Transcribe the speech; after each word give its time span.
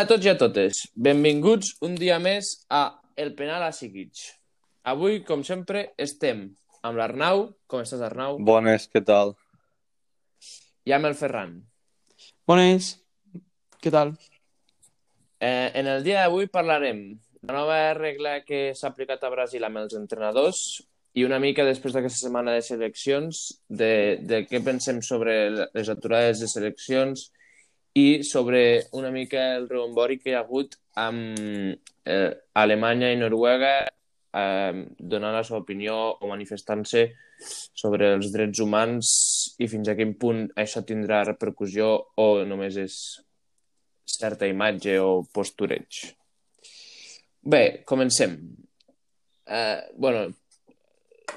Hola 0.00 0.06
a 0.06 0.14
tots 0.14 0.24
i 0.24 0.30
a 0.30 0.38
totes. 0.40 0.78
Benvinguts 0.96 1.74
un 1.84 1.92
dia 2.00 2.14
més 2.24 2.46
a 2.72 3.02
El 3.20 3.34
Penal 3.36 3.60
a 3.66 3.72
Siquic. 3.76 4.22
Avui, 4.88 5.18
com 5.28 5.42
sempre, 5.44 5.82
estem 6.00 6.38
amb 6.80 6.96
l'Arnau. 6.96 7.42
Com 7.68 7.82
estàs, 7.84 8.00
Arnau? 8.06 8.38
Bones, 8.40 8.86
què 8.88 9.02
tal? 9.04 9.34
I 10.88 10.94
amb 10.96 11.10
el 11.10 11.16
Ferran. 11.18 11.52
Bones, 12.48 12.88
què 13.84 13.92
tal? 13.92 14.14
Eh, 15.36 15.68
en 15.82 15.90
el 15.92 16.00
dia 16.06 16.22
d'avui 16.22 16.48
parlarem 16.48 17.02
de 17.18 17.50
la 17.50 17.58
nova 17.58 17.76
regla 17.98 18.38
que 18.46 18.70
s'ha 18.72 18.88
aplicat 18.94 19.28
a 19.28 19.32
Brasil 19.34 19.68
amb 19.68 19.82
els 19.82 19.98
entrenadors 20.00 20.62
i 21.12 21.26
una 21.28 21.42
mica 21.44 21.68
després 21.68 21.92
d'aquesta 21.92 22.22
setmana 22.22 22.56
de 22.56 22.64
seleccions, 22.64 23.42
de, 23.68 24.16
de 24.24 24.46
què 24.48 24.64
pensem 24.64 25.04
sobre 25.04 25.36
les 25.60 25.92
aturades 25.92 26.40
de 26.40 26.48
seleccions 26.48 27.28
i 27.98 28.22
sobre 28.22 28.86
una 28.92 29.10
mica 29.10 29.56
el 29.56 29.68
rebombori 29.68 30.18
que 30.18 30.30
hi 30.30 30.36
ha 30.36 30.44
hagut 30.44 30.76
amb 31.00 31.38
eh, 32.04 32.30
Alemanya 32.54 33.10
i 33.10 33.18
Noruega 33.18 33.72
eh, 33.82 34.84
donant 34.98 35.34
la 35.34 35.42
seva 35.46 35.60
opinió 35.64 35.96
o 36.20 36.30
manifestant-se 36.30 37.06
sobre 37.74 38.12
els 38.14 38.30
drets 38.34 38.60
humans 38.60 39.10
i 39.58 39.68
fins 39.70 39.88
a 39.88 39.96
quin 39.98 40.14
punt 40.20 40.46
això 40.60 40.84
tindrà 40.86 41.24
repercussió 41.26 41.90
o 42.20 42.28
només 42.46 42.78
és 42.78 42.96
certa 44.10 44.48
imatge 44.50 44.98
o 45.00 45.22
postureig. 45.32 46.02
Bé, 47.40 47.82
comencem. 47.88 48.36
Eh, 49.46 49.78
bueno, 49.96 50.28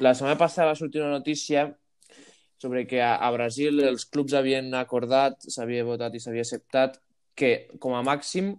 la 0.03 0.13
setmana 0.13 0.37
passada 0.37 0.73
va 0.73 0.75
sortir 0.75 1.01
una 1.01 1.15
notícia 1.17 1.69
sobre 2.63 2.85
que 2.87 3.01
a, 3.03 3.17
a 3.19 3.29
Brasil 3.35 3.83
els 3.83 4.05
clubs 4.07 4.33
havien 4.39 4.71
acordat, 4.79 5.35
s'havia 5.51 5.83
votat 5.83 6.15
i 6.15 6.21
s'havia 6.23 6.45
acceptat 6.47 6.95
que, 7.35 7.49
com 7.83 7.97
a 7.97 8.03
màxim, 8.07 8.53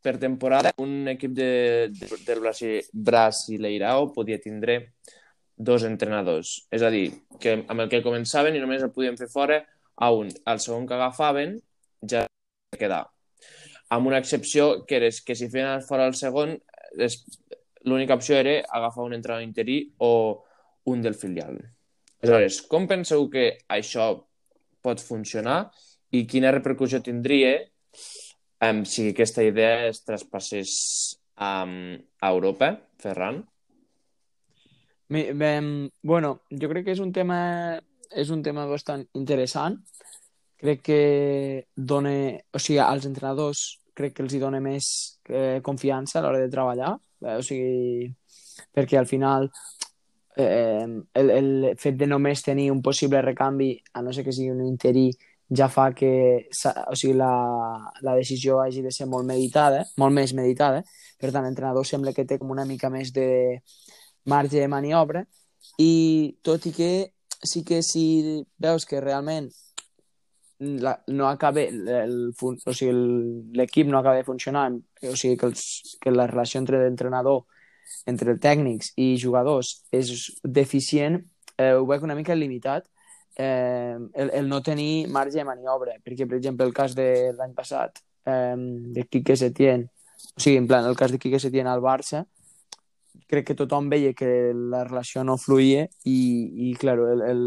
per 0.00 0.16
temporada, 0.16 0.72
un 0.80 1.10
equip 1.12 1.34
de, 1.36 1.50
de, 1.92 2.08
del 2.24 2.40
Brasil, 2.40 2.78
Brasileirao 2.92 4.08
podia 4.14 4.40
tindre 4.40 4.78
dos 5.60 5.84
entrenadors. 5.84 6.54
És 6.72 6.80
a 6.80 6.88
dir, 6.94 7.10
que 7.40 7.58
amb 7.60 7.84
el 7.84 7.90
que 7.92 8.00
començaven 8.04 8.56
i 8.56 8.62
només 8.62 8.80
el 8.86 8.94
podien 8.96 9.18
fer 9.20 9.28
fora 9.28 9.60
a 10.00 10.08
un. 10.16 10.30
El 10.48 10.62
segon 10.64 10.86
que 10.88 10.96
agafaven 10.96 11.58
ja 12.08 12.24
quedar. 12.80 13.02
Amb 13.92 14.08
una 14.08 14.22
excepció 14.22 14.86
que 14.86 14.96
era 15.02 15.10
que 15.26 15.36
si 15.36 15.50
feien 15.52 15.84
fora 15.84 16.06
el 16.08 16.16
segon, 16.16 16.56
l'única 17.84 18.16
opció 18.16 18.40
era 18.40 18.62
agafar 18.70 19.04
un 19.04 19.18
entrenador 19.18 19.44
interí 19.44 19.82
o 19.98 20.46
un 20.88 21.04
del 21.04 21.14
filial. 21.14 21.60
Aleshores, 22.20 22.60
com 22.68 22.86
penseu 22.88 23.28
que 23.32 23.46
això 23.68 24.10
pot 24.84 25.00
funcionar 25.00 25.70
i 26.12 26.26
quina 26.28 26.52
repercussió 26.52 27.00
tindria 27.04 27.54
um, 28.64 28.82
si 28.84 29.10
aquesta 29.10 29.44
idea 29.46 29.86
es 29.88 30.02
traspassés 30.04 30.72
um, 31.40 31.96
a 32.20 32.32
Europa, 32.32 32.74
Ferran? 33.00 33.40
Mi, 35.10 35.30
ben, 35.32 35.88
bueno, 36.02 36.42
jo 36.50 36.68
crec 36.70 36.86
que 36.86 36.94
és 36.94 37.00
un 37.02 37.10
tema 37.12 37.40
és 38.10 38.30
un 38.30 38.42
tema 38.42 38.66
bastant 38.66 39.04
interessant. 39.18 39.78
Crec 40.60 40.82
que 40.84 41.02
dona, 41.74 42.12
o 42.52 42.60
sigui, 42.60 42.80
als 42.82 43.06
entrenadors 43.08 43.64
crec 43.96 44.16
que 44.16 44.24
els 44.24 44.34
hi 44.34 44.40
dona 44.42 44.60
més 44.60 44.86
eh, 45.28 45.60
confiança 45.64 46.18
a 46.18 46.24
l'hora 46.24 46.40
de 46.42 46.50
treballar, 46.52 46.92
eh, 47.24 47.36
o 47.38 47.44
sigui, 47.44 48.10
perquè 48.74 48.98
al 49.00 49.08
final 49.08 49.48
eh, 50.36 50.86
el, 51.14 51.30
el 51.30 51.50
fet 51.78 51.98
de 51.98 52.06
només 52.06 52.42
tenir 52.42 52.70
un 52.72 52.82
possible 52.82 53.22
recanvi, 53.22 53.74
a 53.94 54.02
no 54.02 54.12
ser 54.12 54.24
que 54.24 54.32
sigui 54.32 54.50
un 54.54 54.64
interí, 54.66 55.10
ja 55.50 55.66
fa 55.68 55.90
que 55.92 56.48
o 56.86 56.94
sigui, 56.94 57.14
la, 57.18 57.30
la 58.06 58.14
decisió 58.14 58.60
hagi 58.62 58.82
de 58.82 58.92
ser 58.94 59.08
molt 59.10 59.26
meditada, 59.26 59.82
molt 59.98 60.14
més 60.14 60.34
meditada. 60.34 60.84
Per 61.18 61.32
tant, 61.32 61.44
l'entrenador 61.44 61.86
sembla 61.86 62.14
que 62.14 62.24
té 62.24 62.38
com 62.38 62.52
una 62.54 62.64
mica 62.64 62.90
més 62.90 63.10
de 63.12 63.58
marge 64.30 64.60
de 64.60 64.68
maniobra 64.68 65.24
i 65.78 66.36
tot 66.42 66.66
i 66.66 66.72
que 66.76 66.92
sí 67.42 67.64
que 67.64 67.82
si 67.82 68.44
veus 68.60 68.86
que 68.86 69.00
realment 69.00 69.48
la, 70.60 71.02
no 71.08 71.28
acaba 71.28 71.62
el, 71.62 72.34
o 72.38 72.74
sigui, 72.74 73.84
no 73.88 73.98
acaba 73.98 74.16
de 74.16 74.24
funcionar 74.24 74.72
o 74.72 75.16
sigui 75.16 75.38
que, 75.40 75.46
els, 75.46 75.96
que 76.00 76.12
la 76.12 76.26
relació 76.28 76.60
entre 76.60 76.82
l'entrenador 76.82 77.46
entre 78.10 78.36
tècnics 78.38 78.92
i 78.96 79.14
jugadors 79.20 79.80
és 79.92 80.30
deficient 80.44 81.20
eh, 81.56 81.74
ho 81.74 81.86
veig 81.88 82.02
una 82.06 82.16
mica 82.18 82.34
limitat 82.34 82.86
eh, 83.36 83.96
el, 84.14 84.30
el 84.40 84.48
no 84.48 84.62
tenir 84.62 85.08
marge 85.08 85.38
de 85.38 85.46
maniobra 85.48 85.98
perquè 86.04 86.26
per 86.26 86.38
exemple 86.40 86.66
el 86.66 86.74
cas 86.74 86.96
de 86.98 87.30
l'any 87.36 87.54
passat 87.54 88.02
eh, 88.26 88.56
de 88.96 89.06
Quique 89.08 89.36
Setién 89.36 89.88
o 90.36 90.40
sigui 90.40 90.60
en 90.60 90.68
plan 90.68 90.86
el 90.86 90.96
cas 90.96 91.12
de 91.12 91.18
Quique 91.18 91.40
Setién 91.40 91.70
al 91.70 91.84
Barça 91.84 92.26
crec 93.30 93.46
que 93.46 93.54
tothom 93.58 93.88
veia 93.90 94.12
que 94.14 94.50
la 94.54 94.82
relació 94.84 95.22
no 95.24 95.38
fluïa 95.38 95.86
i, 96.04 96.18
i 96.70 96.74
claro, 96.80 97.06
el, 97.12 97.22
el, 97.22 97.42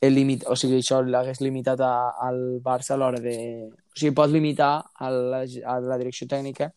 el 0.00 0.14
limit, 0.16 0.46
o 0.48 0.56
sigui, 0.56 0.80
això 0.80 1.02
l'hagués 1.04 1.42
limitat 1.44 1.82
a, 1.84 1.92
al 2.24 2.40
Barça 2.64 2.94
a 2.94 3.00
l'hora 3.00 3.20
de... 3.20 3.36
O 3.68 3.98
sigui, 3.98 4.14
pot 4.16 4.32
limitar 4.32 4.72
a 4.80 5.10
la, 5.12 5.42
a 5.44 5.78
la 5.84 5.98
direcció 6.00 6.28
tècnica 6.30 6.70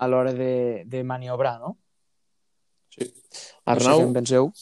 a 0.00 0.08
l'hora 0.08 0.32
de, 0.32 0.84
de 0.88 1.02
maniobrar, 1.04 1.58
no? 1.60 1.76
Sí. 2.90 3.10
Arnau? 3.68 3.76
No 3.76 3.84
sé 3.84 3.98
què 4.00 4.06
en 4.08 4.14
penseu. 4.16 4.52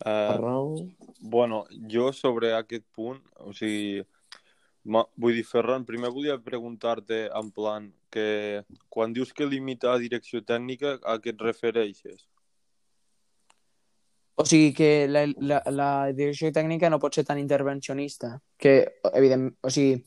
Uh, 0.00 0.10
Arnau? 0.34 0.72
Bueno, 1.20 1.62
jo 1.92 2.10
sobre 2.16 2.50
aquest 2.56 2.86
punt, 2.96 3.20
o 3.44 3.54
sigui, 3.54 4.02
vull 4.82 5.38
dir, 5.38 5.46
Ferran, 5.46 5.86
primer 5.86 6.10
volia 6.10 6.40
preguntar-te 6.42 7.28
en 7.28 7.54
plan 7.54 7.88
que 8.10 8.64
quan 8.88 9.14
dius 9.14 9.32
que 9.36 9.46
limita 9.46 9.92
la 9.94 10.02
direcció 10.02 10.42
tècnica, 10.42 10.98
a 11.06 11.20
què 11.22 11.36
et 11.36 11.46
refereixes? 11.46 12.26
O 14.40 14.46
sigui 14.48 14.72
que 14.74 15.06
la, 15.06 15.26
la, 15.36 15.60
la 15.70 15.90
direcció 16.16 16.50
tècnica 16.50 16.88
no 16.90 16.98
pot 16.98 17.14
ser 17.14 17.26
tan 17.28 17.38
intervencionista, 17.38 18.38
que, 18.58 18.78
evident, 19.12 19.50
o 19.60 19.70
sigui, 19.70 20.00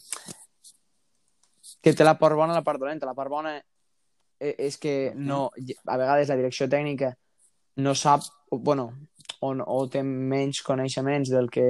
que 1.84 1.94
té 1.94 2.08
la 2.08 2.18
part 2.18 2.36
bona 2.36 2.56
i 2.56 2.58
la 2.58 2.66
part 2.66 2.82
dolenta. 2.82 3.06
La 3.06 3.16
part 3.16 3.30
bona 3.30 3.58
és 4.44 4.78
que 4.82 5.14
no, 5.16 5.48
a 5.88 5.98
vegades 5.98 6.30
la 6.30 6.38
direcció 6.40 6.68
tècnica 6.70 7.14
no 7.84 7.96
sap, 7.96 8.26
bueno, 8.52 8.92
o, 9.40 9.54
o 9.54 9.78
té 9.90 10.04
menys 10.04 10.62
coneixements 10.66 11.32
del 11.34 11.50
que 11.52 11.68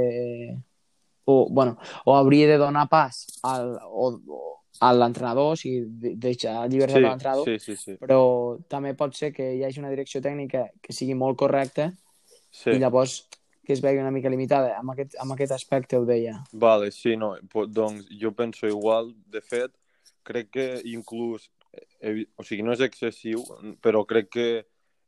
o, 1.25 1.47
bueno, 1.49 1.77
o 2.05 2.15
hauria 2.17 2.47
de 2.47 2.57
donar 2.57 2.89
pas 2.91 3.23
al, 3.47 3.77
o, 3.87 4.57
a 4.83 4.91
l'entrenador, 4.93 5.53
o 5.53 5.59
sigui, 5.59 5.85
deixar 6.19 6.65
llibertat 6.67 6.97
Sí, 6.97 7.03
a 7.05 7.09
l'entrenador, 7.09 7.45
sí, 7.47 7.59
sí, 7.59 7.77
sí. 7.79 7.95
però 8.01 8.57
també 8.69 8.93
pot 8.99 9.15
ser 9.15 9.31
que 9.35 9.53
hi 9.55 9.63
hagi 9.63 9.79
una 9.79 9.93
direcció 9.93 10.21
tècnica 10.21 10.67
que 10.81 10.95
sigui 10.95 11.15
molt 11.15 11.39
correcta 11.39 11.91
sí. 12.51 12.73
i 12.73 12.81
llavors 12.81 13.21
que 13.63 13.71
es 13.71 13.81
vegi 13.81 14.01
una 14.01 14.11
mica 14.11 14.29
limitada. 14.29 14.73
Amb 14.75 14.91
aquest, 14.91 15.15
amb 15.23 15.35
aquest 15.35 15.53
aspecte 15.55 15.95
ho 15.95 16.03
deia. 16.05 16.35
Vale, 16.51 16.91
sí, 16.91 17.15
no, 17.15 17.37
doncs 17.71 18.09
jo 18.19 18.33
penso 18.35 18.67
igual. 18.67 19.13
De 19.31 19.39
fet, 19.39 19.71
crec 20.27 20.49
que 20.51 20.67
inclús, 20.91 21.47
eh, 21.47 21.62
o 22.37 22.45
sigui, 22.45 22.63
no 22.65 22.73
és 22.75 22.83
excessiu, 22.85 23.43
però 23.81 24.03
crec 24.05 24.29
que 24.35 24.47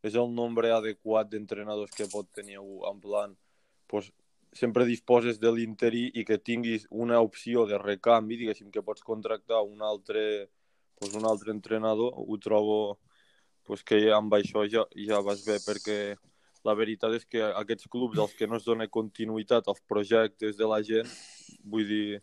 és 0.06 0.16
el 0.16 0.30
nombre 0.34 0.72
adequat 0.74 1.31
d'entrenadors 1.31 1.94
que 1.98 2.08
pot 2.12 2.30
tenir 2.34 2.59
en 2.59 3.00
plan, 3.02 3.34
pues, 3.88 4.12
sempre 4.56 4.86
disposes 4.88 5.40
de 5.40 5.52
l'interí 5.52 6.06
i 6.16 6.24
que 6.24 6.38
tinguis 6.38 6.86
una 6.90 7.20
opció 7.20 7.66
de 7.68 7.78
recanvi, 7.81 8.38
diguéssim, 8.39 8.69
que 8.72 8.86
pots 8.86 9.04
contractar 9.04 9.62
un 9.66 9.81
altre, 9.81 10.48
pues, 10.95 11.13
un 11.13 11.25
altre 11.25 11.51
entrenador, 11.51 12.13
ho 12.16 12.38
trobo 12.39 13.00
pues, 13.66 13.84
que 13.84 14.12
amb 14.13 14.34
això 14.38 14.63
ja, 14.69 14.86
ja 14.95 15.19
vas 15.25 15.44
bé, 15.44 15.57
perquè 15.66 16.16
la 16.66 16.74
veritat 16.78 17.13
és 17.18 17.25
que 17.25 17.42
aquests 17.42 17.89
clubs 17.92 18.22
als 18.22 18.34
que 18.38 18.48
no 18.48 18.57
es 18.57 18.66
dona 18.66 18.88
continuïtat 18.88 19.68
als 19.68 19.81
projectes 19.89 20.56
de 20.57 20.69
la 20.69 20.81
gent, 20.86 21.10
vull 21.66 21.86
dir, 21.89 22.22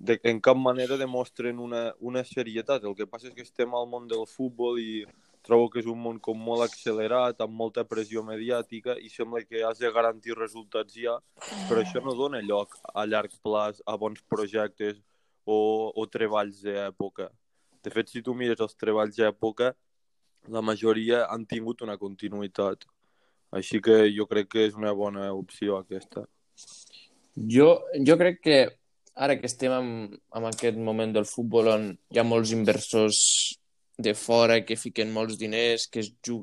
de, 0.00 0.18
en 0.24 0.40
cap 0.40 0.56
manera 0.56 0.96
demostren 0.96 1.58
una, 1.60 1.90
una 2.00 2.24
serietat. 2.24 2.84
El 2.88 2.96
que 2.96 3.06
passa 3.06 3.28
és 3.28 3.34
que 3.36 3.44
estem 3.44 3.74
al 3.76 3.86
món 3.88 4.08
del 4.08 4.24
futbol 4.26 4.80
i 4.80 5.04
trobo 5.44 5.68
que 5.72 5.80
és 5.82 5.88
un 5.88 6.00
món 6.00 6.18
com 6.24 6.40
molt 6.40 6.64
accelerat, 6.64 7.40
amb 7.44 7.52
molta 7.56 7.84
pressió 7.88 8.24
mediàtica 8.24 8.96
i 9.00 9.12
sembla 9.12 9.44
que 9.44 9.62
has 9.64 9.80
de 9.80 9.92
garantir 9.92 10.36
resultats 10.38 10.96
ja, 10.96 11.18
però 11.68 11.84
això 11.84 12.00
no 12.04 12.16
dona 12.16 12.40
lloc 12.44 12.76
a 12.94 13.04
llarg 13.08 13.36
plaç 13.44 13.80
a 13.86 13.96
bons 14.00 14.24
projectes 14.28 14.98
o, 15.44 15.92
o 15.96 16.06
treballs 16.08 16.64
d'època. 16.64 17.28
De 17.84 17.92
fet, 17.92 18.08
si 18.12 18.24
tu 18.24 18.34
mires 18.36 18.60
els 18.60 18.76
treballs 18.76 19.16
d'època, 19.16 19.72
la 20.48 20.64
majoria 20.64 21.26
han 21.28 21.44
tingut 21.48 21.84
una 21.84 21.96
continuïtat. 22.00 22.88
Així 23.52 23.80
que 23.84 24.04
jo 24.14 24.28
crec 24.30 24.48
que 24.52 24.66
és 24.68 24.76
una 24.78 24.92
bona 24.96 25.30
opció 25.36 25.80
aquesta. 25.80 26.24
Jo, 27.34 27.72
jo 28.06 28.16
crec 28.20 28.40
que 28.44 28.60
ara 29.14 29.36
que 29.38 29.46
estem 29.46 29.72
en, 29.72 29.88
en 30.36 30.46
aquest 30.48 30.78
moment 30.78 31.12
del 31.12 31.26
futbol 31.28 31.68
on 31.72 31.90
hi 32.10 32.20
ha 32.20 32.26
molts 32.26 32.52
inversors 32.56 33.18
de 34.00 34.14
fora 34.14 34.60
que 34.64 34.78
fiquen 34.80 35.12
molts 35.12 35.36
diners, 35.38 35.86
que, 35.90 36.00
es 36.00 36.12
ju 36.24 36.40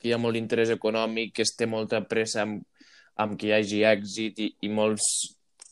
que 0.00 0.08
hi 0.08 0.14
ha 0.14 0.20
molt 0.20 0.38
interès 0.38 0.72
econòmic, 0.72 1.34
que 1.36 1.44
es 1.44 1.54
té 1.58 1.68
molta 1.68 2.00
pressa 2.08 2.42
amb, 2.46 2.62
amb 3.20 3.36
que 3.38 3.50
hi 3.50 3.54
hagi 3.56 3.82
èxit 3.88 4.40
i, 4.40 4.48
i 4.64 4.72
molts, 4.72 5.06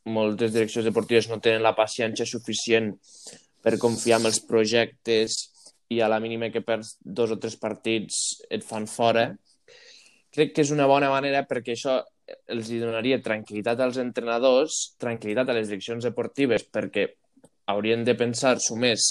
moltes 0.04 0.52
direccions 0.52 0.88
deportives 0.88 1.30
no 1.30 1.40
tenen 1.40 1.64
la 1.64 1.76
paciència 1.76 2.28
suficient 2.28 2.92
per 3.64 3.80
confiar 3.80 4.20
en 4.20 4.28
els 4.28 4.42
projectes 4.44 5.38
i 5.92 6.00
a 6.00 6.08
la 6.12 6.20
mínima 6.20 6.50
que 6.52 6.64
perds 6.64 6.96
dos 7.00 7.32
o 7.32 7.38
tres 7.40 7.56
partits 7.60 8.20
et 8.52 8.64
fan 8.64 8.88
fora. 8.90 9.30
Crec 10.34 10.52
que 10.52 10.64
és 10.64 10.72
una 10.74 10.88
bona 10.90 11.08
manera 11.12 11.44
perquè 11.48 11.76
això 11.76 12.00
els 12.48 12.70
donaria 12.80 13.20
tranquil·litat 13.22 13.80
als 13.84 13.98
entrenadors, 14.00 14.94
tranquil·litat 15.00 15.50
a 15.50 15.56
les 15.56 15.68
direccions 15.68 16.06
deportives, 16.06 16.64
perquè 16.72 17.08
haurien 17.72 18.04
de 18.04 18.16
pensar-s'ho 18.16 18.76
més 18.76 19.10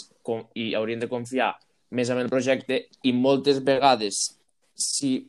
i 0.56 0.74
haurien 0.78 1.02
de 1.02 1.10
confiar 1.12 1.54
més 1.94 2.10
en 2.10 2.22
el 2.22 2.30
projecte 2.30 2.80
i 3.06 3.14
moltes 3.14 3.62
vegades, 3.66 4.24
si 4.74 5.28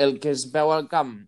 el 0.00 0.18
que 0.18 0.32
es 0.34 0.48
veu 0.52 0.72
al 0.74 0.88
camp 0.90 1.18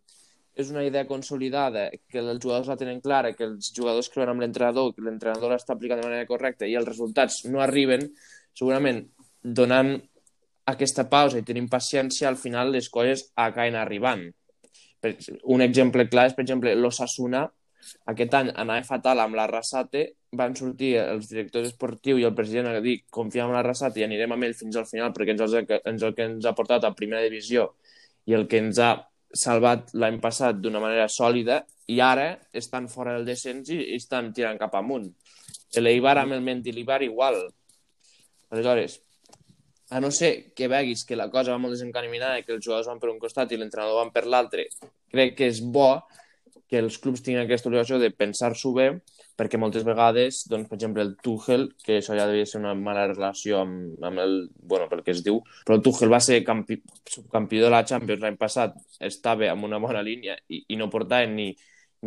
és 0.58 0.70
una 0.70 0.82
idea 0.84 1.06
consolidada, 1.08 1.86
que 2.10 2.20
els 2.20 2.42
jugadors 2.42 2.68
la 2.68 2.76
tenen 2.76 3.00
clara, 3.00 3.32
que 3.36 3.46
els 3.46 3.70
jugadors 3.76 4.10
creuen 4.12 4.34
amb 4.34 4.44
l'entrenador, 4.44 4.92
que 4.92 5.04
l'entrenador 5.04 5.54
l'està 5.54 5.76
aplicant 5.76 6.02
de 6.02 6.08
manera 6.08 6.28
correcta 6.28 6.68
i 6.68 6.76
els 6.76 6.88
resultats 6.88 7.42
no 7.48 7.62
arriben, 7.64 8.10
segurament 8.58 9.06
donant 9.42 9.94
aquesta 10.68 11.08
pausa 11.10 11.40
i 11.40 11.46
tenint 11.46 11.70
paciència, 11.72 12.28
al 12.28 12.38
final 12.40 12.72
les 12.74 12.90
coses 12.92 13.30
acaben 13.34 13.78
arribant. 13.80 14.28
Un 15.54 15.64
exemple 15.64 16.06
clar 16.08 16.28
és, 16.30 16.34
per 16.36 16.44
exemple, 16.44 16.74
l'Osasuna, 16.78 17.46
aquest 18.12 18.34
any 18.38 18.50
anava 18.62 18.84
fatal 18.86 19.22
amb 19.22 19.34
la 19.38 19.48
Rassate, 19.50 20.04
van 20.38 20.54
sortir 20.56 20.94
els 21.00 21.28
directors 21.28 21.72
esportius 21.72 22.20
i 22.20 22.26
el 22.28 22.34
president 22.36 22.70
a 22.70 22.80
dir 22.84 23.00
confiem 23.12 23.50
en 23.50 23.58
la 23.58 23.64
Rassate 23.66 24.00
i 24.00 24.06
anirem 24.06 24.32
amb 24.32 24.46
ell 24.46 24.54
fins 24.56 24.78
al 24.80 24.86
final 24.88 25.12
perquè 25.12 25.34
ens, 25.34 25.42
el, 25.44 25.66
ens 25.90 26.04
el 26.06 26.14
que 26.16 26.28
ens 26.30 26.46
ha 26.46 26.54
portat 26.56 26.86
a 26.88 26.94
primera 26.96 27.24
divisió 27.26 27.72
i 28.30 28.36
el 28.38 28.46
que 28.48 28.62
ens 28.62 28.78
ha 28.80 28.94
salvat 29.44 29.92
l'any 29.96 30.20
passat 30.22 30.60
d'una 30.60 30.80
manera 30.80 31.08
sòlida 31.08 31.62
i 31.92 32.00
ara 32.00 32.28
estan 32.62 32.88
fora 32.88 33.16
del 33.16 33.28
descens 33.28 33.68
i, 33.72 33.80
i 33.92 33.98
estan 34.00 34.30
tirant 34.32 34.60
cap 34.60 34.74
amunt. 34.78 35.10
L'Eibar 35.76 36.18
amb 36.20 36.36
el 36.36 36.44
Mendilibar 36.44 37.00
igual. 37.02 37.38
Aleshores, 38.52 39.00
a 39.92 40.00
no 40.00 40.10
ser 40.10 40.32
que 40.56 40.70
veguis 40.72 41.04
que 41.04 41.18
la 41.20 41.28
cosa 41.30 41.52
va 41.52 41.60
molt 41.60 41.76
desencaminada 41.76 42.40
i 42.40 42.46
que 42.46 42.54
els 42.56 42.64
jugadors 42.64 42.88
van 42.88 43.00
per 43.02 43.10
un 43.12 43.20
costat 43.20 43.52
i 43.52 43.58
l'entrenador 43.60 44.00
van 44.00 44.12
per 44.14 44.24
l'altre, 44.24 44.66
crec 45.12 45.36
que 45.36 45.48
és 45.52 45.60
bo 45.74 45.90
que 46.72 46.80
els 46.80 46.96
clubs 46.96 47.20
tinguin 47.20 47.42
aquesta 47.42 47.68
obligació 47.68 47.98
de 48.00 48.08
pensar-s'ho 48.16 48.70
bé, 48.72 48.86
perquè 49.36 49.58
moltes 49.60 49.84
vegades, 49.84 50.38
doncs, 50.48 50.70
per 50.70 50.78
exemple, 50.78 51.04
el 51.04 51.10
Tuchel, 51.20 51.66
que 51.84 51.98
això 52.00 52.16
ja 52.16 52.24
devia 52.30 52.46
ser 52.48 52.62
una 52.62 52.72
mala 52.78 53.04
relació 53.10 53.60
amb, 53.60 53.98
amb 54.08 54.22
el... 54.22 54.38
bueno, 54.56 54.86
pel 54.88 55.02
que 55.04 55.12
es 55.12 55.20
diu, 55.26 55.42
però 55.66 55.76
el 55.76 55.84
Tuchel 55.84 56.12
va 56.12 56.20
ser 56.24 56.40
campi, 56.46 56.78
subcampió 57.12 57.66
de 57.66 57.72
la 57.74 57.82
Champions 57.88 58.24
l'any 58.24 58.38
passat, 58.40 58.78
estava 59.04 59.50
amb 59.52 59.68
una 59.68 59.80
bona 59.82 60.00
línia 60.06 60.38
i, 60.48 60.62
i 60.72 60.80
no 60.80 60.88
portava 60.92 61.28
ni, 61.28 61.50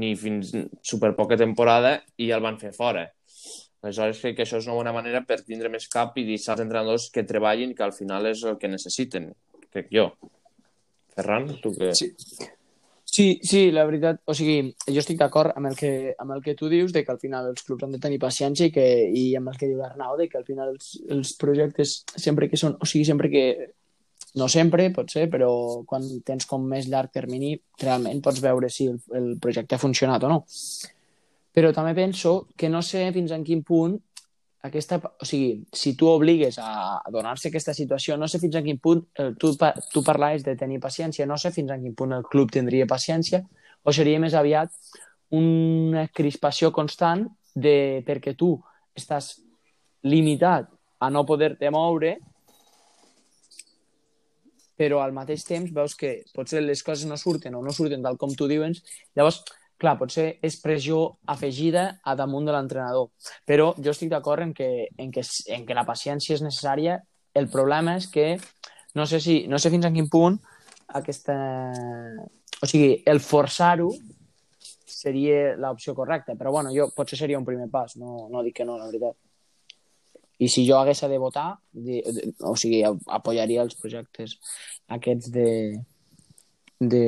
ni 0.02 0.16
fins 0.18 0.56
super 0.82 1.14
poca 1.18 1.38
temporada 1.38 2.00
i 2.18 2.32
el 2.34 2.42
van 2.42 2.58
fer 2.62 2.74
fora. 2.74 3.06
Aleshores, 3.86 4.20
crec 4.24 4.40
que 4.40 4.46
això 4.46 4.58
és 4.58 4.68
una 4.68 4.80
bona 4.80 4.94
manera 4.96 5.22
per 5.28 5.40
tindre 5.46 5.70
més 5.70 5.88
cap 5.92 6.18
i 6.18 6.26
deixar 6.26 6.56
els 6.56 6.66
entrenadors 6.66 7.08
que 7.14 7.26
treballin, 7.28 7.76
que 7.78 7.86
al 7.86 7.94
final 7.94 8.26
és 8.32 8.42
el 8.50 8.58
que 8.62 8.72
necessiten, 8.72 9.30
crec 9.70 9.92
jo. 9.94 10.10
Ferran, 11.16 11.52
tu 11.62 11.72
què? 11.78 11.94
Sí. 11.96 12.12
Sí, 13.16 13.40
sí, 13.48 13.70
la 13.72 13.86
veritat, 13.88 14.18
o 14.28 14.34
sigui, 14.36 14.74
jo 14.90 15.00
estic 15.00 15.20
d'acord 15.22 15.54
amb, 15.56 15.70
el 15.70 15.78
que, 15.80 15.92
amb 16.20 16.34
el 16.36 16.42
que 16.44 16.56
tu 16.60 16.68
dius, 16.68 16.92
de 16.92 17.06
que 17.06 17.14
al 17.14 17.22
final 17.22 17.46
els 17.48 17.64
clubs 17.64 17.86
han 17.86 17.94
de 17.94 18.00
tenir 18.04 18.18
paciència 18.20 18.68
i, 18.68 18.74
que, 18.76 18.84
i 19.08 19.24
amb 19.40 19.54
el 19.54 19.60
que 19.62 19.70
diu 19.70 19.80
Arnau, 19.86 20.18
de 20.20 20.28
que 20.28 20.42
al 20.42 20.44
final 20.44 20.74
els, 20.74 20.90
els 21.14 21.32
projectes, 21.40 22.02
sempre 22.12 22.50
que 22.52 22.60
són, 22.60 22.76
o 22.76 22.90
sigui, 22.90 23.06
sempre 23.08 23.30
que, 23.32 23.46
no 24.36 24.50
sempre, 24.52 24.90
pot 24.92 25.14
ser, 25.14 25.30
però 25.32 25.50
quan 25.88 26.04
tens 26.28 26.50
com 26.50 26.66
més 26.68 26.90
llarg 26.92 27.14
termini, 27.16 27.54
realment 27.80 28.20
pots 28.26 28.42
veure 28.44 28.68
si 28.74 28.90
el, 28.92 29.00
el 29.16 29.32
projecte 29.40 29.78
ha 29.78 29.84
funcionat 29.86 30.26
o 30.28 30.34
no. 30.34 30.42
Però 31.56 31.72
també 31.72 31.94
penso 31.96 32.50
que 32.58 32.68
no 32.70 32.82
sé 32.84 33.08
fins 33.16 33.32
en 33.32 33.46
quin 33.48 33.64
punt 33.64 33.96
aquesta, 34.66 34.98
o 34.98 35.26
sigui, 35.28 35.64
si 35.74 35.94
tu 35.96 36.10
obligues 36.10 36.58
a, 36.60 37.00
donar-se 37.14 37.52
aquesta 37.52 37.74
situació, 37.78 38.18
no 38.18 38.28
sé 38.28 38.40
fins 38.42 38.58
en 38.58 38.66
quin 38.66 38.80
punt, 38.82 39.04
eh, 39.22 39.32
tu, 39.40 39.54
tu 39.94 40.04
parlaves 40.04 40.44
de 40.46 40.56
tenir 40.58 40.82
paciència, 40.82 41.28
no 41.30 41.38
sé 41.38 41.52
fins 41.54 41.72
en 41.72 41.84
quin 41.86 41.96
punt 41.98 42.16
el 42.18 42.26
club 42.26 42.52
tindria 42.52 42.88
paciència, 42.90 43.44
o 43.86 43.94
seria 43.94 44.20
més 44.20 44.34
aviat 44.34 44.74
una 45.38 46.08
crispació 46.10 46.72
constant 46.74 47.28
de, 47.54 48.02
perquè 48.08 48.34
tu 48.38 48.56
estàs 48.98 49.36
limitat 50.06 50.72
a 51.00 51.12
no 51.14 51.26
poder-te 51.30 51.70
moure, 51.74 52.16
però 54.76 55.00
al 55.02 55.14
mateix 55.16 55.46
temps 55.48 55.72
veus 55.72 55.94
que 55.96 56.18
potser 56.36 56.64
les 56.64 56.82
coses 56.84 57.08
no 57.08 57.16
surten 57.18 57.56
o 57.56 57.62
no 57.64 57.72
surten 57.72 58.04
tal 58.04 58.18
com 58.20 58.34
tu 58.36 58.50
dius, 58.50 58.82
llavors 59.16 59.44
clar, 59.86 59.96
potser 60.02 60.28
és 60.46 60.58
pressió 60.62 61.02
afegida 61.32 61.86
a 62.04 62.16
damunt 62.18 62.50
de 62.50 62.56
l'entrenador. 62.56 63.12
Però 63.46 63.72
jo 63.78 63.94
estic 63.94 64.12
d'acord 64.12 64.44
en, 64.44 64.54
que, 64.58 64.90
en, 64.98 65.12
que, 65.14 65.24
en 65.54 65.66
que 65.68 65.78
la 65.78 65.86
paciència 65.88 66.36
és 66.36 66.44
necessària. 66.46 67.00
El 67.36 67.50
problema 67.54 67.96
és 68.00 68.10
que 68.12 68.34
no 68.96 69.06
sé, 69.06 69.20
si, 69.20 69.44
no 69.52 69.60
sé 69.60 69.70
fins 69.70 69.86
a 69.86 69.94
quin 69.94 70.10
punt 70.10 70.40
aquesta... 70.96 71.36
O 72.64 72.68
sigui, 72.72 73.04
el 73.06 73.20
forçar-ho 73.20 73.90
seria 74.88 75.54
l'opció 75.60 75.94
correcta, 75.94 76.38
però 76.40 76.54
bueno, 76.56 76.72
jo 76.74 76.88
potser 76.96 77.20
seria 77.20 77.38
un 77.38 77.46
primer 77.46 77.68
pas, 77.70 77.98
no, 78.00 78.30
no 78.32 78.42
dic 78.46 78.56
que 78.62 78.66
no, 78.66 78.78
la 78.80 78.88
veritat. 78.88 79.18
I 80.40 80.48
si 80.52 80.64
jo 80.68 80.80
hagués 80.80 81.04
de 81.04 81.20
votar, 81.20 81.50
o 82.48 82.56
sigui, 82.60 82.82
apoyaria 82.88 83.64
els 83.68 83.76
projectes 83.80 84.38
aquests 84.96 85.30
de, 85.36 85.50
de, 86.80 87.04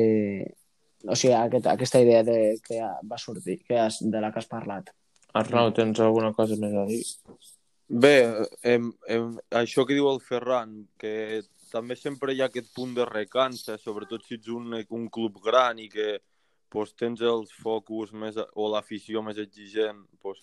o 1.06 1.16
sigui, 1.16 1.34
aquest, 1.38 1.68
aquesta 1.70 2.02
idea 2.02 2.24
de, 2.24 2.38
que 2.64 2.80
va 2.82 3.20
sortir, 3.22 3.60
que 3.68 3.78
has, 3.80 4.00
de 4.02 4.22
la 4.22 4.32
que 4.32 4.42
has 4.42 4.50
parlat. 4.50 4.90
Arnau, 5.38 5.72
tens 5.76 6.00
alguna 6.02 6.34
cosa 6.34 6.58
més 6.60 6.74
a 6.74 6.86
dir? 6.90 7.04
Bé, 7.88 8.16
em, 8.68 8.90
em, 9.08 9.30
això 9.56 9.86
que 9.88 9.96
diu 9.96 10.10
el 10.10 10.20
Ferran, 10.24 10.82
que 11.00 11.44
també 11.72 11.96
sempre 11.96 12.34
hi 12.34 12.42
ha 12.42 12.50
aquest 12.50 12.74
punt 12.76 12.96
de 12.98 13.06
recança, 13.08 13.78
sobretot 13.80 14.26
si 14.26 14.36
ets 14.36 14.50
un, 14.52 14.74
un 14.74 15.08
club 15.14 15.40
gran 15.44 15.80
i 15.80 15.88
que 15.92 16.18
pues, 16.74 16.94
tens 17.00 17.22
els 17.22 17.54
focus 17.64 18.12
més, 18.12 18.40
o 18.56 18.68
l'afició 18.74 19.24
més 19.24 19.40
exigent 19.40 20.04
pues, 20.24 20.42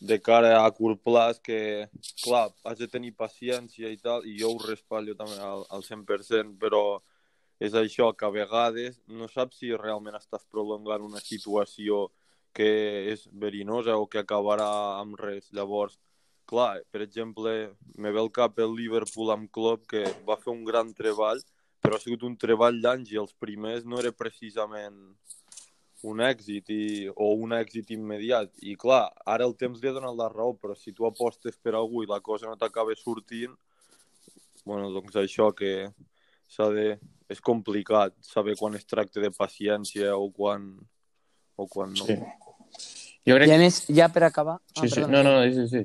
de 0.00 0.18
cara 0.20 0.54
a 0.62 0.70
curt 0.76 1.02
plaç 1.04 1.40
que, 1.44 1.60
clar, 2.22 2.48
has 2.64 2.80
de 2.80 2.88
tenir 2.88 3.12
paciència 3.16 3.90
i 3.92 3.98
tal, 4.00 4.24
i 4.24 4.38
jo 4.40 4.54
ho 4.54 4.62
respallo 4.64 5.16
també 5.16 5.40
al, 5.44 5.66
al 5.68 5.84
100%, 5.84 6.56
però 6.60 7.00
és 7.60 7.76
això, 7.76 8.10
que 8.16 8.26
a 8.26 8.32
vegades 8.32 8.98
no 9.06 9.28
saps 9.28 9.60
si 9.60 9.74
realment 9.76 10.16
estàs 10.16 10.46
prolongant 10.48 11.04
una 11.04 11.20
situació 11.20 12.06
que 12.56 12.70
és 13.12 13.26
verinosa 13.42 13.98
o 14.00 14.06
que 14.10 14.22
acabarà 14.22 14.70
amb 14.98 15.18
res. 15.20 15.50
Llavors, 15.54 15.98
clar, 16.50 16.80
per 16.90 17.04
exemple, 17.04 17.52
me 17.96 18.10
ve 18.10 18.22
el 18.24 18.32
cap 18.32 18.58
el 18.58 18.74
Liverpool 18.78 19.30
amb 19.36 19.50
Klopp, 19.52 19.86
que 19.92 20.06
va 20.26 20.38
fer 20.40 20.54
un 20.54 20.64
gran 20.64 20.94
treball, 20.96 21.44
però 21.80 21.96
ha 21.96 22.02
sigut 22.02 22.24
un 22.26 22.36
treball 22.40 22.80
d'anys 22.82 23.12
i 23.12 23.20
els 23.20 23.36
primers 23.44 23.84
no 23.84 24.00
era 24.00 24.12
precisament 24.12 24.98
un 26.10 26.20
èxit 26.24 26.70
i, 26.72 26.84
o 27.12 27.34
un 27.44 27.52
èxit 27.52 27.92
immediat. 27.92 28.52
I 28.64 28.76
clar, 28.80 29.04
ara 29.28 29.44
el 29.44 29.56
temps 29.60 29.80
li 29.80 29.88
ha 29.88 29.96
donat 29.96 30.16
la 30.16 30.30
raó, 30.32 30.54
però 30.56 30.76
si 30.76 30.96
tu 30.96 31.06
apostes 31.08 31.60
per 31.60 31.76
algú 31.76 32.04
i 32.04 32.08
la 32.08 32.22
cosa 32.24 32.48
no 32.48 32.56
t'acaba 32.56 32.96
sortint, 32.96 33.52
bueno, 34.64 34.90
doncs 34.96 35.16
això 35.20 35.50
que 35.56 35.90
de 36.58 36.98
és 37.30 37.40
complicat 37.40 38.14
saber 38.26 38.56
quan 38.58 38.74
es 38.74 38.86
tracta 38.88 39.22
de 39.22 39.30
paciència 39.30 40.16
o 40.18 40.30
quan, 40.34 40.66
o 41.56 41.66
quan 41.70 41.94
no. 41.94 42.06
Sí. 42.08 42.18
Jo 43.26 43.36
crec... 43.36 43.48
I 43.48 43.54
a 43.54 43.60
més, 43.60 43.80
ja 43.94 44.08
per 44.10 44.24
acabar... 44.26 44.58
Sí, 44.74 44.86
ah, 44.88 44.90
sí. 44.96 45.04
No, 45.06 45.22
no, 45.22 45.36
no, 45.38 45.44
sí, 45.54 45.68
sí. 45.70 45.84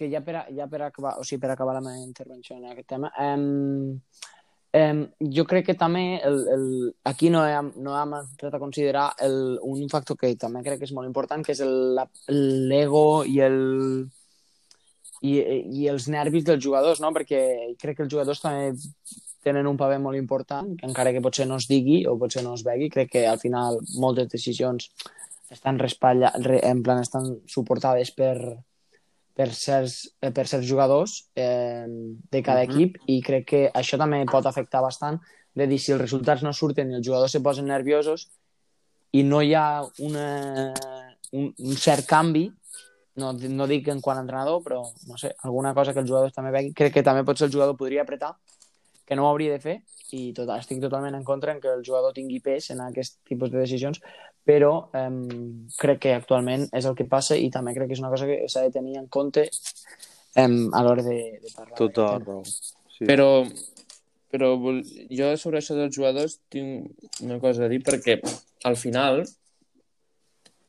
Que 0.00 0.08
ja 0.08 0.22
per, 0.24 0.46
ja 0.56 0.66
per 0.70 0.86
acabar, 0.86 1.18
o 1.20 1.26
sigui, 1.26 1.42
per 1.42 1.52
acabar 1.52 1.76
la 1.76 1.84
meva 1.84 2.00
intervenció 2.00 2.56
en 2.56 2.70
aquest 2.70 2.88
tema, 2.88 3.10
um, 3.20 3.98
um, 4.80 5.02
jo 5.36 5.44
crec 5.50 5.66
que 5.68 5.76
també 5.76 6.04
el, 6.24 6.40
el, 6.54 6.64
aquí 7.10 7.28
no 7.28 7.42
hem, 7.44 7.68
no 7.84 7.98
hem 8.00 8.16
entrat 8.22 8.56
a 8.56 8.62
considerar 8.62 9.10
el, 9.26 9.58
un 9.66 9.92
factor 9.92 10.16
que 10.16 10.32
també 10.40 10.64
crec 10.64 10.80
que 10.80 10.88
és 10.88 10.96
molt 10.96 11.10
important, 11.10 11.44
que 11.44 11.52
és 11.52 11.60
l'ego 12.30 13.26
i 13.28 13.42
el 13.44 13.60
i, 15.20 15.34
i 15.82 15.88
els 15.92 16.08
nervis 16.08 16.46
dels 16.46 16.62
jugadors, 16.64 17.02
no? 17.04 17.12
perquè 17.12 17.74
crec 17.80 17.98
que 17.98 18.06
els 18.06 18.14
jugadors 18.14 18.40
també 18.40 18.70
tenen 19.42 19.66
un 19.66 19.78
paper 19.80 19.98
molt 20.02 20.18
important, 20.18 20.74
que 20.76 20.86
encara 20.88 21.12
que 21.12 21.22
potser 21.24 21.46
no 21.48 21.56
es 21.60 21.68
digui 21.70 22.02
o 22.06 22.16
potser 22.20 22.44
no 22.44 22.54
es 22.58 22.64
vegi, 22.66 22.90
crec 22.92 23.10
que 23.14 23.26
al 23.26 23.40
final 23.40 23.80
moltes 23.98 24.28
decisions 24.28 24.90
estan 25.50 25.80
respalla, 25.80 26.32
en 26.36 26.82
plan 26.86 27.00
estan 27.02 27.40
suportades 27.48 28.12
per, 28.14 28.36
per, 29.34 29.48
certs, 29.56 30.12
per 30.20 30.46
certs 30.46 30.68
jugadors 30.68 31.16
eh, 31.34 31.86
de 31.88 32.42
cada 32.42 32.62
uh 32.62 32.68
-huh. 32.68 32.74
equip 32.74 32.98
i 33.06 33.20
crec 33.20 33.46
que 33.46 33.62
això 33.72 33.98
també 33.98 34.24
pot 34.30 34.46
afectar 34.46 34.82
bastant 34.82 35.18
de 35.54 35.66
dir 35.66 35.78
si 35.78 35.92
els 35.92 36.00
resultats 36.00 36.42
no 36.42 36.52
surten 36.52 36.90
i 36.90 36.94
els 36.94 37.06
jugadors 37.06 37.32
se 37.32 37.40
posen 37.40 37.66
nerviosos 37.66 38.28
i 39.12 39.22
no 39.22 39.42
hi 39.42 39.54
ha 39.54 39.82
una, 39.98 40.72
un, 41.32 41.54
un 41.58 41.76
cert 41.76 42.06
canvi 42.06 42.52
no, 43.16 43.32
no 43.32 43.66
dic 43.66 43.88
en 43.88 44.00
quant 44.00 44.18
a 44.18 44.20
entrenador, 44.20 44.62
però 44.62 44.80
no 45.08 45.16
sé, 45.16 45.34
alguna 45.42 45.74
cosa 45.74 45.92
que 45.92 46.00
els 46.00 46.08
jugadors 46.08 46.32
també 46.32 46.52
vegin. 46.54 46.72
Crec 46.72 46.94
que 46.94 47.02
també 47.02 47.24
potser 47.24 47.48
el 47.48 47.52
jugador 47.52 47.76
podria 47.76 48.02
apretar 48.02 48.36
que 49.10 49.16
no 49.18 49.24
ho 49.24 49.30
hauria 49.32 49.56
de 49.56 49.58
fer 49.58 49.80
i 50.14 50.28
tot, 50.34 50.46
estic 50.54 50.78
totalment 50.78 51.16
en 51.18 51.24
contra 51.26 51.50
en 51.50 51.58
que 51.58 51.66
el 51.66 51.80
jugador 51.86 52.12
tingui 52.14 52.38
pes 52.44 52.68
en 52.70 52.78
aquest 52.84 53.16
tipus 53.26 53.50
de 53.50 53.58
decisions, 53.58 53.98
però 54.46 54.70
eh, 54.94 55.08
crec 55.80 55.98
que 56.04 56.12
actualment 56.14 56.68
és 56.70 56.86
el 56.86 56.94
que 56.94 57.08
passa 57.10 57.34
i 57.34 57.48
també 57.50 57.74
crec 57.74 57.90
que 57.90 57.98
és 57.98 58.02
una 58.04 58.12
cosa 58.12 58.28
que 58.30 58.44
s'ha 58.46 58.62
de 58.68 58.70
tenir 58.76 58.94
en 59.00 59.08
compte 59.10 59.48
eh, 59.48 60.46
a 60.46 60.84
l'hora 60.86 61.02
de, 61.02 61.18
de 61.42 61.50
parlar. 61.56 61.74
Tema. 61.74 62.14
raó. 62.22 62.44
Sí. 62.46 63.08
Però, 63.10 63.28
però 64.30 64.52
jo 65.10 65.34
sobre 65.42 65.58
això 65.58 65.74
dels 65.74 65.98
jugadors 65.98 66.38
tinc 66.54 67.26
una 67.26 67.42
cosa 67.42 67.66
a 67.66 67.72
dir 67.72 67.82
perquè 67.82 68.20
al 68.70 68.78
final 68.78 69.24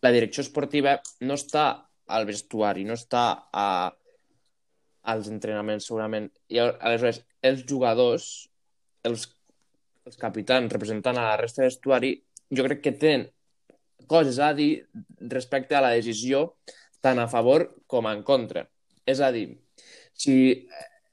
la 0.02 0.16
direcció 0.18 0.42
esportiva 0.42 0.98
no 1.30 1.38
està 1.38 1.68
al 2.10 2.26
vestuari, 2.26 2.90
no 2.90 2.98
està 2.98 3.26
a, 3.54 3.68
als 5.04 5.30
entrenaments 5.32 5.88
segurament. 5.90 6.30
I 6.50 6.60
al- 6.62 6.78
aleshores 6.80 7.24
els 7.42 7.64
jugadors, 7.68 8.28
els, 9.04 9.28
els 10.06 10.18
capitans 10.18 10.72
representant 10.74 11.18
a 11.18 11.32
la 11.32 11.38
resta 11.42 11.64
de 11.64 11.72
vestuari, 11.72 12.14
jo 12.52 12.66
crec 12.68 12.82
que 12.82 12.92
tenen 12.92 13.28
coses 14.08 14.40
a 14.40 14.52
dir 14.54 14.86
respecte 15.32 15.76
a 15.78 15.82
la 15.82 15.94
decisió 15.96 16.58
tant 17.02 17.20
a 17.20 17.30
favor 17.32 17.70
com 17.88 18.08
en 18.10 18.22
contra. 18.24 18.68
És 19.06 19.22
a 19.22 19.32
dir, 19.34 19.48
si 20.14 20.68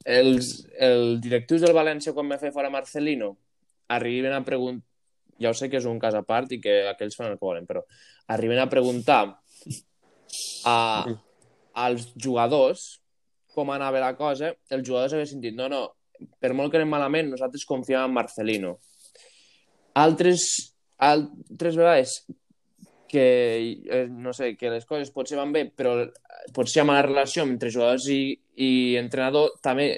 els, 0.05 0.67
els 0.77 1.21
directius 1.25 1.65
del 1.65 1.77
València 1.77 2.13
quan 2.17 2.29
va 2.29 2.41
fer 2.41 2.53
fora 2.53 2.73
Marcelino 2.73 3.37
arriben 3.89 4.35
a 4.37 4.45
preguntar 4.45 4.85
ja 5.39 5.51
ho 5.51 5.55
sé 5.55 5.69
que 5.71 5.79
és 5.79 5.87
un 5.87 6.01
cas 6.03 6.17
a 6.19 6.25
part 6.27 6.51
i 6.53 6.61
que 6.61 6.81
aquells 6.91 7.17
fan 7.17 7.31
el 7.31 7.39
que 7.39 7.47
volen, 7.47 7.67
però 7.67 7.85
arriben 8.35 8.59
a 8.59 8.69
preguntar 8.71 9.21
a, 10.67 10.79
als 11.79 12.09
jugadors 12.19 12.99
com 13.59 13.75
anava 13.75 14.03
la 14.03 14.15
cosa, 14.17 14.55
els 14.71 14.87
jugadors 14.87 15.19
haguessin 15.19 15.43
dit 15.43 15.57
no, 15.59 15.69
no, 15.73 15.83
per 16.39 16.55
molt 16.55 16.71
que 16.71 16.79
anem 16.81 16.95
malament, 16.95 17.33
nosaltres 17.33 17.67
confiem 17.67 18.07
en 18.07 18.15
Marcelino. 18.15 18.77
Altres, 19.99 20.45
altres 21.03 21.79
vegades 21.79 22.21
que, 23.09 23.83
eh, 23.89 24.07
no 24.11 24.35
sé, 24.37 24.53
que 24.57 24.71
les 24.71 24.87
coses 24.87 25.11
potser 25.11 25.39
van 25.41 25.53
bé, 25.55 25.65
però 25.75 25.97
potser 26.55 26.79
hi 26.79 26.83
ha 26.83 26.89
mala 26.89 27.07
relació 27.07 27.47
entre 27.49 27.73
jugadors 27.75 28.07
i, 28.13 28.37
i 28.55 28.71
entrenador, 29.01 29.57
també 29.65 29.95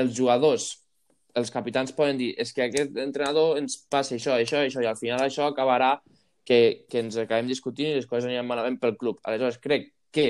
els 0.00 0.14
jugadors, 0.16 0.70
els 1.36 1.52
capitans 1.54 1.92
poden 1.94 2.18
dir 2.18 2.32
és 2.42 2.50
que 2.56 2.64
aquest 2.66 2.96
entrenador 2.98 3.58
ens 3.60 3.76
passa 3.92 4.16
això, 4.16 4.34
això, 4.34 4.64
això, 4.64 4.82
i 4.82 4.88
al 4.88 4.98
final 4.98 5.22
això 5.22 5.46
acabarà 5.46 5.92
que, 6.46 6.86
que 6.90 7.04
ens 7.04 7.20
acabem 7.20 7.50
discutint 7.50 7.92
i 7.92 8.00
les 8.00 8.08
coses 8.10 8.26
aniran 8.26 8.48
malament 8.48 8.80
pel 8.80 8.96
club. 8.98 9.20
Aleshores, 9.22 9.60
crec 9.62 9.92
que 10.10 10.26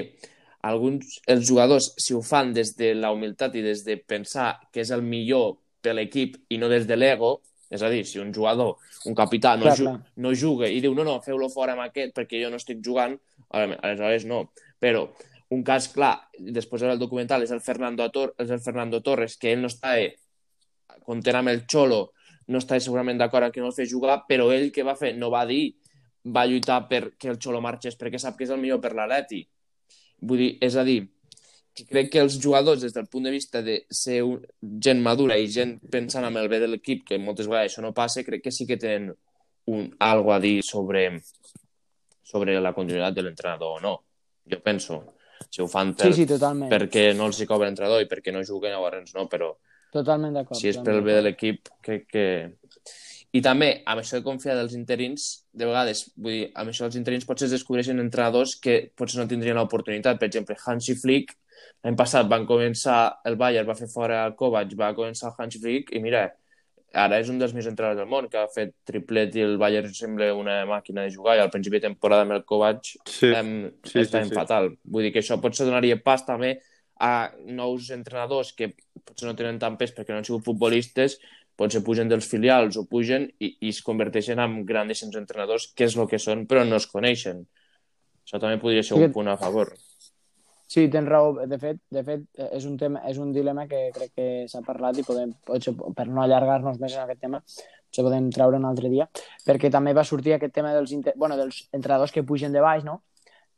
alguns, 0.67 1.21
els 1.27 1.47
jugadors, 1.49 1.95
si 1.97 2.15
ho 2.15 2.21
fan 2.23 2.53
des 2.53 2.75
de 2.77 2.93
la 2.95 3.13
humilitat 3.15 3.55
i 3.57 3.63
des 3.65 3.85
de 3.87 3.97
pensar 3.97 4.59
que 4.73 4.83
és 4.85 4.91
el 4.91 5.03
millor 5.03 5.57
per 5.81 5.95
l'equip 5.97 6.37
i 6.53 6.59
no 6.61 6.69
des 6.69 6.87
de 6.87 6.99
l'ego, 6.99 7.41
és 7.71 7.83
a 7.87 7.89
dir, 7.89 8.03
si 8.05 8.19
un 8.19 8.33
jugador, 8.35 8.77
un 9.07 9.15
capità, 9.15 9.55
no, 9.57 9.69
Clar, 9.69 9.77
ju 9.79 9.85
clar. 9.87 9.99
no 10.17 10.35
juga 10.35 10.69
i 10.69 10.81
diu 10.83 10.95
no, 10.95 11.05
no, 11.07 11.21
feu-lo 11.25 11.49
fora 11.49 11.77
amb 11.77 11.87
aquest 11.87 12.13
perquè 12.17 12.43
jo 12.43 12.51
no 12.51 12.59
estic 12.59 12.83
jugant, 12.85 13.17
aleshores 13.51 14.27
no. 14.27 14.51
Però 14.81 15.07
un 15.55 15.63
cas 15.67 15.89
clar, 15.91 16.17
després 16.39 16.83
del 16.83 16.99
documental, 16.99 17.43
és 17.43 17.51
el 17.55 17.63
Fernando, 17.63 18.09
Tor 18.11 18.35
és 18.39 18.51
el 18.51 18.61
Fernando 18.61 19.01
Torres, 19.03 19.37
que 19.39 19.55
ell 19.55 19.63
no 19.63 19.71
està 19.71 19.95
content 21.07 21.41
amb 21.41 21.51
el 21.55 21.65
Xolo, 21.71 22.11
no 22.51 22.59
està 22.59 22.79
segurament 22.83 23.19
d'acord 23.19 23.47
amb 23.47 23.55
que 23.55 23.63
no 23.63 23.71
el 23.71 23.77
fer 23.77 23.87
jugar, 23.91 24.25
però 24.29 24.51
ell 24.53 24.71
què 24.75 24.85
va 24.87 24.97
fer? 24.99 25.15
No 25.17 25.31
va 25.31 25.45
dir, 25.47 25.77
va 26.27 26.45
lluitar 26.47 26.83
perquè 26.91 27.31
el 27.31 27.39
Xolo 27.39 27.63
marxés 27.63 27.97
perquè 27.99 28.19
sap 28.19 28.37
que 28.37 28.45
és 28.45 28.53
el 28.55 28.61
millor 28.61 28.83
per 28.83 28.93
l'Atleti. 28.95 29.45
Vull 30.21 30.39
dir, 30.39 30.51
és 30.61 30.77
a 30.77 30.85
dir, 30.85 31.01
que 31.75 31.87
crec 31.87 32.11
que 32.13 32.21
els 32.21 32.37
jugadors, 32.43 32.83
des 32.83 32.93
del 32.93 33.07
punt 33.09 33.25
de 33.25 33.31
vista 33.33 33.63
de 33.63 33.79
ser 33.89 34.23
un, 34.27 34.41
gent 34.83 35.01
madura 35.01 35.37
i 35.39 35.47
gent 35.49 35.79
pensant 35.91 36.27
en 36.27 36.37
el 36.37 36.49
bé 36.51 36.59
de 36.61 36.69
l'equip, 36.69 37.05
que 37.09 37.19
moltes 37.19 37.49
vegades 37.49 37.73
això 37.73 37.85
no 37.85 37.95
passa, 37.97 38.25
crec 38.27 38.43
que 38.45 38.53
sí 38.53 38.67
que 38.67 38.77
tenen 38.77 39.13
un, 39.71 39.89
algo 39.99 40.33
a 40.35 40.41
dir 40.41 40.61
sobre, 40.67 41.07
sobre 42.27 42.59
la 42.61 42.75
continuïtat 42.77 43.15
de 43.17 43.23
l'entrenador 43.23 43.79
o 43.79 43.81
no. 43.81 43.95
Jo 44.51 44.59
penso, 44.65 45.01
si 45.49 45.63
ho 45.63 45.69
fan 45.71 45.95
per, 45.95 46.11
Sí, 46.11 46.23
sí, 46.23 46.27
totalment. 46.27 46.71
perquè 46.73 47.15
no 47.17 47.27
els 47.31 47.41
hi 47.41 47.47
cobra 47.47 47.69
l'entrenador 47.69 48.03
i 48.03 48.09
perquè 48.11 48.33
no 48.35 48.43
juguen, 48.45 48.73
llavors 48.75 49.15
no, 49.15 49.29
però 49.31 49.55
Totalment 49.93 50.35
d'acord. 50.35 50.59
si 50.59 50.69
és 50.69 50.77
per 50.79 50.95
el 50.95 51.03
bé 51.03 51.17
de 51.19 51.23
l'equip, 51.29 51.69
crec 51.83 52.07
que... 52.11 52.27
I 53.31 53.41
també, 53.45 53.69
amb 53.87 54.03
això 54.03 54.19
de 54.19 54.27
confiar 54.27 54.57
dels 54.59 54.75
interins, 54.75 55.27
de 55.55 55.69
vegades, 55.69 56.09
vull 56.19 56.35
dir, 56.35 56.49
amb 56.59 56.73
això 56.73 56.89
dels 56.89 56.99
interins 56.99 57.27
potser 57.29 57.47
es 57.47 57.55
descobreixen 57.55 58.03
entrenadors 58.03 58.57
que 58.59 58.81
potser 58.99 59.21
no 59.21 59.29
tindrien 59.31 59.59
l'oportunitat. 59.61 60.19
Per 60.19 60.27
exemple, 60.27 60.57
Hansi 60.59 60.97
Flick, 60.99 61.37
l'any 61.85 61.99
passat 61.99 62.27
van 62.31 62.47
començar, 62.49 62.99
el 63.31 63.39
Bayern 63.39 63.69
va 63.69 63.79
fer 63.79 63.87
fora 63.93 64.25
el 64.27 64.35
Kovac, 64.39 64.75
va 64.81 64.91
començar 64.99 65.31
el 65.31 65.39
Hansi 65.39 65.63
Flick, 65.63 65.95
i 65.95 66.03
mira, 66.03 66.25
ara 66.91 67.21
és 67.23 67.31
un 67.31 67.39
dels 67.39 67.55
més 67.55 67.69
entrenadors 67.71 68.03
del 68.03 68.11
món, 68.11 68.27
que 68.33 68.41
ha 68.41 68.51
fet 68.51 68.75
triplet 68.89 69.39
i 69.39 69.45
el 69.47 69.57
Bayern 69.63 69.95
sembla 69.95 70.33
una 70.35 70.65
màquina 70.67 71.07
de 71.07 71.15
jugar, 71.15 71.39
i 71.39 71.45
al 71.45 71.55
principi 71.55 71.79
de 71.79 71.87
temporada 71.87 72.27
amb 72.27 72.35
el 72.35 72.45
Kovac 72.49 72.83
Sí, 73.07 73.31
em, 73.31 73.71
sí, 73.87 74.01
està 74.03 74.25
sí, 74.25 74.33
sí. 74.33 74.35
fatal. 74.35 74.73
Vull 74.83 75.07
dir 75.07 75.15
que 75.15 75.23
això 75.23 75.39
potser 75.39 75.69
donaria 75.71 76.01
pas 76.03 76.27
també 76.27 76.57
a 77.01 77.31
nous 77.47 77.93
entrenadors 77.95 78.51
que 78.53 78.75
potser 79.07 79.29
no 79.29 79.37
tenen 79.39 79.61
tant 79.63 79.79
pes 79.81 79.95
perquè 79.97 80.13
no 80.13 80.19
han 80.21 80.27
sigut 80.27 80.45
futbolistes, 80.45 81.21
potser 81.61 81.83
pugen 81.85 82.09
dels 82.09 82.29
filials 82.29 82.79
o 82.81 82.87
pugen 82.89 83.27
i, 83.39 83.53
i 83.61 83.73
es 83.75 83.83
converteixen 83.85 84.41
en 84.41 84.63
grandíssims 84.69 85.19
entrenadors, 85.21 85.69
que 85.77 85.89
és 85.91 85.97
el 85.99 86.09
que 86.09 86.21
són, 86.23 86.47
però 86.49 86.65
no 86.65 86.81
es 86.81 86.89
coneixen. 86.89 87.45
Això 88.25 88.41
també 88.41 88.61
podria 88.63 88.85
ser 88.87 88.97
Sí, 88.97 89.09
un 89.09 89.13
punt 89.13 89.29
a 89.29 89.37
favor. 89.41 89.75
Sí, 90.71 90.87
tens 90.89 91.09
raó. 91.11 91.35
De 91.51 91.59
fet, 91.59 91.81
de 91.91 92.05
fet 92.07 92.25
és 92.47 92.65
un 92.69 92.77
tema, 92.79 93.03
és 93.11 93.19
un 93.19 93.33
dilema 93.35 93.67
que 93.67 93.89
crec 93.97 94.15
que 94.15 94.29
s'ha 94.49 94.63
parlat 94.63 95.01
i 95.03 95.05
podem, 95.05 95.35
potser, 95.47 95.75
per 95.97 96.07
no 96.09 96.23
allargar-nos 96.23 96.79
més 96.81 96.95
en 96.95 97.05
aquest 97.05 97.21
tema, 97.27 97.43
potser 97.43 98.07
podem 98.07 98.31
treure 98.31 98.61
un 98.61 98.69
altre 98.69 98.89
dia, 98.93 99.09
perquè 99.45 99.73
també 99.75 99.93
va 99.99 100.07
sortir 100.07 100.37
aquest 100.37 100.55
tema 100.55 100.73
dels, 100.77 100.95
inter... 100.97 101.17
bueno, 101.19 101.37
dels 101.37 101.65
entrenadors 101.75 102.15
que 102.15 102.25
pugen 102.25 102.55
de 102.55 102.63
baix, 102.63 102.87
no? 102.87 103.01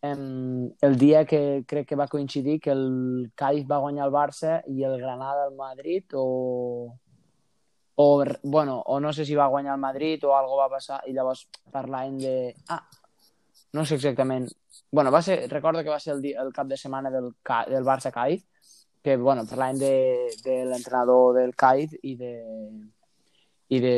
Em, 0.03 0.73
el 0.83 0.97
dia 0.99 1.23
que 1.29 1.63
crec 1.69 1.87
que 1.93 2.01
va 2.01 2.09
coincidir 2.11 2.59
que 2.65 2.73
el 2.73 3.31
Cádiz 3.39 3.69
va 3.71 3.79
guanyar 3.85 4.09
el 4.09 4.17
Barça 4.17 4.57
i 4.67 4.83
el 4.83 4.97
Granada 4.99 5.45
el 5.47 5.55
Madrid 5.55 6.17
o 6.19 6.97
o, 8.03 8.25
bueno, 8.43 8.79
o 8.87 8.99
no 9.01 9.13
sé 9.13 9.25
si 9.25 9.35
va 9.39 9.51
guanyar 9.53 9.75
el 9.75 9.81
Madrid 9.81 10.25
o 10.27 10.35
algo 10.37 10.59
va 10.61 10.71
passar 10.73 11.03
i 11.07 11.15
llavors 11.17 11.47
parlàvem 11.75 12.19
de... 12.23 12.37
Ah, 12.69 12.83
no 13.73 13.85
sé 13.87 13.99
exactament. 14.01 14.49
Bueno, 14.91 15.11
va 15.11 15.23
ser, 15.23 15.37
recordo 15.51 15.83
que 15.83 15.93
va 15.93 16.01
ser 16.01 16.15
el, 16.17 16.25
el 16.45 16.53
cap 16.53 16.67
de 16.69 16.77
setmana 16.77 17.11
del, 17.11 17.31
del 17.69 17.85
Barça 17.85 18.13
Cádiz, 18.13 18.45
que, 19.03 19.17
bueno, 19.17 19.47
parlàvem 19.49 19.79
de, 19.81 19.95
de 20.45 20.59
l'entrenador 20.71 21.39
del 21.39 21.55
Cádiz 21.55 21.95
i 22.03 22.17
de 22.17 22.35
i 23.73 23.81
de, 23.81 23.97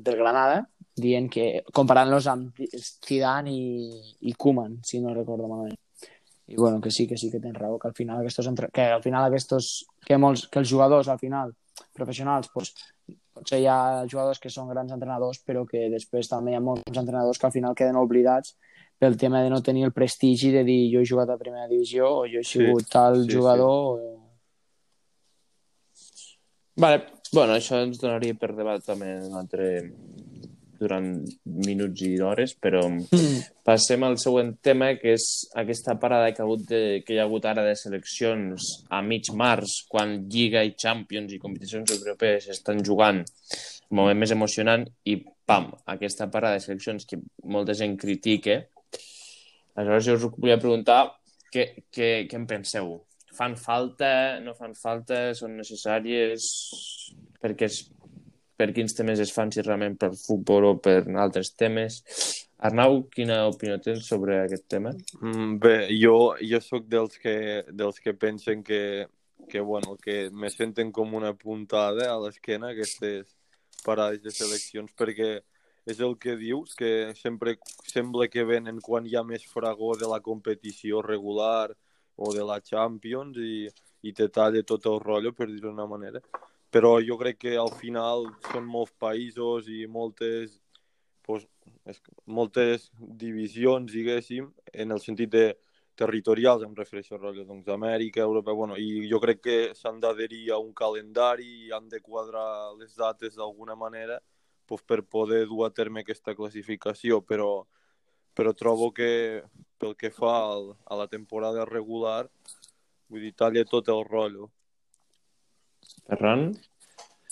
del 0.00 0.16
Granada, 0.16 0.62
dient 0.96 1.28
que 1.32 1.62
comparant-los 1.76 2.26
amb 2.32 2.60
Zidane 3.04 3.52
i, 3.52 4.14
i 4.24 4.32
Koeman, 4.32 4.78
si 4.86 5.02
no 5.04 5.12
recordo 5.12 5.48
malament. 5.50 5.76
I 6.50 6.56
bueno, 6.56 6.80
que 6.80 6.90
sí, 6.90 7.06
que 7.06 7.18
sí 7.20 7.30
que 7.30 7.38
tens 7.38 7.58
raó, 7.58 7.78
que 7.78 7.88
al 7.88 7.94
final 7.94 8.18
aquestos, 8.18 8.46
entre... 8.48 8.70
que 8.72 8.82
al 8.82 9.02
final 9.02 9.26
aquestos, 9.26 9.86
que, 10.06 10.16
molts, 10.18 10.48
que 10.48 10.58
els 10.62 10.72
jugadors 10.72 11.08
al 11.12 11.20
final 11.20 11.52
professionals, 11.96 12.50
pues, 12.52 12.72
potser 13.32 13.60
hi 13.62 13.66
ha 13.70 14.06
jugadors 14.10 14.40
que 14.42 14.50
són 14.50 14.68
grans 14.68 14.92
entrenadors, 14.92 15.40
però 15.46 15.64
que 15.68 15.88
després 15.92 16.28
també 16.28 16.52
hi 16.52 16.58
ha 16.58 16.64
molts 16.64 16.98
entrenadors 16.98 17.38
que 17.38 17.46
al 17.48 17.54
final 17.54 17.74
queden 17.78 17.96
oblidats 18.00 18.56
pel 19.00 19.16
tema 19.16 19.40
de 19.40 19.48
no 19.48 19.62
tenir 19.64 19.86
el 19.86 19.94
prestigi 19.96 20.50
de 20.52 20.62
dir 20.64 20.80
jo 20.92 21.00
he 21.00 21.08
jugat 21.08 21.30
a 21.32 21.38
primera 21.40 21.68
divisió 21.68 22.08
o 22.20 22.26
jo 22.28 22.42
he 22.42 22.44
Sí, 22.44 22.58
sigut 22.58 22.88
tal 22.92 23.22
sí, 23.24 23.32
jugador. 23.32 24.00
O... 24.00 24.16
Vale, 26.76 27.06
bueno, 27.32 27.54
això 27.56 27.80
ens 27.80 28.00
donaria 28.00 28.36
per 28.36 28.52
debat 28.56 28.84
també 28.84 29.14
un 29.24 29.36
altre 29.40 29.70
durant 30.80 31.10
minuts 31.44 32.02
i 32.06 32.14
hores, 32.24 32.54
però 32.56 32.82
Mm. 32.88 33.42
passem 33.64 34.02
al 34.02 34.16
següent 34.18 34.54
tema, 34.62 34.94
que 34.96 35.12
és 35.14 35.26
aquesta 35.54 35.98
parada 36.00 36.32
que, 36.32 36.42
ha 36.42 36.46
hagut 36.46 36.64
de, 36.68 37.02
que 37.04 37.14
hi 37.14 37.18
ha 37.20 37.26
hagut 37.28 37.44
ara 37.44 37.64
de 37.66 37.76
seleccions 37.76 38.70
a 38.88 39.02
mig 39.02 39.30
març, 39.36 39.84
quan 39.88 40.26
Lliga 40.28 40.64
i 40.64 40.74
Champions 40.74 41.32
i 41.32 41.38
competicions 41.38 41.92
europees 41.98 42.48
estan 42.48 42.82
jugant 42.84 43.20
el 43.20 43.96
moment 43.96 44.18
més 44.18 44.32
emocionant 44.32 44.86
i 45.04 45.18
pam, 45.46 45.70
aquesta 45.86 46.30
parada 46.30 46.58
de 46.58 46.64
seleccions 46.64 47.06
que 47.06 47.18
molta 47.44 47.74
gent 47.74 47.96
critica. 47.98 48.62
Aleshores 49.76 50.06
jo 50.06 50.14
us 50.18 50.26
volia 50.36 50.58
preguntar 50.58 51.04
què, 51.52 51.66
què, 51.90 52.10
què 52.30 52.36
en 52.38 52.46
penseu? 52.46 53.00
Fan 53.34 53.56
falta, 53.56 54.38
no 54.42 54.54
fan 54.58 54.74
falta, 54.74 55.30
són 55.38 55.56
necessàries? 55.58 56.46
Perquè 57.40 57.68
és, 57.70 57.80
per 58.60 58.74
quins 58.76 58.92
temes 58.96 59.20
es 59.24 59.32
fan, 59.32 59.48
si 59.48 59.64
realment 59.64 59.96
per 60.00 60.12
futbol 60.18 60.66
o 60.68 60.72
per 60.84 61.00
altres 61.22 61.54
temes? 61.56 62.02
Arnau, 62.68 63.06
quina 63.08 63.46
opinió 63.48 63.78
tens 63.80 64.04
sobre 64.04 64.36
aquest 64.42 64.66
tema? 64.68 64.92
Mm, 65.20 65.56
Bé, 65.62 65.76
jo, 65.96 66.34
jo 66.44 66.60
sóc 66.60 66.84
dels 66.92 67.16
que, 67.22 67.34
dels 67.72 68.02
que 68.04 68.12
pensen 68.12 68.64
que, 68.66 69.06
que, 69.48 69.60
bueno, 69.64 69.96
que 69.96 70.28
me 70.30 70.50
senten 70.52 70.92
com 70.92 71.14
una 71.16 71.32
puntada 71.32 72.10
a 72.12 72.18
l'esquena 72.20 72.74
aquestes 72.74 73.32
parades 73.86 74.20
de 74.20 74.34
seleccions 74.34 74.92
perquè 74.92 75.38
és 75.88 76.02
el 76.04 76.18
que 76.20 76.36
dius, 76.36 76.74
que 76.76 77.14
sempre 77.16 77.56
sembla 77.88 78.28
que 78.28 78.44
venen 78.44 78.82
quan 78.84 79.08
hi 79.08 79.16
ha 79.16 79.24
més 79.24 79.46
fragor 79.48 79.96
de 79.98 80.10
la 80.10 80.20
competició 80.20 81.00
regular 81.00 81.72
o 82.20 82.34
de 82.36 82.44
la 82.44 82.60
Champions 82.60 83.40
i, 83.40 83.64
i 84.04 84.12
te 84.12 84.28
talla 84.28 84.60
tot 84.68 84.84
el 84.92 85.00
rotllo, 85.00 85.32
per 85.32 85.48
dir-ho 85.48 85.70
d'una 85.70 85.88
manera. 85.88 86.20
Però 86.70 86.98
jo 87.02 87.16
crec 87.18 87.40
que 87.44 87.56
al 87.58 87.72
final 87.78 88.28
són 88.52 88.66
molts 88.70 88.92
països 89.02 89.66
i 89.68 89.86
moltes 89.90 90.60
pues, 91.26 91.46
moltes 92.26 92.90
divisions, 92.98 93.92
diguéssim, 93.92 94.50
en 94.72 94.94
el 94.94 95.00
sentit 95.02 95.30
de 95.30 95.44
territorials, 96.00 96.64
em 96.64 96.74
refereixo 96.74 97.14
a 97.14 97.20
rotllo, 97.20 97.44
doncs, 97.44 97.68
Amèrica, 97.68 98.22
Europa, 98.24 98.54
bueno, 98.56 98.76
i 98.80 99.08
jo 99.10 99.20
crec 99.20 99.42
que 99.44 99.56
s'han 99.76 100.00
d'adherir 100.00 100.50
a 100.54 100.58
un 100.58 100.72
calendari 100.74 101.48
i 101.66 101.72
han 101.76 101.88
de 101.92 102.00
quadrar 102.00 102.72
les 102.78 102.94
dates 102.96 103.36
d'alguna 103.36 103.76
manera 103.76 104.20
pues, 104.66 104.82
per 104.82 105.02
poder 105.02 105.44
dur 105.50 105.66
a 105.66 105.72
terme 105.74 106.00
aquesta 106.00 106.34
classificació, 106.38 107.20
però, 107.20 107.66
però 108.34 108.54
trobo 108.56 108.92
que 108.96 109.42
pel 109.80 109.96
que 109.96 110.12
fa 110.14 110.32
al, 110.54 110.70
a 110.86 110.96
la 110.96 111.08
temporada 111.08 111.66
regular, 111.68 112.24
vull 113.10 113.26
dir, 113.26 113.34
talla 113.36 113.66
tot 113.68 113.90
el 113.92 114.04
rotllo. 114.08 114.48
Ferran? 116.08 116.50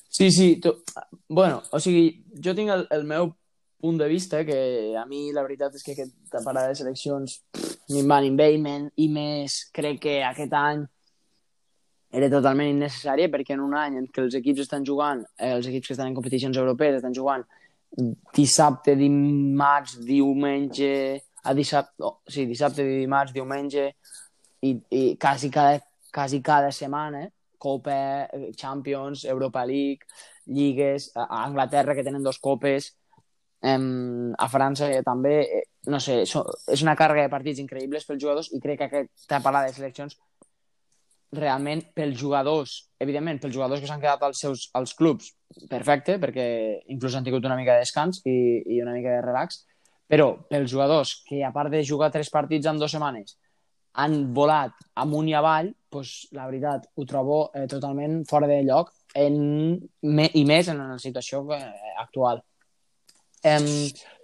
Sí, 0.09 0.31
sí. 0.31 0.57
Tu... 0.57 0.73
Bueno, 1.29 1.63
o 1.71 1.81
sigui, 1.81 2.25
jo 2.45 2.55
tinc 2.55 2.73
el, 2.75 2.87
el 2.95 3.05
meu 3.05 3.33
punt 3.79 3.99
de 4.01 4.09
vista, 4.11 4.45
que 4.45 4.97
a 4.99 5.05
mi 5.07 5.29
la 5.33 5.45
veritat 5.47 5.75
és 5.79 5.85
que 5.87 5.95
aquesta 5.95 6.43
parada 6.45 6.73
de 6.73 6.79
seleccions 6.79 7.39
ni 7.95 8.03
bé, 8.03 8.49
i 8.97 9.09
més 9.09 9.71
crec 9.73 10.01
que 10.03 10.23
aquest 10.25 10.53
any 10.53 10.83
era 12.11 12.31
totalment 12.33 12.69
innecessària 12.73 13.29
perquè 13.29 13.55
en 13.55 13.61
un 13.61 13.75
any 13.77 13.99
en 14.01 14.07
què 14.09 14.23
els 14.25 14.35
equips 14.35 14.65
estan 14.65 14.85
jugant, 14.85 15.23
eh, 15.39 15.53
els 15.53 15.67
equips 15.69 15.87
que 15.87 15.95
estan 15.95 16.09
en 16.09 16.15
competicions 16.15 16.57
europees 16.57 16.97
estan 16.97 17.15
jugant 17.15 17.45
dissabte, 18.35 18.95
dimarts, 18.97 19.99
diumenge, 20.05 21.23
a 21.43 21.55
dissabte, 21.55 22.03
oh, 22.03 22.21
sí, 22.29 22.47
dissabte, 22.47 22.85
dimarts, 22.85 23.33
diumenge, 23.33 23.95
i, 24.61 24.75
i 24.91 25.17
quasi, 25.21 25.51
cada, 25.51 25.79
quasi 26.13 26.43
cada 26.43 26.71
setmana, 26.71 27.29
Copa, 27.59 28.29
eh, 28.33 28.53
Champions, 28.57 29.25
Europa 29.25 29.65
League, 29.67 30.07
lligues, 30.47 31.11
a 31.15 31.45
Anglaterra 31.45 31.95
que 31.95 32.05
tenen 32.07 32.23
dos 32.23 32.39
copes, 32.39 32.95
em, 33.61 34.33
a 34.39 34.49
França 34.49 34.89
eh, 34.91 35.03
també, 35.03 35.41
eh, 35.43 35.65
no 35.91 36.01
sé, 36.01 36.23
és 36.23 36.83
una 36.83 36.97
càrrega 36.97 37.27
de 37.27 37.33
partits 37.33 37.61
increïbles 37.63 38.07
pels 38.07 38.23
jugadors 38.23 38.51
i 38.55 38.61
crec 38.63 38.79
que 38.79 38.89
aquesta 38.89 39.41
parada 39.43 39.67
de 39.67 39.75
seleccions 39.75 40.17
realment 41.33 41.83
pels 41.95 42.17
jugadors, 42.17 42.77
evidentment, 42.99 43.41
pels 43.43 43.55
jugadors 43.55 43.83
que 43.83 43.89
s'han 43.91 44.01
quedat 44.01 44.23
als 44.25 44.41
seus 44.41 44.69
als 44.79 44.95
clubs, 44.97 45.35
perfecte, 45.69 46.17
perquè 46.23 46.47
inclús 46.95 47.17
han 47.19 47.27
tingut 47.27 47.45
una 47.45 47.59
mica 47.59 47.75
de 47.75 47.85
descans 47.85 48.23
i, 48.25 48.39
i 48.65 48.81
una 48.81 48.95
mica 48.97 49.19
de 49.19 49.27
relax, 49.27 49.65
però 50.09 50.31
pels 50.49 50.71
jugadors 50.73 51.19
que 51.29 51.43
a 51.45 51.53
part 51.53 51.71
de 51.75 51.85
jugar 51.85 52.11
tres 52.15 52.31
partits 52.33 52.71
en 52.71 52.81
dues 52.81 52.95
setmanes 52.95 53.37
han 53.93 54.19
volat 54.35 54.75
amunt 55.03 55.29
i 55.31 55.35
avall, 55.35 55.73
doncs, 55.91 56.29
la 56.37 56.47
veritat, 56.47 56.91
ho 56.95 57.07
trobo 57.09 57.41
eh, 57.55 57.67
totalment 57.71 58.21
fora 58.29 58.47
de 58.51 58.61
lloc 58.67 58.93
en, 59.17 59.39
me, 60.03 60.29
i 60.35 60.45
més 60.47 60.69
en 60.69 60.85
la 60.85 60.99
situació 61.03 61.43
eh, 61.57 61.95
actual. 61.99 62.43
Em, 63.49 63.67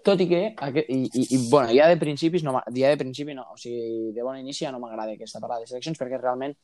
tot 0.04 0.20
i 0.20 0.28
que, 0.28 0.40
i, 0.52 0.98
i, 1.06 1.24
i, 1.24 1.38
bueno, 1.48 1.70
ja 1.72 1.88
de 1.88 1.96
principis 1.96 2.44
no, 2.44 2.58
ja 2.74 2.90
de 2.92 3.00
principi 3.00 3.34
no, 3.34 3.46
o 3.54 3.58
sigui, 3.58 4.12
de 4.12 4.26
bona 4.26 4.42
inici 4.42 4.66
ja 4.66 4.72
no 4.74 4.82
m'agrada 4.82 5.14
aquesta 5.14 5.40
parada 5.40 5.64
de 5.64 5.70
seleccions 5.70 6.00
perquè 6.00 6.20
realment 6.20 6.54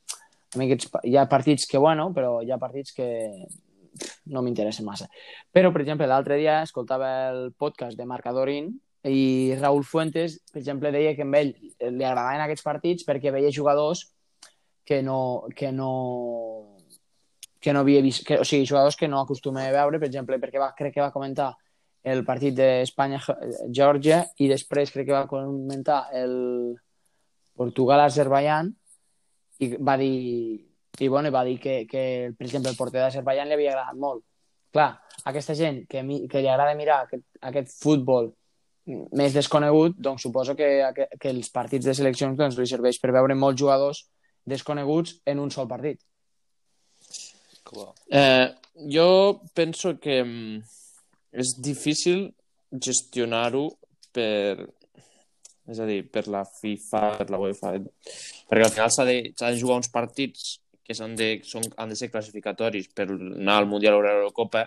a 0.51 0.59
mi 0.59 0.67
aquests, 0.67 0.91
hi 1.07 1.15
ha 1.15 1.27
partits 1.31 1.65
que, 1.67 1.79
bueno, 1.79 2.09
però 2.13 2.41
hi 2.43 2.51
ha 2.51 2.59
partits 2.59 2.91
que 2.93 3.07
no 4.31 4.41
m'interessen 4.43 4.85
massa. 4.85 5.07
Però, 5.51 5.71
per 5.71 5.83
exemple, 5.83 6.07
l'altre 6.07 6.37
dia 6.39 6.61
escoltava 6.65 7.11
el 7.31 7.51
podcast 7.57 7.97
de 7.97 8.07
Marcadorín 8.07 8.71
i 9.09 9.55
Raúl 9.59 9.83
Fuentes, 9.83 10.39
per 10.51 10.59
exemple, 10.61 10.91
deia 10.93 11.15
que 11.17 11.25
a 11.25 11.39
ell 11.39 11.53
li 11.55 12.05
agradaven 12.05 12.43
aquests 12.43 12.65
partits 12.65 13.07
perquè 13.07 13.31
veia 13.33 13.53
jugadors 13.53 14.05
que 14.85 15.01
no, 15.01 15.47
que 15.55 15.71
no, 15.71 16.77
que 17.59 17.73
no 17.73 17.81
havia 17.81 18.01
vist, 18.01 18.25
que, 18.27 18.37
o 18.41 18.45
sigui, 18.45 18.67
jugadors 18.69 18.97
que 18.97 19.07
no 19.07 19.21
acostuma 19.21 19.65
a 19.65 19.73
veure, 19.73 19.99
per 19.99 20.09
exemple, 20.09 20.37
perquè 20.41 20.61
va, 20.61 20.73
crec 20.77 20.93
que 20.93 21.01
va 21.01 21.13
comentar 21.13 21.53
el 22.03 22.23
partit 22.25 22.53
d'Espanya-Geòrgia 22.57 24.23
i 24.41 24.49
després 24.49 24.93
crec 24.93 25.09
que 25.09 25.17
va 25.17 25.29
comentar 25.29 26.07
el 26.17 26.75
Portugal-Azerbaiyán 27.57 28.71
i 29.61 29.75
va 29.77 29.97
dir 30.01 30.67
i 30.99 31.07
bueno, 31.07 31.31
va 31.31 31.43
dir 31.43 31.59
que, 31.59 31.87
que 31.87 32.33
per 32.37 32.45
exemple, 32.45 32.69
el 32.69 32.77
porter 32.77 33.01
d'Azerbaiyán 33.01 33.47
li 33.47 33.55
havia 33.55 33.71
agradat 33.73 33.97
molt. 33.97 34.21
Clar, 34.71 34.91
aquesta 35.25 35.55
gent 35.57 35.85
que, 35.89 36.03
mi, 36.03 36.25
que 36.29 36.41
li 36.43 36.49
agrada 36.51 36.75
mirar 36.77 37.01
aquest, 37.05 37.25
aquest 37.41 37.73
futbol 37.81 38.31
més 38.87 39.33
desconegut, 39.33 39.97
doncs 39.97 40.25
suposo 40.25 40.55
que, 40.57 40.67
que 41.19 41.29
els 41.29 41.51
partits 41.53 41.85
de 41.85 41.93
seleccions 41.97 42.37
doncs, 42.37 42.57
li 42.57 42.67
serveix 42.69 42.99
per 43.01 43.13
veure 43.13 43.37
molts 43.37 43.61
jugadors 43.61 44.05
desconeguts 44.47 45.19
en 45.29 45.39
un 45.39 45.51
sol 45.53 45.69
partit. 45.69 46.01
Eh, 48.09 48.47
jo 48.91 49.07
penso 49.55 49.93
que 50.01 50.17
mm, 50.23 50.57
és 51.43 51.55
difícil 51.63 52.29
gestionar-ho 52.71 53.69
per 54.11 54.67
és 55.71 55.79
a 55.79 55.85
dir, 55.87 56.01
per 56.11 56.25
la 56.27 56.41
FIFA, 56.43 57.01
per 57.19 57.29
la 57.31 57.39
UEFA, 57.39 57.75
perquè 58.49 58.65
al 58.65 58.73
final 58.73 58.91
s'ha 58.91 59.05
de, 59.07 59.17
de 59.37 59.51
jugar 59.59 59.77
uns 59.79 59.91
partits 59.93 60.57
que 60.83 60.95
han 60.99 61.13
de, 61.15 61.29
són, 61.47 61.63
han 61.79 61.93
de 61.93 61.95
ser 61.95 62.09
classificatoris 62.11 62.89
per 62.97 63.05
anar 63.13 63.59
al 63.61 63.69
Mundial 63.69 63.95
o 63.95 64.01
a 64.01 64.07
l'Eurocopa 64.09 64.65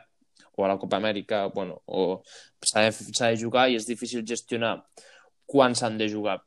o 0.56 0.64
a 0.64 0.70
la 0.70 0.78
Copa 0.78 0.98
Amèrica, 1.00 1.46
bueno, 1.54 1.80
o 1.86 2.22
s'ha 2.64 2.86
de, 2.86 2.92
de 2.92 3.30
jugar 3.40 3.68
i 3.70 3.78
és 3.78 3.86
difícil 3.88 4.24
gestionar 4.26 4.76
quan 5.46 5.74
s'han 5.74 5.98
de 5.98 6.08
jugar. 6.08 6.38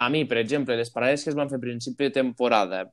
A 0.00 0.08
mi, 0.08 0.24
per 0.24 0.38
exemple, 0.40 0.76
les 0.76 0.90
parades 0.90 1.24
que 1.24 1.30
es 1.30 1.36
van 1.36 1.50
fer 1.50 1.60
a 1.60 1.66
principi 1.66 2.08
de 2.08 2.16
temporada 2.22 2.86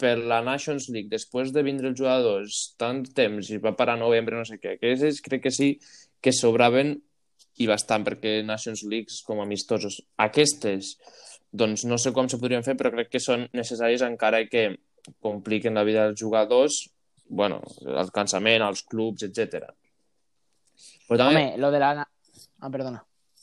per 0.00 0.16
la 0.18 0.40
Nations 0.42 0.88
League, 0.90 1.10
després 1.10 1.52
de 1.54 1.62
vindre 1.66 1.90
els 1.90 1.98
jugadors 1.98 2.58
tant 2.78 3.02
temps 3.16 3.50
i 3.50 3.58
va 3.62 3.74
parar 3.78 3.98
novembre, 3.98 4.38
no 4.38 4.46
sé 4.46 4.58
què, 4.58 4.76
aquestes 4.76 5.22
crec 5.24 5.46
que 5.46 5.54
sí 5.54 5.70
que 6.22 6.34
sobraven 6.34 6.96
i 7.60 7.66
bastant, 7.68 8.04
perquè 8.06 8.40
Nations 8.46 8.84
Leagues 8.88 9.20
com 9.26 9.42
amistosos. 9.42 9.98
Aquestes, 10.20 10.94
doncs 11.50 11.84
no 11.88 11.98
sé 11.98 12.14
com 12.16 12.28
se 12.30 12.38
podrien 12.40 12.64
fer, 12.66 12.76
però 12.78 12.92
crec 12.94 13.10
que 13.12 13.22
són 13.22 13.48
necessaris 13.56 14.04
encara 14.06 14.44
que 14.48 14.68
compliquen 15.24 15.76
la 15.76 15.84
vida 15.84 16.06
dels 16.08 16.20
jugadors, 16.20 16.80
bueno, 17.28 17.60
el 17.86 18.10
cansament, 18.14 18.64
els 18.66 18.82
clubs, 18.90 19.24
etc. 19.26 19.70
Però 21.10 21.24
també... 21.24 21.40
Home, 21.42 21.58
lo 21.58 21.72
de 21.74 21.80
la... 21.82 22.04
Ah, 22.60 22.70
perdona. 22.70 23.00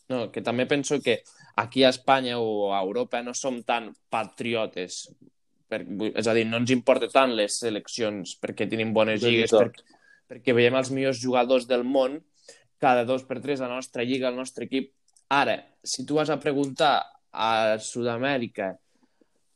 No, 0.07 0.29
que 0.31 0.39
també 0.39 0.63
penso 0.69 1.01
que 1.03 1.19
aquí 1.59 1.83
a 1.83 1.91
Espanya 1.91 2.37
o 2.39 2.71
a 2.71 2.79
Europa 2.79 3.19
no 3.25 3.33
som 3.35 3.59
tan 3.67 3.89
patriotes. 4.09 5.01
Per, 5.67 5.81
és 6.13 6.29
a 6.31 6.35
dir, 6.37 6.45
no 6.47 6.61
ens 6.61 6.71
importa 6.71 7.09
tant 7.11 7.33
les 7.35 7.57
seleccions 7.59 8.37
perquè 8.39 8.69
tenim 8.71 8.93
bones 8.95 9.19
lligues, 9.19 9.51
perquè, 9.51 9.99
perquè 10.31 10.55
veiem 10.55 10.79
els 10.79 10.93
millors 10.95 11.19
jugadors 11.19 11.67
del 11.67 11.83
món 11.83 12.21
cada 12.79 13.03
dos 13.09 13.25
per 13.27 13.41
tres 13.43 13.59
a 13.59 13.67
la 13.67 13.75
nostra 13.75 14.05
lliga, 14.07 14.29
al 14.29 14.39
nostre 14.39 14.69
equip. 14.69 14.93
Ara, 15.35 15.57
si 15.83 16.05
tu 16.07 16.21
vas 16.21 16.31
a 16.31 16.39
preguntar 16.39 17.01
a 17.35 17.75
Sud-amèrica 17.83 18.77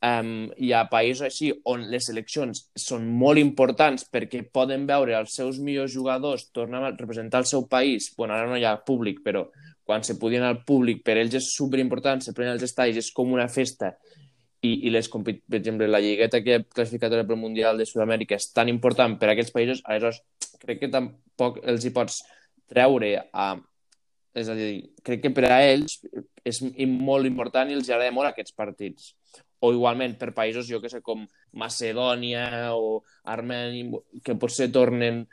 um, 0.01 0.49
hi 0.57 0.71
ha 0.73 0.85
països 0.89 1.25
així 1.27 1.51
on 1.69 1.85
les 1.91 2.07
seleccions 2.09 2.63
són 2.77 3.05
molt 3.21 3.41
importants 3.41 4.07
perquè 4.11 4.41
poden 4.53 4.87
veure 4.89 5.15
els 5.17 5.35
seus 5.37 5.59
millors 5.61 5.93
jugadors 5.93 6.47
tornar 6.53 6.83
a 6.83 6.93
representar 6.95 7.43
el 7.43 7.49
seu 7.49 7.67
país. 7.67 8.11
bueno, 8.17 8.33
ara 8.33 8.49
no 8.49 8.57
hi 8.57 8.65
ha 8.65 8.77
públic, 8.85 9.21
però 9.23 9.47
quan 9.83 10.03
se 10.03 10.17
podien 10.17 10.43
al 10.43 10.63
públic, 10.65 11.03
per 11.03 11.17
ells 11.17 11.35
és 11.35 11.53
superimportant, 11.55 12.21
se 12.21 12.33
prenen 12.33 12.53
els 12.53 12.63
estadis, 12.63 12.97
és 12.97 13.11
com 13.11 13.31
una 13.33 13.47
festa. 13.47 13.95
I, 14.61 14.85
i 14.85 14.91
les, 14.93 15.07
per 15.09 15.57
exemple, 15.57 15.87
la 15.89 15.99
lligueta 15.99 16.39
que 16.45 16.59
classificatòria 16.69 17.25
pel 17.25 17.39
Mundial 17.41 17.79
de 17.81 17.87
Sud-amèrica 17.89 18.37
és 18.37 18.51
tan 18.53 18.69
important 18.69 19.17
per 19.17 19.31
a 19.31 19.33
aquests 19.33 19.53
països, 19.55 19.81
aleshores 19.89 20.21
crec 20.61 20.83
que 20.83 20.91
tampoc 20.93 21.57
els 21.65 21.85
hi 21.85 21.93
pots 21.93 22.21
treure 22.69 23.15
a... 23.33 23.55
És 24.37 24.47
a 24.47 24.53
dir, 24.55 24.85
crec 25.03 25.25
que 25.25 25.31
per 25.35 25.49
a 25.49 25.57
ells 25.65 25.97
és 26.47 26.61
molt 26.87 27.27
important 27.27 27.67
i 27.67 27.75
els 27.75 27.89
agrada 27.89 28.13
molt 28.15 28.29
aquests 28.29 28.53
partits 28.55 29.09
o 29.62 29.71
igualment 29.76 30.17
per 30.17 30.32
països, 30.34 30.67
jo 30.69 30.82
que 30.82 30.89
sé, 30.89 31.04
com 31.06 31.24
Macedònia 31.54 32.74
o 32.74 33.02
Armènia, 33.30 34.02
que 34.26 34.36
potser 34.41 34.71
tornen 34.74 35.24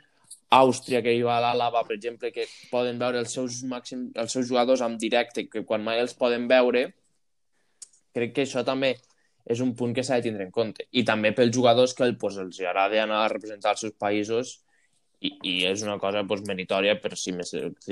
Àustria, 0.53 1.01
que 1.05 1.13
hi 1.13 1.21
va 1.25 1.39
l'Àlava, 1.41 1.83
per 1.85 1.95
exemple, 1.95 2.31
que 2.33 2.47
poden 2.71 2.97
veure 3.01 3.19
els 3.21 3.33
seus, 3.33 3.61
màxim, 3.69 4.07
els 4.17 4.33
seus 4.33 4.47
jugadors 4.49 4.81
en 4.85 4.97
directe, 5.01 5.45
que 5.49 5.61
quan 5.65 5.83
mai 5.85 6.01
els 6.01 6.15
poden 6.17 6.47
veure, 6.49 6.87
crec 8.17 8.33
que 8.35 8.45
això 8.47 8.63
també 8.65 8.95
és 9.49 9.61
un 9.65 9.75
punt 9.77 9.93
que 9.97 10.05
s'ha 10.05 10.17
de 10.19 10.27
tindre 10.27 10.45
en 10.45 10.53
compte. 10.53 10.85
I 10.89 11.03
també 11.05 11.31
pels 11.37 11.53
jugadors 11.55 11.93
que 11.97 12.09
pues, 12.21 12.37
els 12.41 12.59
agrada 12.61 13.03
anar 13.03 13.23
a 13.23 13.31
representar 13.33 13.75
els 13.75 13.85
seus 13.85 13.95
països 13.97 14.57
i, 15.21 15.33
i 15.45 15.53
és 15.69 15.81
una 15.85 15.97
cosa 16.01 16.23
pues, 16.27 16.43
meritòria 16.47 16.97
per 17.01 17.15
si 17.17 17.33
me 17.33 17.45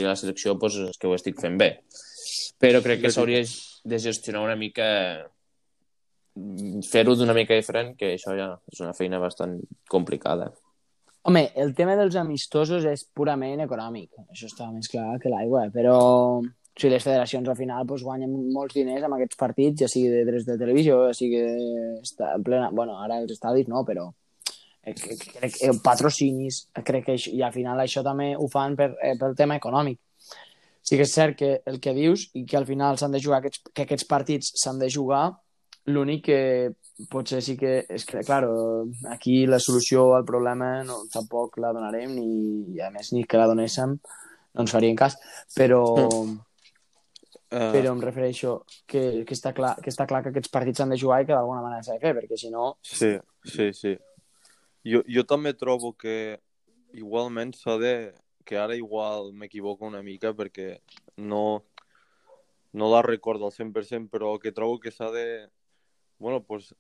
la 0.04 0.18
selecció 0.18 0.58
pues, 0.60 0.78
és 0.92 0.98
que 1.02 1.10
ho 1.10 1.16
estic 1.18 1.42
fent 1.42 1.58
bé. 1.62 1.72
Però 2.62 2.82
crec 2.86 3.02
que 3.06 3.14
s'hauria 3.14 3.42
de 3.86 4.00
gestionar 4.02 4.46
una 4.46 4.58
mica 4.58 4.86
fer-ho 6.88 7.16
d'una 7.16 7.36
mica 7.38 7.58
diferent, 7.58 7.96
que 7.98 8.14
això 8.16 8.36
ja 8.38 8.52
és 8.72 8.82
una 8.84 8.94
feina 8.98 9.20
bastant 9.20 9.58
complicada. 9.90 10.52
Home, 11.28 11.50
el 11.60 11.74
tema 11.76 11.98
dels 12.00 12.16
amistosos 12.16 12.86
és 12.88 13.04
purament 13.16 13.60
econòmic. 13.66 14.14
Això 14.32 14.48
està 14.48 14.70
més 14.72 14.88
clar 14.88 15.18
que 15.20 15.32
l'aigua, 15.32 15.66
però 15.74 15.98
o 16.78 16.80
sigui, 16.80 16.94
les 16.94 17.04
federacions 17.04 17.50
al 17.50 17.58
final 17.58 17.88
pues, 17.90 18.04
guanyen 18.06 18.32
molts 18.54 18.78
diners 18.78 19.04
amb 19.04 19.18
aquests 19.18 19.40
partits, 19.40 19.82
ja 19.82 19.90
sigui 19.92 20.12
de 20.14 20.22
drets 20.28 20.46
de 20.46 20.58
televisió, 20.62 21.02
ja 21.10 21.18
sigui 21.18 21.42
de... 21.42 22.30
plena... 22.46 22.70
bueno, 22.70 23.00
ara 23.02 23.18
els 23.24 23.34
estadis 23.34 23.68
no, 23.68 23.82
però 23.84 24.06
eh, 24.86 24.94
crec 24.94 25.58
que 25.58 25.74
patrocinis, 25.84 26.68
crec 26.86 27.10
que 27.10 27.18
i 27.34 27.42
al 27.42 27.56
final 27.56 27.82
això 27.82 28.06
també 28.06 28.36
ho 28.38 28.48
fan 28.54 28.78
per, 28.78 28.92
eh, 29.02 29.16
pel 29.20 29.36
tema 29.36 29.58
econòmic. 29.58 30.00
sí 30.88 30.96
que 30.96 31.04
és 31.04 31.12
cert 31.12 31.36
que 31.36 31.50
el 31.66 31.82
que 31.84 31.92
dius 31.98 32.30
i 32.40 32.46
que 32.46 32.56
al 32.56 32.66
final 32.70 32.98
s'han 32.98 33.12
de 33.12 33.20
jugar 33.20 33.42
aquests, 33.42 33.60
que 33.74 33.84
aquests 33.84 34.08
partits 34.08 34.54
s'han 34.62 34.80
de 34.80 34.88
jugar 34.88 35.26
l'únic 35.88 36.26
que 36.28 36.42
potser 37.12 37.42
sí 37.46 37.56
que 37.58 37.86
és 37.90 38.06
que, 38.06 38.24
claro, 38.26 38.88
aquí 39.12 39.46
la 39.48 39.60
solució 39.60 40.14
al 40.18 40.26
problema 40.26 40.84
no, 40.84 41.04
tampoc 41.14 41.60
la 41.64 41.72
donarem 41.76 42.16
ni, 42.16 42.80
a 42.82 42.90
més, 42.92 43.14
ni 43.14 43.24
que 43.24 43.40
la 43.40 43.48
donéssim 43.48 43.96
no 43.98 44.66
ens 44.66 44.74
farien 44.74 44.98
cas, 44.98 45.18
però 45.56 45.84
mm. 45.96 46.36
Uh... 47.48 47.70
Però 47.72 47.94
em 47.96 48.02
refereixo 48.04 48.66
que, 48.84 49.24
que, 49.24 49.36
està 49.38 49.54
clar, 49.56 49.78
que 49.80 49.88
està 49.88 50.04
clar 50.04 50.20
que 50.24 50.34
aquests 50.34 50.52
partits 50.52 50.82
s'han 50.82 50.92
de 50.92 50.98
jugar 51.00 51.22
i 51.24 51.28
que 51.30 51.32
d'alguna 51.32 51.62
manera 51.64 51.86
s'ha 51.86 51.96
de 51.96 52.02
fer, 52.04 52.12
perquè 52.18 52.36
si 52.36 52.50
no... 52.52 52.74
Sí, 52.84 53.14
sí, 53.48 53.70
sí. 53.72 53.94
Jo, 54.84 55.00
jo 55.08 55.24
també 55.24 55.54
trobo 55.56 55.94
que 55.96 56.42
igualment 57.00 57.56
s'ha 57.56 57.78
de... 57.80 57.94
que 58.48 58.60
ara 58.60 58.76
igual 58.76 59.34
m'equivoco 59.36 59.88
una 59.88 60.00
mica 60.04 60.34
perquè 60.36 60.78
no, 61.20 61.64
no 62.72 62.92
la 62.92 63.02
recordo 63.02 63.48
al 63.48 63.56
100%, 63.56 64.08
però 64.12 64.38
que 64.40 64.52
trobo 64.52 64.80
que 64.80 64.92
s'ha 64.92 65.10
de 65.12 65.26
bueno, 66.20 66.44
pues, 66.44 66.74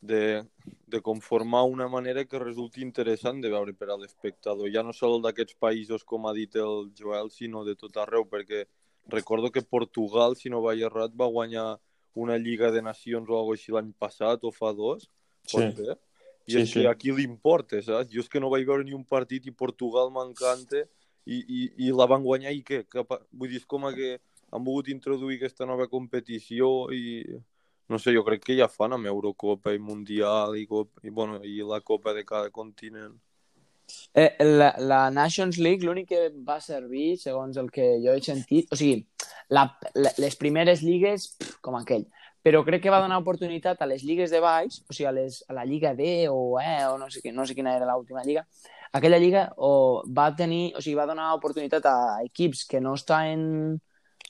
de, 0.00 0.44
de 0.86 1.00
conformar 1.00 1.64
una 1.64 1.88
manera 1.88 2.24
que 2.24 2.38
resulti 2.38 2.82
interessant 2.82 3.40
de 3.40 3.50
veure 3.50 3.72
per 3.72 3.88
a 3.90 3.96
l'espectador, 3.96 4.68
ja 4.72 4.82
no 4.84 4.92
sol 4.92 5.22
d'aquests 5.24 5.56
països, 5.60 6.04
com 6.04 6.26
ha 6.28 6.34
dit 6.36 6.56
el 6.60 6.90
Joel, 6.98 7.30
sinó 7.32 7.64
de 7.64 7.74
tot 7.80 7.96
arreu, 7.96 8.26
perquè 8.28 8.66
recordo 9.08 9.50
que 9.50 9.62
Portugal, 9.62 10.36
si 10.36 10.52
no 10.52 10.62
vaig 10.64 10.84
errat, 10.84 11.14
va 11.16 11.30
guanyar 11.32 11.78
una 12.14 12.36
Lliga 12.38 12.70
de 12.70 12.82
Nacions 12.82 13.28
o 13.30 13.38
alguna 13.38 13.58
així 13.58 13.72
l'any 13.72 13.92
passat 13.98 14.44
o 14.44 14.52
fa 14.52 14.72
dos, 14.76 15.08
pot 15.50 15.64
sí. 15.64 15.72
ser? 15.80 15.96
I 16.44 16.52
sí, 16.52 16.60
és 16.60 16.68
sí. 16.68 16.82
que 16.82 16.88
aquí 16.90 17.12
l'importa, 17.16 17.80
saps? 17.82 18.12
Jo 18.12 18.20
és 18.20 18.28
que 18.28 18.40
no 18.40 18.52
vaig 18.52 18.66
veure 18.68 18.84
ni 18.84 18.92
un 18.92 19.04
partit 19.08 19.46
i 19.48 19.56
Portugal 19.56 20.12
m'encanta 20.12 20.84
i, 21.24 21.40
i, 21.40 21.60
i 21.88 21.90
la 21.96 22.06
van 22.10 22.22
guanyar 22.22 22.52
i 22.52 22.60
què? 22.60 22.84
Cap... 22.92 23.16
Vull 23.32 23.48
dir, 23.48 23.62
és 23.62 23.66
com 23.68 23.88
que 23.96 24.18
han 24.52 24.62
volgut 24.62 24.92
introduir 24.92 25.40
aquesta 25.40 25.66
nova 25.66 25.88
competició 25.88 26.90
i 26.92 27.24
no 27.88 27.98
sé, 27.98 28.14
jo 28.16 28.24
crec 28.24 28.44
que 28.46 28.56
ja 28.58 28.68
fan 28.70 28.96
amb 28.96 29.10
Eurocopa 29.10 29.74
i 29.74 29.78
Mundial 29.78 30.56
i, 30.56 30.66
Copa, 30.66 31.04
i, 31.04 31.10
bueno, 31.10 31.40
i 31.44 31.60
la 31.62 31.80
Copa 31.84 32.14
de 32.16 32.24
cada 32.24 32.50
continent. 32.50 33.14
Eh, 34.14 34.30
la, 34.40 34.72
la 34.78 35.10
Nations 35.12 35.58
League 35.60 35.84
l'únic 35.84 36.08
que 36.08 36.28
va 36.46 36.56
servir, 36.64 37.18
segons 37.20 37.58
el 37.60 37.70
que 37.70 37.94
jo 38.04 38.14
he 38.14 38.22
sentit, 38.24 38.70
o 38.72 38.78
sigui, 38.80 39.02
la, 39.52 39.66
la, 39.94 40.14
les 40.18 40.36
primeres 40.40 40.80
lligues, 40.82 41.34
com 41.60 41.76
aquell, 41.76 42.06
però 42.44 42.62
crec 42.64 42.82
que 42.84 42.92
va 42.92 43.02
donar 43.02 43.20
oportunitat 43.20 43.80
a 43.80 43.88
les 43.88 44.04
lligues 44.04 44.32
de 44.32 44.40
baix, 44.40 44.80
o 44.88 44.96
sigui, 44.96 45.08
a, 45.10 45.14
les, 45.16 45.42
a 45.48 45.56
la 45.56 45.66
Lliga 45.68 45.94
D 45.96 46.26
o 46.32 46.56
E, 46.60 46.78
o 46.88 46.96
no 47.00 47.10
sé, 47.12 47.20
no 47.32 47.44
sé 47.44 47.56
quina 47.56 47.76
era 47.76 47.88
l'última 47.88 48.24
lliga, 48.24 48.46
aquella 48.92 49.18
lliga 49.18 49.48
o 49.56 50.04
va 50.08 50.30
tenir, 50.36 50.72
o 50.76 50.80
sigui, 50.80 50.96
va 50.96 51.08
donar 51.10 51.34
oportunitat 51.36 51.88
a 51.90 51.96
equips 52.24 52.64
que 52.70 52.80
no 52.80 52.94
estan 52.94 53.80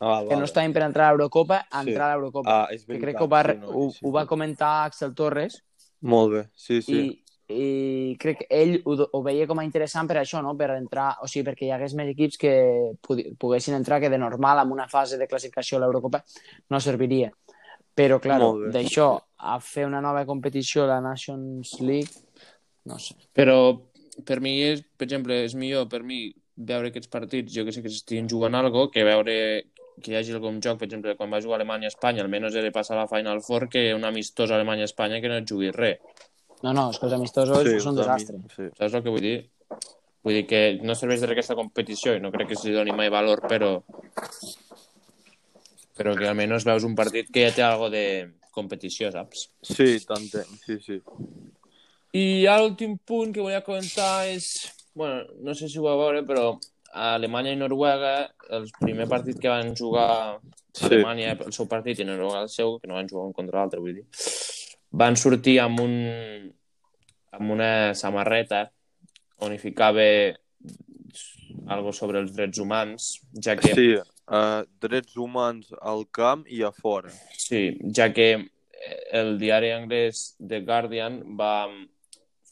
Ah, 0.01 0.07
vale. 0.07 0.29
que 0.29 0.37
no 0.37 0.45
estaven 0.49 0.73
per 0.75 0.83
entrar 0.83 1.09
a 1.09 1.15
l'Eurocopa 1.15 1.61
a 1.71 1.83
sí. 1.83 1.91
entrar 1.91 2.09
a 2.09 2.15
l'Eurocopa. 2.17 2.51
Ah, 2.51 2.73
és 2.75 2.83
veritat. 2.83 2.95
Que 2.95 3.05
crec 3.05 3.19
que 3.19 3.25
ho 3.25 3.31
va, 3.31 3.43
sí, 3.47 3.59
no, 3.61 3.69
ho, 3.71 3.85
sí, 3.95 4.01
ho 4.03 4.15
va 4.15 4.25
comentar 4.27 4.73
Axel 4.89 5.15
Torres. 5.15 5.61
Molt 6.03 6.33
bé, 6.33 6.43
sí, 6.59 6.81
sí. 6.83 6.99
I, 6.99 7.55
i 7.55 8.17
crec 8.21 8.43
que 8.43 8.49
ell 8.51 8.75
ho, 8.83 8.97
ho 9.05 9.23
veia 9.23 9.47
com 9.47 9.63
a 9.63 9.67
interessant 9.67 10.11
per 10.11 10.19
això, 10.21 10.43
no? 10.43 10.57
per 10.59 10.73
entrar, 10.75 11.13
o 11.23 11.31
sigui, 11.31 11.47
perquè 11.51 11.69
hi 11.69 11.73
hagués 11.77 11.95
més 11.95 12.11
equips 12.11 12.41
que 12.41 12.55
poguessin 13.39 13.79
entrar 13.79 14.01
que 14.03 14.11
de 14.11 14.19
normal 14.19 14.65
en 14.65 14.75
una 14.75 14.89
fase 14.91 15.21
de 15.21 15.31
classificació 15.31 15.79
a 15.79 15.85
l'Eurocopa 15.85 16.25
no 16.71 16.83
serviria. 16.83 17.31
Però, 17.95 18.19
clar, 18.19 18.41
d'això 18.75 19.13
a 19.39 19.61
fer 19.63 19.85
una 19.87 20.01
nova 20.03 20.25
competició, 20.27 20.89
la 20.91 20.99
Nations 21.01 21.77
League, 21.79 22.25
no 22.91 22.99
sé. 22.99 23.15
Però 23.33 23.77
per 24.27 24.41
mi, 24.43 24.57
és, 24.63 24.83
per 24.99 25.07
exemple, 25.07 25.37
és 25.47 25.55
millor 25.55 25.87
per 25.91 26.03
mi 26.03 26.27
veure 26.55 26.91
aquests 26.91 27.11
partits, 27.11 27.55
jo 27.55 27.65
que 27.67 27.75
sé 27.75 27.83
que 27.83 27.91
s'estiguin 27.91 28.29
jugant 28.31 28.55
algo, 28.59 28.89
que 28.91 29.07
veure 29.07 29.37
que 30.03 30.13
hi 30.13 30.17
hagi 30.19 30.35
algun 30.35 30.61
joc, 30.65 30.79
per 30.81 30.89
exemple, 30.89 31.15
quan 31.19 31.33
va 31.33 31.41
jugar 31.45 31.59
Alemanya-Espanya, 31.61 32.25
almenys 32.25 32.57
he 32.59 32.63
de 32.65 32.73
passar 32.75 32.97
a 32.97 33.03
la 33.03 33.09
Final 33.11 33.43
Four 33.47 33.69
que 33.73 33.87
un 33.95 34.05
amistós 34.09 34.53
Alemanya-Espanya 34.55 35.21
que 35.23 35.31
no 35.31 35.41
et 35.41 35.51
jugui 35.51 35.73
res. 35.75 36.01
No, 36.65 36.73
no, 36.73 36.89
és 36.91 36.99
que 36.99 37.07
els 37.09 37.17
amistosos 37.19 37.61
sí, 37.67 37.75
són 37.83 37.93
un 37.93 38.01
desastre. 38.01 38.39
Sí. 38.55 38.71
Saps 38.79 38.95
el 38.97 39.05
que 39.05 39.13
vull 39.13 39.25
dir? 39.25 39.37
Vull 40.25 40.39
dir 40.39 40.47
que 40.49 40.63
no 40.83 40.97
serveix 40.97 41.21
de 41.21 41.29
aquesta 41.31 41.57
competició 41.59 42.15
i 42.17 42.23
no 42.25 42.33
crec 42.33 42.53
que 42.53 42.57
s'hi 42.59 42.73
doni 42.73 42.95
mai 42.97 43.13
valor, 43.13 43.45
però 43.51 43.75
però 45.95 46.15
que 46.19 46.27
almenys 46.27 46.65
veus 46.67 46.87
un 46.89 46.97
partit 46.99 47.29
que 47.31 47.45
ja 47.45 47.53
té 47.55 47.63
algo 47.63 47.91
de 47.93 48.05
competició, 48.55 49.11
saps? 49.13 49.49
Sí, 49.63 49.99
tant, 50.09 50.25
sí, 50.65 50.79
sí. 50.83 50.99
I 52.15 52.25
l'últim 52.47 52.97
punt 52.99 53.35
que 53.35 53.43
volia 53.43 53.65
comentar 53.67 54.25
és... 54.31 54.71
bueno, 54.95 55.25
no 55.43 55.55
sé 55.59 55.69
si 55.69 55.81
ho 55.81 55.85
va 55.85 55.97
veure, 55.99 56.23
però 56.27 56.53
a 56.95 57.15
Alemanya 57.19 57.53
i 57.55 57.59
Noruega, 57.59 58.15
el 58.55 58.69
primer 58.79 59.09
partit 59.11 59.41
que 59.43 59.51
van 59.51 59.75
jugar 59.75 60.39
sí. 60.71 60.87
Alemanya 60.87 61.35
el 61.35 61.53
seu 61.57 61.67
partit 61.71 62.01
i 62.01 62.07
Noruega 62.09 62.45
el 62.47 62.53
seu, 62.53 62.79
que 62.79 62.91
no 62.91 62.99
van 62.99 63.11
jugar 63.11 63.27
un 63.27 63.35
contra 63.37 63.61
l'altre, 63.61 63.83
vull 63.83 63.99
dir, 63.99 64.07
van 64.95 65.19
sortir 65.19 65.59
amb 65.65 65.83
un 65.83 65.99
amb 67.35 67.51
una 67.51 67.95
samarreta 67.99 68.69
on 69.43 69.53
hi 69.53 69.59
ficava 69.59 70.07
algo 71.75 71.93
sobre 71.97 72.21
els 72.23 72.35
drets 72.37 72.61
humans, 72.63 73.09
ja 73.43 73.57
que... 73.59 73.75
Sí, 73.75 73.89
uh, 73.99 74.63
drets 74.83 75.17
humans 75.19 75.73
al 75.81 76.05
camp 76.15 76.45
i 76.47 76.63
a 76.63 76.71
fora. 76.75 77.11
Sí, 77.39 77.67
ja 77.97 78.11
que 78.15 78.29
el 79.17 79.39
diari 79.41 79.73
anglès 79.75 80.35
The 80.39 80.61
Guardian 80.67 81.23
va, 81.39 81.67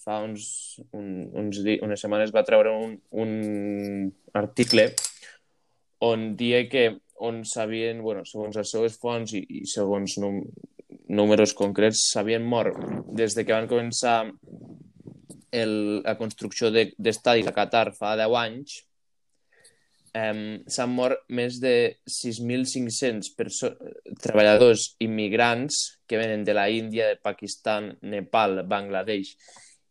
fa 0.03 0.19
uns, 0.25 0.81
un, 0.93 1.31
uns, 1.39 1.63
unes 1.63 2.03
setmanes 2.03 2.35
va 2.35 2.45
treure 2.47 2.75
un, 2.75 2.97
un 3.23 3.33
article 4.35 4.89
on 6.03 6.33
dia 6.37 6.65
que 6.69 6.89
on 7.23 7.45
sabien, 7.47 8.03
bueno, 8.03 8.25
segons 8.27 8.57
les 8.59 8.71
seves 8.75 8.99
fonts 8.99 9.37
i, 9.39 9.45
i 9.61 9.67
segons 9.71 10.17
num, 10.19 10.41
números 11.15 11.55
concrets, 11.55 12.09
s'havien 12.11 12.43
mort 12.43 12.79
des 13.15 13.37
de 13.37 13.45
que 13.47 13.55
van 13.55 13.71
començar 13.71 14.17
el, 15.53 15.75
la 16.03 16.17
construcció 16.19 16.73
d'estadis 16.73 17.47
de, 17.47 17.53
a 17.53 17.55
Qatar 17.55 17.93
fa 17.95 18.17
10 18.19 18.35
anys, 18.41 18.81
eh, 20.19 20.59
s'han 20.67 20.95
mort 20.97 21.23
més 21.31 21.61
de 21.63 21.75
6.500 22.11 23.31
treballadors 24.25 24.97
immigrants 25.05 25.85
que 26.09 26.19
venen 26.19 26.43
de 26.43 26.57
la 26.59 26.67
Índia, 26.73 27.13
de 27.13 27.21
Pakistan, 27.23 27.93
Nepal, 28.03 28.65
Bangladesh 28.67 29.37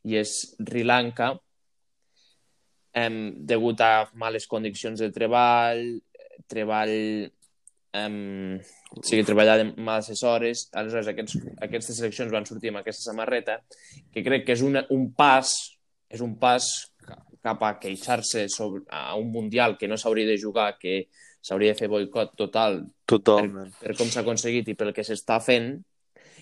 i 0.08 0.18
és 0.22 0.34
Sri 0.58 0.84
Lanka, 0.84 1.32
um, 2.98 3.20
degut 3.48 3.82
a 3.86 4.10
males 4.20 4.48
condicions 4.50 5.00
de 5.02 5.12
treball, 5.14 5.84
treball 6.52 6.96
um, 7.94 8.60
o 8.98 9.04
sigui, 9.04 9.24
treballar 9.28 9.58
de 9.62 9.68
males 9.78 10.24
hores, 10.24 10.68
aleshores 10.74 11.12
aquests, 11.12 11.38
aquestes 11.68 12.00
seleccions 12.00 12.32
van 12.34 12.48
sortir 12.48 12.72
amb 12.72 12.82
aquesta 12.82 13.12
samarreta, 13.12 13.60
que 14.12 14.24
crec 14.26 14.48
que 14.48 14.56
és 14.58 14.64
una, 14.66 14.86
un 14.96 15.12
pas, 15.18 15.52
és 16.12 16.24
un 16.24 16.38
pas 16.40 16.68
cap 17.42 17.64
a 17.66 17.76
queixar-se 17.82 18.46
sobre, 18.54 18.84
a 18.94 19.16
un 19.18 19.32
Mundial 19.34 19.78
que 19.78 19.90
no 19.90 19.98
s'hauria 19.98 20.30
de 20.30 20.38
jugar, 20.38 20.76
que 20.78 21.08
s'hauria 21.42 21.74
de 21.74 21.80
fer 21.80 21.90
boicot 21.90 22.36
total 22.38 22.84
Totalment. 23.10 23.72
per, 23.80 23.90
per 23.90 23.98
com 23.98 24.12
s'ha 24.12 24.22
aconseguit 24.22 24.70
i 24.70 24.76
pel 24.78 24.94
que 24.94 25.06
s'està 25.06 25.40
fent, 25.42 25.74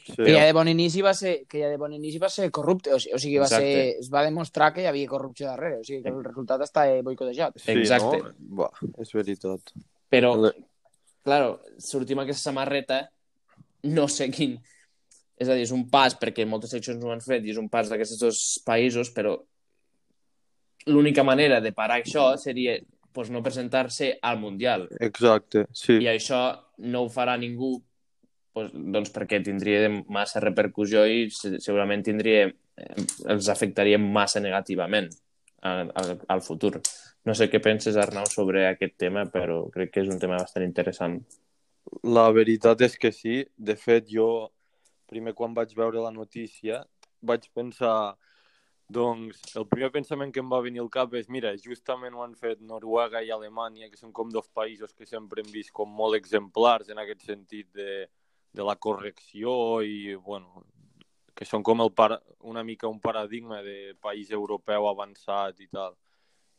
Sí. 0.09 0.23
Que 0.23 0.33
ja 0.33 0.45
de 0.47 0.55
bon 0.55 0.69
inici 0.71 1.03
va 1.05 1.13
ser, 1.17 1.35
que 1.49 1.61
ja 1.61 1.69
de 1.71 1.77
bon 1.77 1.93
inici 1.93 2.19
va 2.21 2.29
ser 2.33 2.49
corrupte, 2.55 2.93
o 2.95 2.99
sigui, 3.01 3.15
o 3.15 3.21
sigui 3.21 3.37
va 3.41 3.49
ser, 3.51 3.69
es 4.01 4.09
va 4.13 4.23
demostrar 4.25 4.71
que 4.73 4.83
hi 4.83 4.89
havia 4.89 5.11
corrupció 5.11 5.47
darrere, 5.51 5.81
o 5.81 5.85
sigui, 5.85 6.01
que 6.05 6.13
el 6.13 6.23
resultat 6.25 6.65
està 6.65 6.87
boicotejat. 7.05 7.59
Sí, 7.61 7.77
Exacte. 7.77 8.19
No? 8.23 8.63
Va, 8.63 8.69
és 9.03 9.13
veritat. 9.15 9.73
Però, 10.09 10.33
claro, 11.27 11.59
sortim 11.83 12.23
aquesta 12.23 12.49
samarreta, 12.49 13.03
no 13.89 14.09
sé 14.11 14.31
quin... 14.33 14.57
És 15.39 15.47
a 15.47 15.55
dir, 15.55 15.63
és 15.63 15.71
un 15.71 15.85
pas, 15.87 16.11
perquè 16.19 16.43
moltes 16.43 16.73
seccions 16.75 16.97
no 16.99 17.07
ho 17.07 17.13
han 17.13 17.21
fet, 17.23 17.45
i 17.47 17.53
és 17.53 17.59
un 17.61 17.69
pas 17.71 17.87
d'aquests 17.87 18.17
dos 18.19 18.39
països, 18.65 19.07
però 19.15 19.37
l'única 20.91 21.23
manera 21.23 21.61
de 21.63 21.71
parar 21.71 22.01
això 22.01 22.33
seria 22.41 22.73
pues, 23.13 23.29
no 23.31 23.43
presentar-se 23.43 24.17
al 24.21 24.39
Mundial. 24.39 24.89
Exacte, 24.99 25.65
sí. 25.71 25.97
I 26.03 26.09
això 26.11 26.41
no 26.91 27.05
ho 27.05 27.09
farà 27.13 27.37
ningú 27.39 27.77
pues, 28.59 28.71
doncs 28.73 29.13
perquè 29.15 29.39
tindria 29.45 29.87
massa 30.11 30.43
repercussió 30.43 31.05
i 31.07 31.29
segurament 31.31 32.03
tindria, 32.03 32.47
eh, 32.49 33.07
els 33.31 33.49
afectaria 33.51 33.99
massa 34.01 34.43
negativament 34.43 35.09
al, 35.63 35.91
al 36.27 36.43
futur. 36.43 36.79
No 37.27 37.35
sé 37.35 37.49
què 37.51 37.61
penses, 37.63 37.97
Arnau, 37.99 38.27
sobre 38.31 38.65
aquest 38.67 38.95
tema, 38.99 39.25
però 39.31 39.65
crec 39.73 39.93
que 39.93 40.03
és 40.03 40.11
un 40.11 40.19
tema 40.19 40.39
bastant 40.39 40.65
interessant. 40.65 41.19
La 42.03 42.29
veritat 42.35 42.81
és 42.85 42.95
que 42.99 43.11
sí. 43.15 43.41
De 43.55 43.75
fet, 43.79 44.07
jo, 44.11 44.49
primer 45.09 45.35
quan 45.37 45.55
vaig 45.55 45.73
veure 45.77 46.03
la 46.03 46.13
notícia, 46.15 46.83
vaig 47.21 47.49
pensar, 47.55 48.15
doncs, 48.89 49.41
el 49.59 49.67
primer 49.69 49.91
pensament 49.93 50.31
que 50.33 50.41
em 50.43 50.51
va 50.51 50.61
venir 50.65 50.81
al 50.83 50.91
cap 50.93 51.13
és, 51.17 51.27
mira, 51.29 51.51
justament 51.61 52.15
ho 52.15 52.23
han 52.23 52.35
fet 52.39 52.61
Noruega 52.61 53.21
i 53.21 53.31
Alemanya, 53.35 53.89
que 53.89 53.99
són 53.99 54.13
com 54.15 54.31
dos 54.33 54.47
països 54.55 54.95
que 54.95 55.05
sempre 55.09 55.43
hem 55.43 55.51
vist 55.53 55.75
com 55.75 55.91
molt 55.91 56.17
exemplars 56.17 56.89
en 56.89 57.03
aquest 57.03 57.27
sentit 57.27 57.69
de, 57.75 58.07
de 58.53 58.65
la 58.65 58.75
correcció 58.75 59.81
i, 59.85 60.15
bueno, 60.15 60.63
que 61.35 61.45
són 61.47 61.63
com 61.63 61.81
el 61.81 61.91
para, 61.95 62.19
una 62.43 62.63
mica 62.63 62.89
un 62.89 62.99
paradigma 62.99 63.61
de 63.63 63.95
país 64.01 64.31
europeu 64.35 64.89
avançat 64.89 65.59
i 65.63 65.67
tal. 65.71 65.95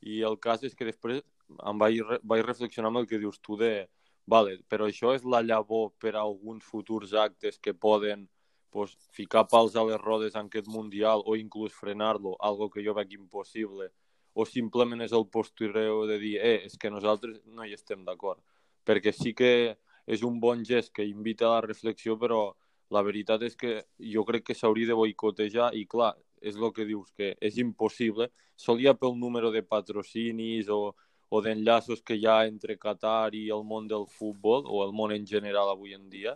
I 0.01 0.23
el 0.25 0.39
cas 0.41 0.63
és 0.65 0.75
que 0.75 0.87
després, 0.89 1.21
em 1.51 1.81
vaig, 1.81 2.01
re- 2.07 2.21
vaig 2.25 2.45
reflexionar 2.47 2.89
amb 2.89 3.03
el 3.03 3.09
que 3.11 3.21
dius 3.21 3.41
tu 3.45 3.59
de, 3.61 3.89
vale, 4.25 4.61
però 4.71 4.87
això 4.89 5.13
és 5.17 5.27
la 5.27 5.43
llavor 5.43 5.91
per 6.01 6.15
a 6.15 6.23
alguns 6.23 6.65
futurs 6.65 7.13
actes 7.13 7.59
que 7.59 7.75
poden 7.75 8.29
pues, 8.71 8.95
ficar 9.13 9.45
pals 9.51 9.77
a 9.77 9.85
les 9.85 10.01
rodes 10.01 10.37
en 10.39 10.47
aquest 10.47 10.71
Mundial 10.71 11.21
o 11.27 11.37
inclús 11.37 11.75
frenar-lo, 11.75 12.37
algo 12.41 12.71
que 12.71 12.85
jo 12.87 12.95
veig 12.95 13.13
impossible, 13.19 13.91
o 14.33 14.47
simplement 14.47 15.03
és 15.03 15.13
el 15.13 15.27
postureo 15.27 16.07
de 16.07 16.17
dir, 16.23 16.37
eh, 16.39 16.61
és 16.71 16.79
que 16.79 16.89
nosaltres 16.89 17.43
no 17.45 17.67
hi 17.67 17.75
estem 17.75 18.05
d'acord. 18.07 18.41
Perquè 18.87 19.13
sí 19.13 19.35
que 19.35 19.77
és 20.11 20.25
un 20.27 20.41
bon 20.43 20.65
gest 20.67 20.91
que 20.97 21.07
invita 21.07 21.47
a 21.47 21.55
la 21.57 21.67
reflexió, 21.69 22.17
però 22.19 22.51
la 22.91 23.03
veritat 23.07 23.45
és 23.47 23.55
que 23.57 23.77
jo 24.13 24.25
crec 24.27 24.49
que 24.49 24.57
s'hauria 24.59 24.91
de 24.91 24.99
boicotejar 24.99 25.71
i, 25.79 25.85
clar, 25.87 26.17
és 26.43 26.57
el 26.57 26.73
que 26.75 26.87
dius, 26.89 27.13
que 27.15 27.37
és 27.39 27.61
impossible, 27.63 28.31
solia 28.59 28.97
pel 28.99 29.15
número 29.21 29.53
de 29.55 29.63
patrocinis 29.63 30.69
o, 30.73 30.95
o 31.31 31.43
d'enllaços 31.45 32.03
que 32.03 32.17
hi 32.19 32.27
ha 32.27 32.41
entre 32.49 32.79
Qatar 32.81 33.31
i 33.39 33.47
el 33.55 33.63
món 33.65 33.87
del 33.89 34.09
futbol, 34.11 34.67
o 34.67 34.83
el 34.85 34.95
món 34.97 35.15
en 35.15 35.27
general 35.27 35.71
avui 35.71 35.95
en 35.95 36.09
dia, 36.11 36.35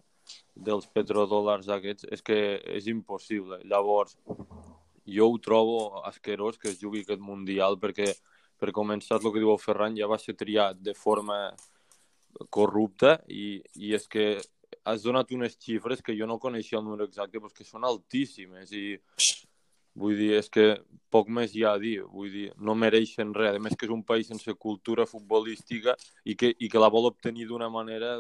dels 0.54 0.86
petrodòlars 0.94 1.68
aquests, 1.68 2.06
és 2.14 2.22
que 2.22 2.38
és 2.78 2.86
impossible. 2.92 3.58
Llavors, 3.68 4.14
jo 5.04 5.28
ho 5.28 5.38
trobo 5.42 6.04
asquerós 6.06 6.60
que 6.60 6.70
es 6.70 6.78
jugui 6.80 7.02
aquest 7.04 7.20
Mundial 7.20 7.76
perquè, 7.82 8.12
per 8.60 8.72
començar, 8.72 9.18
el 9.18 9.32
que 9.32 9.42
diu 9.42 9.56
Ferran, 9.58 9.98
ja 9.98 10.08
va 10.08 10.20
ser 10.20 10.36
triat 10.38 10.78
de 10.80 10.94
forma 10.94 11.50
corrupta 12.50 13.18
i, 13.28 13.62
i 13.76 13.94
és 13.96 14.06
que 14.10 14.26
has 14.84 15.04
donat 15.04 15.30
unes 15.32 15.56
xifres 15.60 16.02
que 16.02 16.16
jo 16.18 16.26
no 16.26 16.40
coneixia 16.42 16.78
el 16.78 16.84
número 16.84 17.06
exacte, 17.08 17.40
però 17.40 17.52
que 17.54 17.66
són 17.66 17.86
altíssimes 17.86 18.72
i 18.74 18.86
vull 19.94 20.16
dir, 20.18 20.32
és 20.40 20.50
que 20.50 20.66
poc 21.14 21.30
més 21.30 21.54
hi 21.54 21.62
ha 21.64 21.74
a 21.76 21.80
dir, 21.80 22.00
vull 22.10 22.32
dir, 22.32 22.48
no 22.58 22.74
mereixen 22.74 23.32
res, 23.36 23.54
a 23.54 23.62
més 23.62 23.76
que 23.78 23.86
és 23.86 23.94
un 23.94 24.02
país 24.06 24.28
sense 24.28 24.54
cultura 24.58 25.06
futbolística 25.06 25.94
i 26.24 26.34
que, 26.34 26.50
i 26.58 26.68
que 26.70 26.82
la 26.82 26.90
vol 26.90 27.06
obtenir 27.12 27.46
d'una 27.48 27.70
manera 27.70 28.16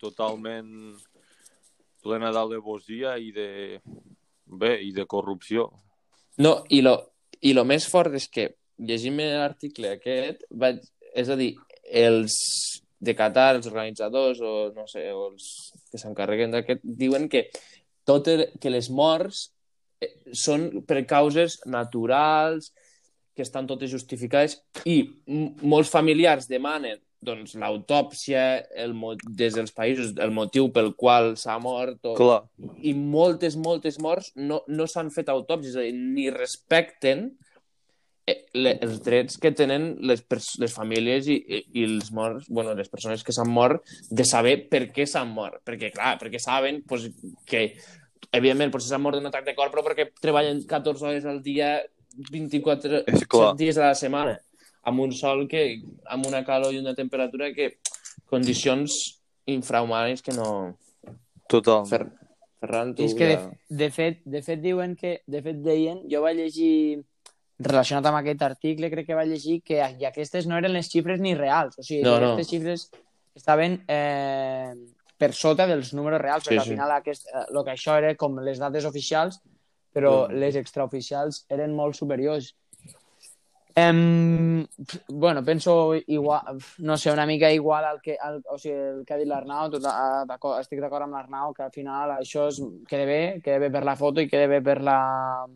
totalment 0.00 0.70
plena 2.02 2.32
d'alevosia 2.32 3.18
i 3.20 3.32
de, 3.34 3.48
bé, 4.46 4.78
i 4.86 4.92
de 4.96 5.04
corrupció. 5.06 5.68
No, 6.38 6.62
i 6.70 6.80
lo, 6.80 6.96
i 7.44 7.52
lo 7.52 7.66
més 7.68 7.86
fort 7.90 8.14
és 8.16 8.28
que, 8.32 8.48
llegint 8.78 9.18
l'article 9.18 9.96
aquest, 9.96 10.46
vaig, 10.54 10.80
és 11.12 11.28
a 11.28 11.36
dir, 11.36 11.52
els 11.90 12.36
de 12.98 13.14
Qatar, 13.14 13.54
els 13.56 13.68
organitzadors 13.70 14.40
o 14.42 14.54
no 14.74 14.86
sé, 14.90 15.06
o 15.14 15.30
els 15.32 15.48
que 15.90 16.00
s'encarreguen 16.00 16.54
d'aquest, 16.54 16.82
diuen 16.82 17.28
que 17.30 17.46
tot 18.08 18.28
el, 18.32 18.48
que 18.60 18.72
les 18.72 18.90
morts 18.90 19.48
eh, 20.02 20.10
són 20.34 20.68
per 20.88 21.04
causes 21.06 21.60
naturals, 21.66 22.72
que 23.38 23.46
estan 23.46 23.68
totes 23.70 23.92
justificades 23.92 24.58
i 24.82 24.98
molts 25.62 25.92
familiars 25.94 26.48
demanen 26.50 26.98
doncs, 27.22 27.54
l'autòpsia 27.58 28.42
el, 28.78 28.94
des 29.38 29.54
dels 29.54 29.72
països, 29.74 30.12
el 30.22 30.34
motiu 30.34 30.68
pel 30.74 30.92
qual 30.98 31.32
s'ha 31.38 31.56
mort 31.62 32.06
o, 32.06 32.14
Clar, 32.18 32.40
i 32.86 32.94
moltes, 32.94 33.56
moltes 33.58 33.98
morts 34.02 34.30
no, 34.38 34.60
no 34.70 34.86
s'han 34.86 35.10
fet 35.14 35.30
autòpsies, 35.32 35.74
és 35.74 35.80
a 35.80 35.86
dir, 35.86 35.94
ni 35.98 36.28
respecten 36.34 37.28
le, 38.56 38.74
els 38.84 38.98
drets 39.04 39.38
que 39.40 39.52
tenen 39.56 39.90
les, 40.08 40.24
les 40.62 40.74
famílies 40.74 41.28
i, 41.30 41.36
i, 41.38 41.60
i 41.80 41.84
els 41.86 42.10
morts, 42.14 42.48
bueno, 42.48 42.74
les 42.78 42.90
persones 42.92 43.24
que 43.24 43.34
s'han 43.34 43.50
mort, 43.52 43.84
de 44.10 44.26
saber 44.28 44.56
per 44.70 44.86
què 44.94 45.06
s'han 45.08 45.30
mort. 45.34 45.60
Perquè, 45.66 45.92
clar, 45.94 46.16
perquè 46.20 46.40
saben 46.42 46.82
pues, 46.88 47.08
que, 47.48 47.68
evidentment, 48.32 48.72
potser 48.74 48.92
s'han 48.92 49.04
mort 49.04 49.18
d'un 49.18 49.30
atac 49.30 49.46
de 49.46 49.56
cor, 49.58 49.72
però 49.74 49.84
perquè 49.86 50.10
treballen 50.20 50.64
14 50.68 51.08
hores 51.08 51.28
al 51.28 51.40
dia, 51.44 51.76
24 52.18 53.04
És 53.06 53.26
clar. 53.30 53.52
7 53.54 53.58
dies 53.60 53.78
a 53.78 53.90
la 53.92 53.98
setmana, 53.98 54.36
amb 54.88 55.04
un 55.04 55.14
sol 55.14 55.46
que, 55.50 55.64
amb 56.10 56.26
una 56.26 56.44
calor 56.46 56.74
i 56.74 56.82
una 56.82 56.96
temperatura 56.98 57.52
que 57.54 57.76
condicions 58.28 58.98
infrahumanes 59.48 60.22
que 60.22 60.34
no... 60.36 60.48
total. 61.48 61.86
Fer, 61.88 62.04
Ferran, 62.58 62.94
tu 62.94 63.06
És 63.06 63.14
que, 63.14 63.28
de, 63.30 63.76
de, 63.84 63.88
fet, 63.94 64.20
de 64.26 64.42
fet, 64.42 64.60
diuen 64.62 64.96
que... 64.98 65.20
De 65.30 65.40
fet, 65.44 65.60
deien... 65.62 66.02
Jo 66.10 66.24
vaig 66.24 66.40
llegir 66.40 67.04
relacionat 67.58 68.06
amb 68.06 68.16
aquest 68.20 68.42
article, 68.42 68.90
crec 68.90 69.06
que 69.06 69.14
vaig 69.18 69.28
llegir 69.28 69.62
que 69.62 69.80
i 69.98 70.04
aquestes 70.06 70.46
no 70.46 70.56
eren 70.58 70.72
les 70.72 70.88
xifres 70.88 71.20
ni 71.20 71.34
reals. 71.34 71.78
O 71.78 71.82
sigui, 71.82 72.02
No, 72.02 72.18
no. 72.20 72.32
aquestes 72.34 72.50
xifres 72.52 72.90
estaven 73.34 73.82
eh, 73.88 74.72
per 75.18 75.32
sota 75.34 75.66
dels 75.66 75.92
números 75.94 76.20
reals, 76.20 76.44
Sí, 76.44 76.50
perquè 76.50 76.60
al 76.60 76.64
sí. 76.64 76.70
final 76.70 76.90
aquest, 76.92 77.26
eh, 77.28 77.46
lo 77.50 77.64
que 77.64 77.72
això 77.72 77.96
era 77.98 78.14
com 78.14 78.38
les 78.38 78.58
dades 78.58 78.84
oficials, 78.84 79.40
però 79.92 80.28
Mm. 80.28 80.38
les 80.38 80.54
extraoficials 80.56 81.46
eren 81.48 81.74
molt 81.74 81.94
superiors. 81.96 82.54
Em, 83.74 84.66
bueno, 85.08 85.44
penso 85.44 85.94
igual, 85.94 86.42
no 86.78 86.96
sé, 86.96 87.12
una 87.12 87.26
mica 87.26 87.50
igual 87.52 87.84
al 87.84 88.00
que, 88.00 88.16
al, 88.20 88.42
o 88.50 88.58
sigui, 88.58 88.74
el 88.74 89.04
que 89.06 89.14
ha 89.14 89.16
dit 89.16 89.26
l'Arnau, 89.28 89.70
tot, 89.70 89.84
a- 89.86 90.24
d'acord- 90.26 90.58
estic 90.60 90.80
d'acord 90.80 91.02
amb 91.04 91.14
l'Arnau 91.14 91.52
que 91.54 91.62
al 91.62 91.70
final 91.70 92.10
això 92.10 92.48
és, 92.48 92.60
queda 92.88 93.04
bé, 93.04 93.40
queda 93.42 93.58
bé 93.58 93.70
per 93.70 93.84
la 93.84 93.94
foto 93.94 94.20
i 94.20 94.28
queda 94.28 94.48
bé 94.48 94.60
per 94.62 94.80
la 94.82 95.46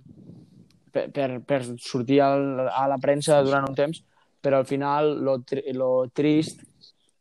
per, 0.93 1.09
per, 1.11 1.29
per 1.49 1.63
sortir 1.81 2.21
al, 2.25 2.69
a 2.69 2.87
la 2.91 2.99
premsa 3.01 3.41
durant 3.43 3.69
un 3.69 3.75
temps, 3.75 4.03
però 4.43 4.61
al 4.61 4.67
final 4.67 5.17
lo, 5.23 5.39
tri, 5.47 5.65
lo 5.73 6.09
trist 6.13 6.63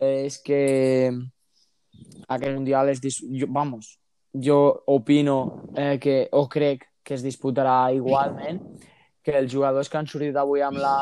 és 0.01 0.39
que 0.41 0.61
aquest 2.27 2.55
mundial 2.55 2.89
es 2.89 3.01
dis... 3.01 3.21
jo, 3.21 3.47
vamos, 3.49 3.97
jo 4.33 4.83
opino 4.87 5.67
eh, 5.75 5.97
que, 6.01 6.27
o 6.31 6.47
crec 6.49 6.87
que 7.03 7.15
es 7.17 7.23
disputarà 7.23 7.91
igualment 7.93 8.61
que 9.21 9.35
els 9.37 9.51
jugadors 9.53 9.89
que 9.89 9.99
han 9.99 10.09
sortit 10.09 10.37
avui 10.37 10.63
amb 10.65 10.81
la 10.81 10.95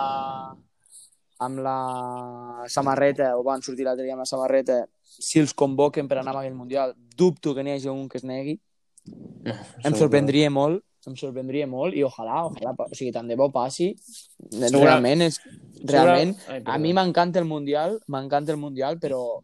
amb 1.39 1.61
la 1.63 2.65
samarreta 2.67 3.31
o 3.39 3.45
van 3.47 3.61
sortir 3.63 3.85
l'altre 3.87 4.03
dia 4.03 4.15
amb 4.17 4.25
la 4.25 4.27
samarreta 4.27 4.81
si 5.03 5.39
els 5.39 5.53
convoquen 5.55 6.07
per 6.07 6.19
anar 6.19 6.35
a 6.35 6.41
aquell 6.41 6.57
mundial 6.57 6.91
dubto 7.15 7.53
que 7.55 7.63
n'hi 7.63 7.77
hagi 7.77 7.87
un 7.91 8.07
que 8.11 8.19
es 8.19 8.25
negui. 8.27 8.59
Em 9.87 9.95
sorprendria 9.95 10.49
molt 10.51 10.83
em 11.07 11.15
sorprendria 11.15 11.67
molt 11.67 11.95
i 11.95 12.03
ojalà, 12.03 12.41
ojalà, 12.49 12.73
o 12.75 12.95
sigui, 12.95 13.11
tant 13.15 13.27
de 13.27 13.35
bo 13.39 13.49
passi. 13.51 13.93
Segura- 14.51 14.89
realment 14.89 15.21
és 15.21 15.39
realment, 15.85 16.35
Ai, 16.49 16.61
a 16.65 16.77
mi 16.77 16.91
m'encanta 16.93 17.39
el 17.39 17.45
Mundial, 17.45 17.99
m'encanta 18.07 18.51
el 18.51 18.57
Mundial, 18.57 18.99
però 18.99 19.39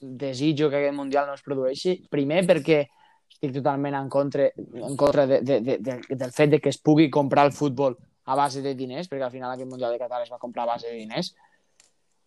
desitjo 0.00 0.70
que 0.70 0.76
aquest 0.76 0.96
Mundial 0.96 1.26
no 1.26 1.34
es 1.34 1.42
produeixi. 1.42 1.98
Primer 2.10 2.44
perquè 2.46 2.86
estic 3.34 3.52
totalment 3.52 3.94
en 3.94 4.08
contra, 4.08 4.48
en 4.56 4.96
contra 4.96 5.26
de, 5.26 5.40
de, 5.42 5.60
de, 5.60 5.78
de, 5.78 6.00
del 6.14 6.32
fet 6.32 6.50
de 6.50 6.60
que 6.60 6.68
es 6.70 6.78
pugui 6.78 7.10
comprar 7.10 7.46
el 7.46 7.52
futbol 7.52 7.96
a 8.24 8.34
base 8.34 8.62
de 8.62 8.74
diners, 8.74 9.08
perquè 9.08 9.24
al 9.26 9.30
final 9.32 9.52
aquest 9.52 9.68
Mundial 9.68 9.92
de 9.92 9.98
Qatar 9.98 10.22
es 10.22 10.32
va 10.32 10.38
comprar 10.38 10.64
a 10.64 10.72
base 10.74 10.88
de 10.88 10.94
diners 10.96 11.34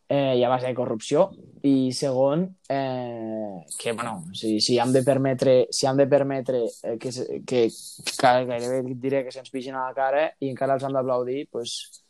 eh, 0.08 0.38
i 0.38 0.44
a 0.44 0.50
base 0.50 0.68
de 0.68 0.76
corrupció. 0.76 1.30
I 1.68 1.92
segon, 1.92 2.46
eh, 2.70 3.66
que, 3.78 3.92
bueno, 3.94 4.26
si, 4.34 4.60
si 4.62 4.78
hem 4.80 4.94
de 4.94 5.04
permetre, 5.04 5.56
si 5.72 5.88
hem 5.88 5.98
de 5.98 6.08
permetre 6.08 6.64
eh, 6.84 6.98
que, 6.98 7.12
que, 7.46 7.68
que 7.70 8.34
gairebé 8.52 8.84
diré 8.96 9.24
que 9.26 9.34
se'ns 9.34 9.52
pixin 9.52 9.76
a 9.76 9.88
la 9.90 9.96
cara 9.98 10.28
i 10.40 10.52
encara 10.52 10.78
els 10.78 10.86
hem 10.86 10.96
d'aplaudir, 10.96 11.48
pues, 11.52 12.04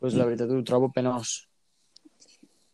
pues 0.00 0.16
la 0.16 0.28
veritat 0.28 0.50
ho 0.50 0.62
trobo 0.64 0.92
penós. 0.94 1.42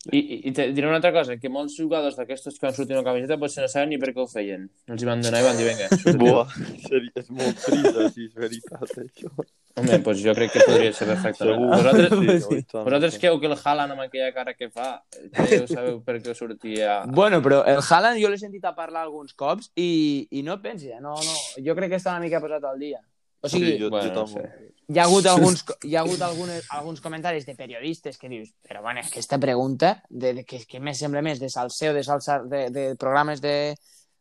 I, 0.08 0.16
i, 0.16 0.36
i 0.48 0.50
te 0.56 0.64
diré 0.72 0.86
una 0.88 0.96
altra 0.96 1.10
cosa, 1.12 1.34
que 1.36 1.50
molts 1.52 1.74
jugadors 1.76 2.14
d'aquestos 2.16 2.54
que 2.56 2.64
van 2.64 2.72
sortir 2.72 2.94
una 2.96 3.04
camiseta 3.04 3.36
potser 3.36 3.66
no 3.66 3.68
saben 3.68 3.90
ni 3.92 3.98
per 4.00 4.14
què 4.16 4.22
ho 4.22 4.28
feien. 4.32 4.62
Els 4.88 5.02
hi 5.04 5.08
van 5.08 5.20
donar 5.20 5.42
i 5.42 5.44
van 5.44 5.58
dir, 5.58 5.66
vinga. 5.68 5.88
Buah, 6.22 6.54
seri- 6.86 7.10
és 7.20 7.28
molt 7.36 7.60
trist, 7.66 7.98
si 8.14 8.24
és 8.30 8.32
veritat, 8.38 8.86
això. 9.04 9.28
Home, 9.76 9.98
doncs 10.02 10.22
jo 10.24 10.32
crec 10.34 10.54
que 10.56 10.64
podria 10.66 10.94
ser 10.96 11.06
perfectament. 11.12 11.60
Segur. 11.60 11.68
Vosaltres, 11.76 12.40
Sí, 12.48 12.62
tant. 12.72 12.82
vosaltres 12.88 13.18
creu 13.22 13.36
que 13.44 13.50
el 13.52 13.58
Haaland 13.60 13.94
amb 13.94 14.06
aquella 14.06 14.32
cara 14.34 14.56
que 14.56 14.70
fa, 14.72 14.88
creu, 15.36 15.68
sabeu 15.68 16.00
per 16.08 16.16
què 16.24 16.34
sortia... 16.34 16.96
Bueno, 17.06 17.42
però 17.44 17.60
el 17.68 17.84
Haaland 17.84 18.24
jo 18.24 18.32
l'he 18.32 18.40
sentit 18.40 18.64
a 18.64 18.72
parlar 18.74 19.04
alguns 19.04 19.36
cops 19.36 19.68
i, 19.76 20.26
i 20.32 20.42
no 20.42 20.56
et 20.56 20.64
pensi, 20.64 20.88
eh? 20.96 20.98
no, 21.04 21.12
no, 21.14 21.36
jo 21.60 21.76
crec 21.78 21.92
que 21.92 22.00
està 22.00 22.16
una 22.16 22.24
mica 22.24 22.40
posat 22.42 22.64
al 22.72 22.80
dia. 22.82 22.98
O 23.42 23.48
sigui, 23.48 23.72
Sí, 23.72 23.78
jo, 23.80 23.90
bueno, 23.90 24.08
jo 24.08 24.14
no 24.14 24.26
també. 24.26 24.42
sé. 24.48 24.66
hi 24.90 24.98
ha 24.98 25.04
hagut 25.04 25.26
alguns, 25.26 25.64
hi 25.86 25.94
ha 25.96 26.00
hagut 26.00 26.20
algunes, 26.22 26.66
alguns 26.70 27.00
comentaris 27.00 27.46
de 27.46 27.54
periodistes 27.54 28.18
que 28.18 28.28
dius, 28.28 28.50
però 28.66 28.82
bueno, 28.82 29.00
aquesta 29.00 29.38
pregunta, 29.38 30.02
de, 30.10 30.34
de, 30.34 30.44
que, 30.44 30.64
que 30.66 30.80
més 30.80 30.98
sembla 30.98 31.22
més 31.22 31.38
de 31.40 31.48
salseo, 31.48 31.94
de, 31.94 32.02
salsa, 32.04 32.40
de, 32.42 32.70
de 32.70 32.96
programes 32.96 33.40
de, 33.40 33.76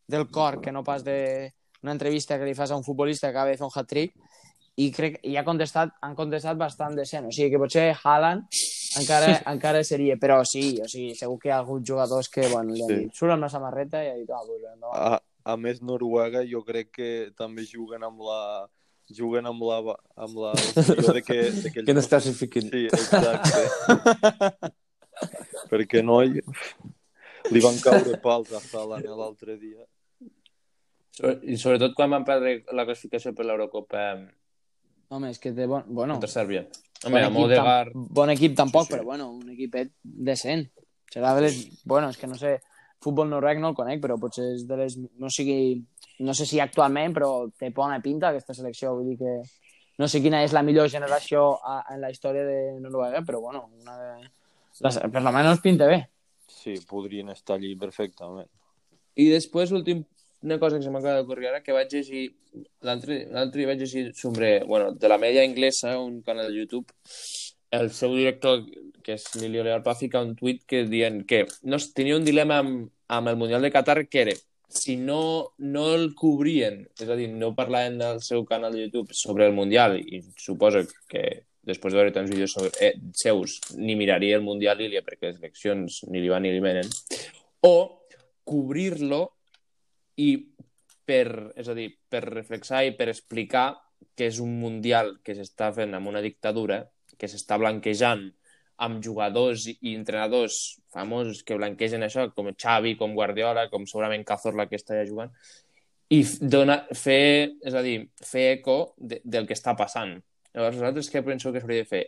del 0.07 0.29
cor, 0.29 0.61
que 0.61 0.71
no 0.71 0.83
pas 0.83 1.03
de 1.03 1.51
una 1.81 1.91
entrevista 1.93 2.37
que 2.37 2.45
li 2.45 2.53
fas 2.55 2.71
a 2.71 2.75
un 2.77 2.83
futbolista 2.83 3.27
que 3.27 3.31
acaba 3.37 3.49
de 3.49 3.57
fer 3.57 3.65
un 3.65 3.71
hat-trick, 3.75 4.13
i 4.79 4.91
crec 4.95 5.17
i 5.27 5.35
ha 5.35 5.43
contestat, 5.43 5.89
han 6.01 6.13
contestat 6.15 6.55
bastant 6.57 6.95
decent. 6.95 7.25
O 7.27 7.31
sigui 7.35 7.49
que 7.51 7.59
potser 7.59 7.89
Haaland 8.01 8.45
encara, 9.01 9.33
encara 9.51 9.83
seria, 9.83 10.15
però 10.15 10.37
sí, 10.47 10.77
o 10.79 10.87
sigui, 10.87 11.15
segur 11.19 11.37
que 11.39 11.49
hi 11.49 11.51
ha 11.51 11.57
hagut 11.59 11.83
jugadors 11.83 12.29
que, 12.31 12.45
bueno, 12.47 12.71
li 12.73 12.83
han 12.83 12.87
Sí. 12.93 12.99
dit, 13.03 13.13
surt 13.13 13.33
amb 13.33 13.43
la 13.43 13.49
samarreta 13.51 14.03
i 14.05 14.07
ha 14.07 14.15
dit, 14.15 14.29
ah, 14.31 14.39
pues, 14.47 14.61
endavant. 14.73 15.17
A, 15.17 15.51
a 15.51 15.57
més, 15.57 15.81
Noruega 15.81 16.45
jo 16.47 16.63
crec 16.63 16.91
que 16.95 17.09
també 17.35 17.65
juguen 17.67 18.03
amb 18.07 18.21
la 18.21 18.69
juguen 19.17 19.47
amb 19.49 19.63
la, 19.65 19.79
amb 20.15 20.41
la 20.43 20.53
de 21.15 21.23
que, 21.25 21.39
de 21.51 21.71
que, 21.73 21.83
Que 21.83 21.93
no 21.93 22.03
es 22.03 22.09
classifiquin. 22.11 22.69
Sí, 22.69 22.85
exacte. 22.87 24.73
Perquè 25.71 26.03
no 26.05 26.21
hi... 26.23 26.41
li 27.49 27.61
van 27.63 27.79
caure 27.83 28.19
pals 28.23 28.51
a 28.53 28.61
Haaland 28.61 29.09
l'altre 29.09 29.57
dia. 29.57 29.85
I 31.19 31.57
sobretot 31.59 31.95
quan 31.97 32.13
van 32.13 32.25
perdre 32.27 32.61
la 32.75 32.85
classificació 32.87 33.33
per 33.35 33.47
l'Eurocopa 33.47 34.05
Home, 35.09 35.31
és 35.33 35.39
que 35.41 35.51
té 35.57 35.65
bon... 35.65 35.87
Bueno, 35.89 36.19
contra 36.19 36.29
Sèrbia. 36.29 36.67
bon 37.01 37.09
Home, 37.09 37.21
amb 37.25 37.37
equip, 37.39 37.55
tam, 37.57 38.03
bon 38.13 38.31
equip 38.35 38.57
tampoc, 38.57 38.85
Sí, 38.85 38.91
sí. 38.91 38.93
però 38.93 39.07
bueno, 39.07 39.31
un 39.33 39.49
equipet 39.55 39.89
decent. 40.03 40.67
Serà 41.09 41.33
de 41.35 41.47
les... 41.47 41.57
Bueno, 41.83 42.11
és 42.13 42.19
que 42.21 42.29
no 42.29 42.37
sé, 42.37 42.59
futbol 43.01 43.29
noruec 43.31 43.57
no 43.57 43.71
el 43.71 43.77
conec, 43.77 44.03
però 44.03 44.19
potser 44.21 44.51
és 44.53 44.67
de 44.69 44.77
les... 44.77 44.99
No 45.17 45.31
sigui... 45.33 45.79
No 46.19 46.33
sé 46.35 46.45
si 46.45 46.59
actualment, 46.59 47.13
però 47.15 47.31
té 47.57 47.69
bona 47.75 48.01
pinta 48.03 48.29
aquesta 48.29 48.55
selecció. 48.55 48.93
Vull 48.97 49.13
dir 49.13 49.17
que 49.21 49.35
no 49.99 50.07
sé 50.07 50.21
quina 50.23 50.43
és 50.43 50.55
la 50.55 50.63
millor 50.63 50.89
generació 50.91 51.57
a, 51.63 51.81
en 51.93 51.99
la 52.03 52.11
història 52.11 52.45
de 52.47 52.59
Noruega, 52.79 53.23
però 53.27 53.41
bueno, 53.43 53.65
una 53.81 53.97
de... 53.99 54.29
Les, 54.79 54.99
per 55.11 55.23
lo 55.23 55.33
menos 55.35 55.59
pinta 55.59 55.87
bé. 55.87 55.99
Sí, 56.47 56.77
podrien 56.87 57.29
estar 57.33 57.57
allí 57.57 57.73
perfectament. 57.79 58.47
I 59.19 59.27
després, 59.31 59.73
l'últim, 59.75 60.05
una 60.41 60.59
cosa 60.59 60.77
que 60.77 60.85
se 60.85 60.91
m'acaba 60.93 61.19
d'ocorrir 61.19 61.49
ara, 61.49 61.63
que 61.63 61.75
vaig 61.75 61.91
llegir, 61.91 62.29
l'altre 62.87 63.65
vaig 63.67 63.83
llegir 63.83 64.05
sobre, 64.15 64.63
bueno, 64.63 64.93
de 64.95 65.11
la 65.11 65.17
media 65.19 65.43
inglesa, 65.43 65.97
un 65.99 66.21
canal 66.21 66.47
de 66.47 66.61
YouTube, 66.61 66.87
el 67.71 67.91
seu 67.91 68.15
director, 68.15 68.63
que 69.03 69.17
és 69.17 69.25
Lilio 69.35 69.65
Leal, 69.67 69.83
va 69.85 69.99
ficar 69.99 70.23
un 70.23 70.35
tuit 70.39 70.63
que 70.67 70.85
dient 70.87 71.25
que 71.27 71.43
no, 71.63 71.79
tenia 71.95 72.17
un 72.17 72.25
dilema 72.25 72.59
amb, 72.63 72.87
amb 73.07 73.31
el 73.31 73.37
Mundial 73.41 73.65
de 73.65 73.71
Qatar 73.73 74.05
que 74.07 74.23
era 74.23 74.35
si 74.69 74.95
no, 74.97 75.53
no 75.57 75.85
el 75.95 76.13
cobrien, 76.15 76.83
és 77.01 77.09
a 77.09 77.17
dir, 77.17 77.27
no 77.33 77.55
parlaven 77.57 78.01
al 78.05 78.21
seu 78.21 78.45
canal 78.45 78.75
de 78.75 78.85
YouTube 78.85 79.15
sobre 79.17 79.47
el 79.49 79.55
Mundial, 79.57 79.97
i 79.97 80.21
suposo 80.37 80.85
que 81.09 81.23
després 81.65 81.93
de 81.93 81.99
veure 81.99 82.13
tants 82.13 82.29
vídeos 82.31 82.53
sobre, 82.53 82.71
eh, 82.79 82.93
seus 83.17 83.59
ni 83.75 83.97
miraria 83.97 84.37
el 84.37 84.45
Mundial 84.45 84.81
Ilia 84.81 85.03
perquè 85.05 85.29
les 85.29 85.41
eleccions 85.41 86.03
ni 86.07 86.21
li 86.21 86.29
van 86.29 86.45
ni 86.45 86.53
li 86.53 86.61
venen, 86.63 86.87
o 87.65 88.05
cobrir-lo 88.45 89.23
i 90.21 90.31
per, 91.05 91.53
és 91.57 91.67
a 91.69 91.75
dir, 91.77 91.89
per 92.09 92.23
reflexar 92.29 92.85
i 92.85 92.93
per 92.97 93.09
explicar 93.09 93.73
que 94.15 94.29
és 94.29 94.39
un 94.43 94.53
Mundial 94.61 95.17
que 95.25 95.35
s'està 95.35 95.73
fent 95.75 95.97
amb 95.97 96.13
una 96.13 96.21
dictadura 96.21 96.83
que 97.17 97.27
s'està 97.27 97.57
blanquejant 97.59 98.29
amb 98.85 99.01
jugadors 99.03 99.65
i 99.69 99.93
entrenadors 99.93 100.79
famosos 100.93 101.41
que 101.43 101.57
blanquegen 101.57 102.05
això, 102.05 102.29
com 102.35 102.51
Xavi, 102.55 102.95
com 102.99 103.15
Guardiola, 103.17 103.67
com 103.71 103.87
segurament 103.89 104.23
Cazorla 104.27 104.67
que 104.69 104.79
està 104.79 104.97
ja 104.99 105.07
jugant, 105.09 105.33
i 106.09 106.23
dona, 106.41 106.79
fer, 106.97 107.59
és 107.61 107.75
a 107.75 107.83
dir, 107.85 107.97
fer 108.25 108.45
eco 108.55 108.79
de, 108.97 109.19
del 109.23 109.45
que 109.45 109.57
està 109.57 109.75
passant. 109.77 110.15
Llavors, 110.55 110.79
vosaltres 110.79 111.11
què 111.13 111.21
penseu 111.25 111.53
que 111.53 111.61
s'hauria 111.61 111.85
de 111.85 111.89
fer? 111.89 112.03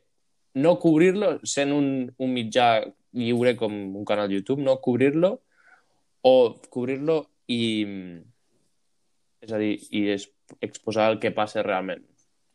No 0.57 0.77
cobrir-lo 0.81 1.35
sent 1.47 1.71
un, 1.75 1.91
un 2.17 2.33
mitjà 2.33 2.71
lliure 3.13 3.53
com 3.59 3.75
un 3.99 4.07
canal 4.07 4.31
YouTube, 4.33 4.63
no 4.65 4.79
cobrir-lo 4.81 5.35
o 6.27 6.35
cobrir-lo 6.73 7.21
i 7.51 7.61
és 9.41 9.53
a 9.53 9.59
dir, 9.61 9.75
i 9.89 10.07
es, 10.13 10.27
exposar 10.61 11.11
el 11.11 11.19
que 11.21 11.33
passa 11.35 11.63
realment. 11.65 12.03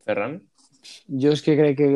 Ferran? 0.07 0.41
Jo 1.23 1.33
és 1.35 1.43
que 1.43 1.57
crec 1.59 1.79
que... 1.81 1.91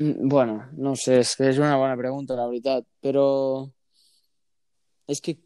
Mm, 0.00 0.28
Bueno, 0.28 0.64
no 0.76 0.96
sé, 0.96 1.20
és 1.20 1.36
que 1.36 1.50
és 1.52 1.58
una 1.60 1.76
bona 1.76 1.96
pregunta, 2.00 2.36
la 2.38 2.48
veritat, 2.48 2.86
però 3.04 3.68
és 5.06 5.20
que 5.20 5.36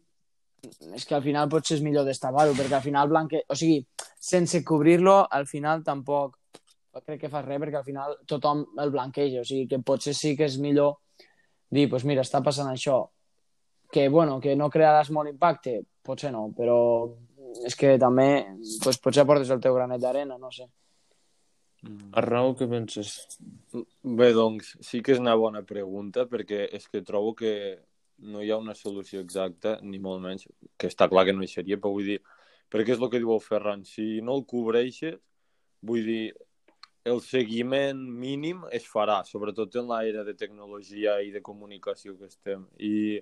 és 0.95 1.03
que 1.05 1.13
al 1.13 1.21
final 1.21 1.49
potser 1.49 1.75
és 1.77 1.83
millor 1.85 2.05
destapar-ho, 2.07 2.55
perquè 2.57 2.77
al 2.77 2.85
final 2.85 3.09
blanque... 3.11 3.43
O 3.51 3.55
sigui, 3.59 3.83
sense 4.17 4.63
cobrir-lo, 4.65 5.19
al 5.29 5.45
final 5.45 5.83
tampoc 5.85 6.39
crec 7.05 7.25
que 7.25 7.29
fa 7.29 7.41
res, 7.43 7.59
perquè 7.61 7.81
al 7.81 7.85
final 7.85 8.15
tothom 8.25 8.63
el 8.81 8.93
blanqueja, 8.93 9.43
o 9.43 9.45
sigui 9.45 9.67
que 9.67 9.81
potser 9.83 10.15
sí 10.15 10.33
que 10.37 10.47
és 10.47 10.55
millor 10.63 10.95
dir, 11.69 11.85
doncs 11.85 11.91
pues 11.91 12.05
mira, 12.07 12.23
està 12.23 12.41
passant 12.41 12.69
això, 12.71 13.01
que 13.91 14.07
bueno, 14.09 14.39
que 14.39 14.55
no 14.55 14.71
crearàs 14.71 15.11
molt 15.11 15.29
impacte, 15.29 15.81
potser 16.05 16.31
no, 16.31 16.47
però 16.55 16.77
és 17.67 17.75
que 17.75 17.97
també 17.99 18.29
pues, 18.83 18.97
potser 19.03 19.25
aportes 19.25 19.51
el 19.51 19.61
teu 19.63 19.75
granet 19.75 20.01
d'arena, 20.01 20.39
no 20.39 20.51
sé. 20.55 20.69
Arnau, 22.15 22.53
què 22.57 22.67
penses? 22.71 23.11
Bé, 23.75 24.31
doncs, 24.35 24.75
sí 24.85 25.01
que 25.03 25.13
és 25.15 25.21
una 25.21 25.35
bona 25.39 25.61
pregunta, 25.67 26.25
perquè 26.31 26.65
és 26.77 26.87
que 26.91 27.03
trobo 27.05 27.33
que 27.37 27.51
no 28.31 28.41
hi 28.41 28.51
ha 28.51 28.57
una 28.61 28.75
solució 28.77 29.21
exacta, 29.23 29.77
ni 29.83 29.99
molt 29.99 30.23
menys, 30.23 30.47
que 30.79 30.89
està 30.91 31.09
clar 31.11 31.25
que 31.27 31.35
no 31.35 31.43
hi 31.43 31.51
seria, 31.51 31.77
però 31.81 31.91
vull 31.97 32.07
dir, 32.07 32.19
perquè 32.71 32.95
és 32.95 33.01
el 33.01 33.11
que 33.11 33.21
diu 33.21 33.33
el 33.35 33.43
Ferran, 33.43 33.83
si 33.85 34.21
no 34.23 34.37
el 34.39 34.45
cobreixes, 34.49 35.19
vull 35.85 36.05
dir, 36.07 36.23
el 37.05 37.19
seguiment 37.21 37.99
mínim 38.23 38.63
es 38.73 38.87
farà, 38.89 39.19
sobretot 39.27 39.75
en 39.77 39.91
l'era 39.91 40.23
de 40.25 40.33
tecnologia 40.37 41.19
i 41.21 41.29
de 41.35 41.41
comunicació 41.45 42.15
que 42.17 42.31
estem. 42.31 42.63
I, 42.81 43.19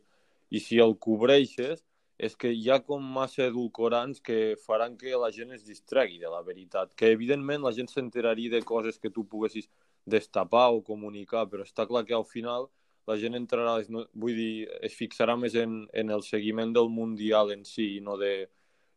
i 0.54 0.62
si 0.64 0.80
el 0.80 0.96
cobreixes, 1.04 1.84
és 2.18 2.36
que 2.38 2.52
hi 2.54 2.70
ha 2.70 2.80
com 2.86 3.04
massa 3.16 3.48
edulcorants 3.48 4.22
que 4.22 4.56
faran 4.66 4.96
que 4.98 5.16
la 5.18 5.32
gent 5.34 5.52
es 5.56 5.66
distregui 5.66 6.20
de 6.22 6.30
la 6.30 6.44
veritat. 6.46 6.94
Que, 6.96 7.12
evidentment, 7.16 7.64
la 7.64 7.74
gent 7.74 7.90
s'enteraria 7.90 8.54
de 8.54 8.62
coses 8.62 9.00
que 9.02 9.12
tu 9.12 9.26
poguessis 9.26 9.70
destapar 10.06 10.70
o 10.72 10.84
comunicar, 10.86 11.48
però 11.50 11.66
està 11.66 11.88
clar 11.90 12.06
que 12.06 12.16
al 12.16 12.28
final 12.28 12.70
la 13.08 13.18
gent 13.20 13.36
entrarà, 13.36 13.80
vull 13.90 14.36
dir, 14.38 14.68
es 14.86 14.94
fixarà 14.96 15.36
més 15.40 15.56
en, 15.60 15.84
en 15.92 16.14
el 16.14 16.24
seguiment 16.24 16.72
del 16.76 16.90
Mundial 16.92 17.52
en 17.52 17.66
si 17.68 17.98
i 17.98 18.04
no 18.04 18.16
de 18.20 18.34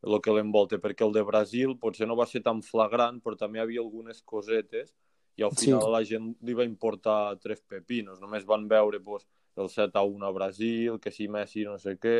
el 0.06 0.20
que 0.22 0.34
l'envolta, 0.34 0.78
perquè 0.78 1.02
el 1.06 1.14
de 1.14 1.24
Brasil 1.26 1.74
potser 1.82 2.06
no 2.06 2.18
va 2.18 2.28
ser 2.30 2.42
tan 2.44 2.60
flagrant, 2.62 3.18
però 3.24 3.34
també 3.38 3.58
hi 3.58 3.64
havia 3.64 3.82
algunes 3.82 4.20
cosetes 4.22 4.92
i 5.36 5.44
al 5.44 5.54
final 5.56 5.82
sí. 5.82 5.92
la 5.92 6.02
gent 6.06 6.28
li 6.46 6.54
va 6.56 6.64
importar 6.64 7.36
tres 7.42 7.60
pepinos, 7.60 8.20
només 8.22 8.46
van 8.46 8.68
veure 8.68 9.00
pues, 9.04 9.26
el 9.56 9.68
7 9.72 9.98
a 9.98 10.04
1 10.06 10.26
a 10.26 10.32
Brasil, 10.36 11.00
que 11.00 11.12
si 11.12 11.28
Messi 11.28 11.66
no 11.68 11.78
sé 11.78 11.96
què... 12.00 12.18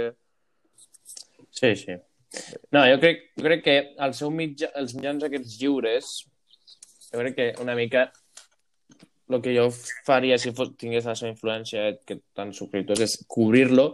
Sí, 1.51 1.75
sí. 1.77 1.97
No, 2.75 2.83
jo 2.85 2.99
crec, 3.01 3.29
jo 3.39 3.47
crec 3.47 3.65
que 3.65 3.77
el 4.07 4.15
seu 4.19 4.33
mitjà, 4.35 4.71
els 4.81 4.95
mitjans 4.97 5.25
aquests 5.25 5.57
lliures, 5.61 6.13
jo 7.11 7.23
crec 7.23 7.37
que 7.37 7.49
una 7.63 7.77
mica 7.79 8.09
el 9.29 9.41
que 9.43 9.55
jo 9.57 9.71
faria 10.07 10.39
si 10.39 10.53
fos, 10.55 10.75
tingués 10.79 11.07
la 11.09 11.17
seva 11.19 11.33
influència 11.33 11.89
que 12.07 12.21
tant 12.37 12.53
subscriptors 12.55 13.03
és 13.07 13.17
cobrir-lo 13.31 13.89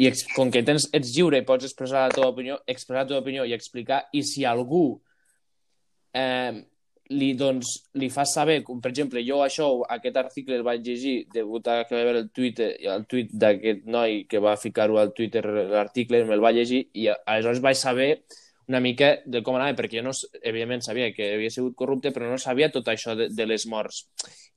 i 0.00 0.10
com 0.34 0.50
que 0.52 0.62
tens, 0.64 0.88
ets 0.96 1.12
lliure 1.14 1.40
i 1.40 1.46
pots 1.46 1.68
expressar 1.68 2.06
la 2.06 2.14
teva 2.14 2.30
opinió, 2.32 2.58
expressar 2.66 3.04
la 3.04 3.08
teva 3.10 3.22
opinió 3.22 3.44
i 3.48 3.54
explicar, 3.56 4.02
i 4.12 4.22
si 4.24 4.44
algú 4.48 4.84
eh, 6.16 6.62
li, 7.12 7.32
doncs, 7.38 7.72
li 8.00 8.08
fa 8.12 8.24
saber, 8.28 8.60
com 8.66 8.80
per 8.82 8.90
exemple, 8.92 9.22
jo 9.26 9.40
això, 9.44 9.68
aquest 9.96 10.18
article 10.20 10.56
el 10.58 10.64
vaig 10.66 10.84
llegir 10.86 11.14
degut 11.32 11.68
a 11.68 11.82
que 11.86 11.96
vaig 11.96 12.06
veure 12.08 12.22
el 12.24 12.30
Twitter, 12.34 12.70
el 12.94 13.06
tuit 13.10 13.32
d'aquest 13.44 13.84
noi 13.86 14.22
que 14.28 14.40
va 14.42 14.56
ficar-ho 14.60 14.98
al 15.00 15.12
Twitter 15.16 15.44
l'article, 15.46 16.24
me'l 16.28 16.44
vaig 16.44 16.60
llegir 16.60 16.86
i 16.98 17.08
aleshores 17.12 17.62
vaig 17.64 17.78
saber 17.78 18.10
una 18.68 18.80
mica 18.80 19.16
de 19.26 19.42
com 19.44 19.56
anava, 19.58 19.76
perquè 19.76 20.00
jo 20.00 20.06
no, 20.06 20.12
evidentment 20.40 20.84
sabia 20.84 21.10
que 21.12 21.32
havia 21.34 21.50
sigut 21.50 21.74
corrupte, 21.76 22.12
però 22.14 22.30
no 22.30 22.38
sabia 22.40 22.70
tot 22.72 22.88
això 22.88 23.16
de, 23.18 23.28
de 23.34 23.46
les 23.46 23.66
morts. 23.68 24.06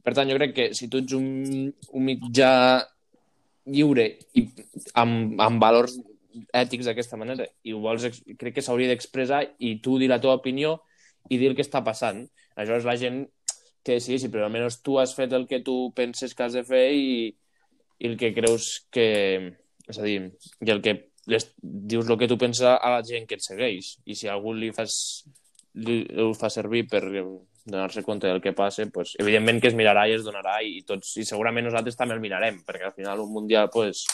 Per 0.05 0.13
tant, 0.13 0.29
jo 0.29 0.37
crec 0.37 0.53
que 0.55 0.67
si 0.77 0.87
tu 0.89 1.01
ets 1.01 1.15
un, 1.17 1.71
un 1.71 2.05
mitjà 2.05 2.51
lliure 3.65 4.05
i 4.37 4.45
amb, 5.01 5.39
amb 5.41 5.61
valors 5.61 5.97
ètics 6.53 6.85
d'aquesta 6.85 7.17
manera 7.17 7.47
i 7.63 7.73
ho 7.73 7.81
vols, 7.83 8.05
crec 8.37 8.57
que 8.57 8.63
s'hauria 8.63 8.91
d'expressar 8.91 9.41
i 9.59 9.77
tu 9.83 9.97
dir 9.99 10.11
la 10.11 10.19
teva 10.21 10.37
opinió 10.37 10.77
i 11.29 11.39
dir 11.39 11.49
el 11.49 11.57
que 11.57 11.65
està 11.65 11.81
passant. 11.83 12.25
Aleshores 12.55 12.87
la 12.87 12.97
gent 12.99 13.23
que 13.85 13.97
decideixi, 13.99 14.31
però 14.33 14.47
almenys 14.47 14.79
tu 14.85 14.97
has 14.99 15.13
fet 15.17 15.33
el 15.37 15.45
que 15.49 15.61
tu 15.65 15.91
penses 15.95 16.33
que 16.33 16.45
has 16.45 16.55
de 16.57 16.63
fer 16.65 16.85
i, 16.95 17.33
i 17.99 18.09
el 18.09 18.17
que 18.19 18.33
creus 18.35 18.87
que... 18.91 19.07
És 19.85 19.99
a 20.01 20.05
dir, 20.07 20.31
i 20.65 20.71
el 20.73 20.81
que 20.81 20.95
les, 21.29 21.45
dius 21.61 22.07
el 22.09 22.17
que 22.17 22.29
tu 22.31 22.39
penses 22.41 22.65
a 22.65 22.93
la 22.95 23.03
gent 23.05 23.27
que 23.29 23.37
et 23.37 23.43
segueix. 23.45 23.91
I 24.09 24.17
si 24.17 24.31
algú 24.31 24.55
li 24.57 24.71
fas 24.73 24.95
li, 25.77 25.99
ho 26.21 26.31
fa 26.33 26.49
servir 26.49 26.87
per 26.89 27.03
donar-se 27.05 28.01
compte 28.05 28.29
del 28.29 28.41
que 28.41 28.55
passa, 28.57 28.87
pues, 28.93 29.13
evidentment 29.21 29.61
que 29.61 29.69
es 29.69 29.77
mirarà 29.77 30.07
i 30.09 30.15
es 30.15 30.25
donarà 30.25 30.57
i, 30.65 30.79
tots, 30.87 31.13
i 31.21 31.25
segurament 31.27 31.67
nosaltres 31.67 31.97
també 31.99 32.17
el 32.17 32.23
mirarem, 32.23 32.63
perquè 32.65 32.89
al 32.89 32.97
final 32.97 33.21
un 33.21 33.31
mundial 33.33 33.69
pues, 33.73 34.05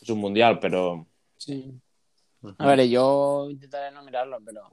és 0.00 0.10
un 0.10 0.20
mundial, 0.22 0.58
però 0.62 0.84
Sí. 1.40 1.56
A 2.58 2.66
veure, 2.68 2.84
jo 2.88 3.04
intentaré 3.52 3.90
no 3.92 4.04
mirar-lo, 4.04 4.38
però 4.44 4.66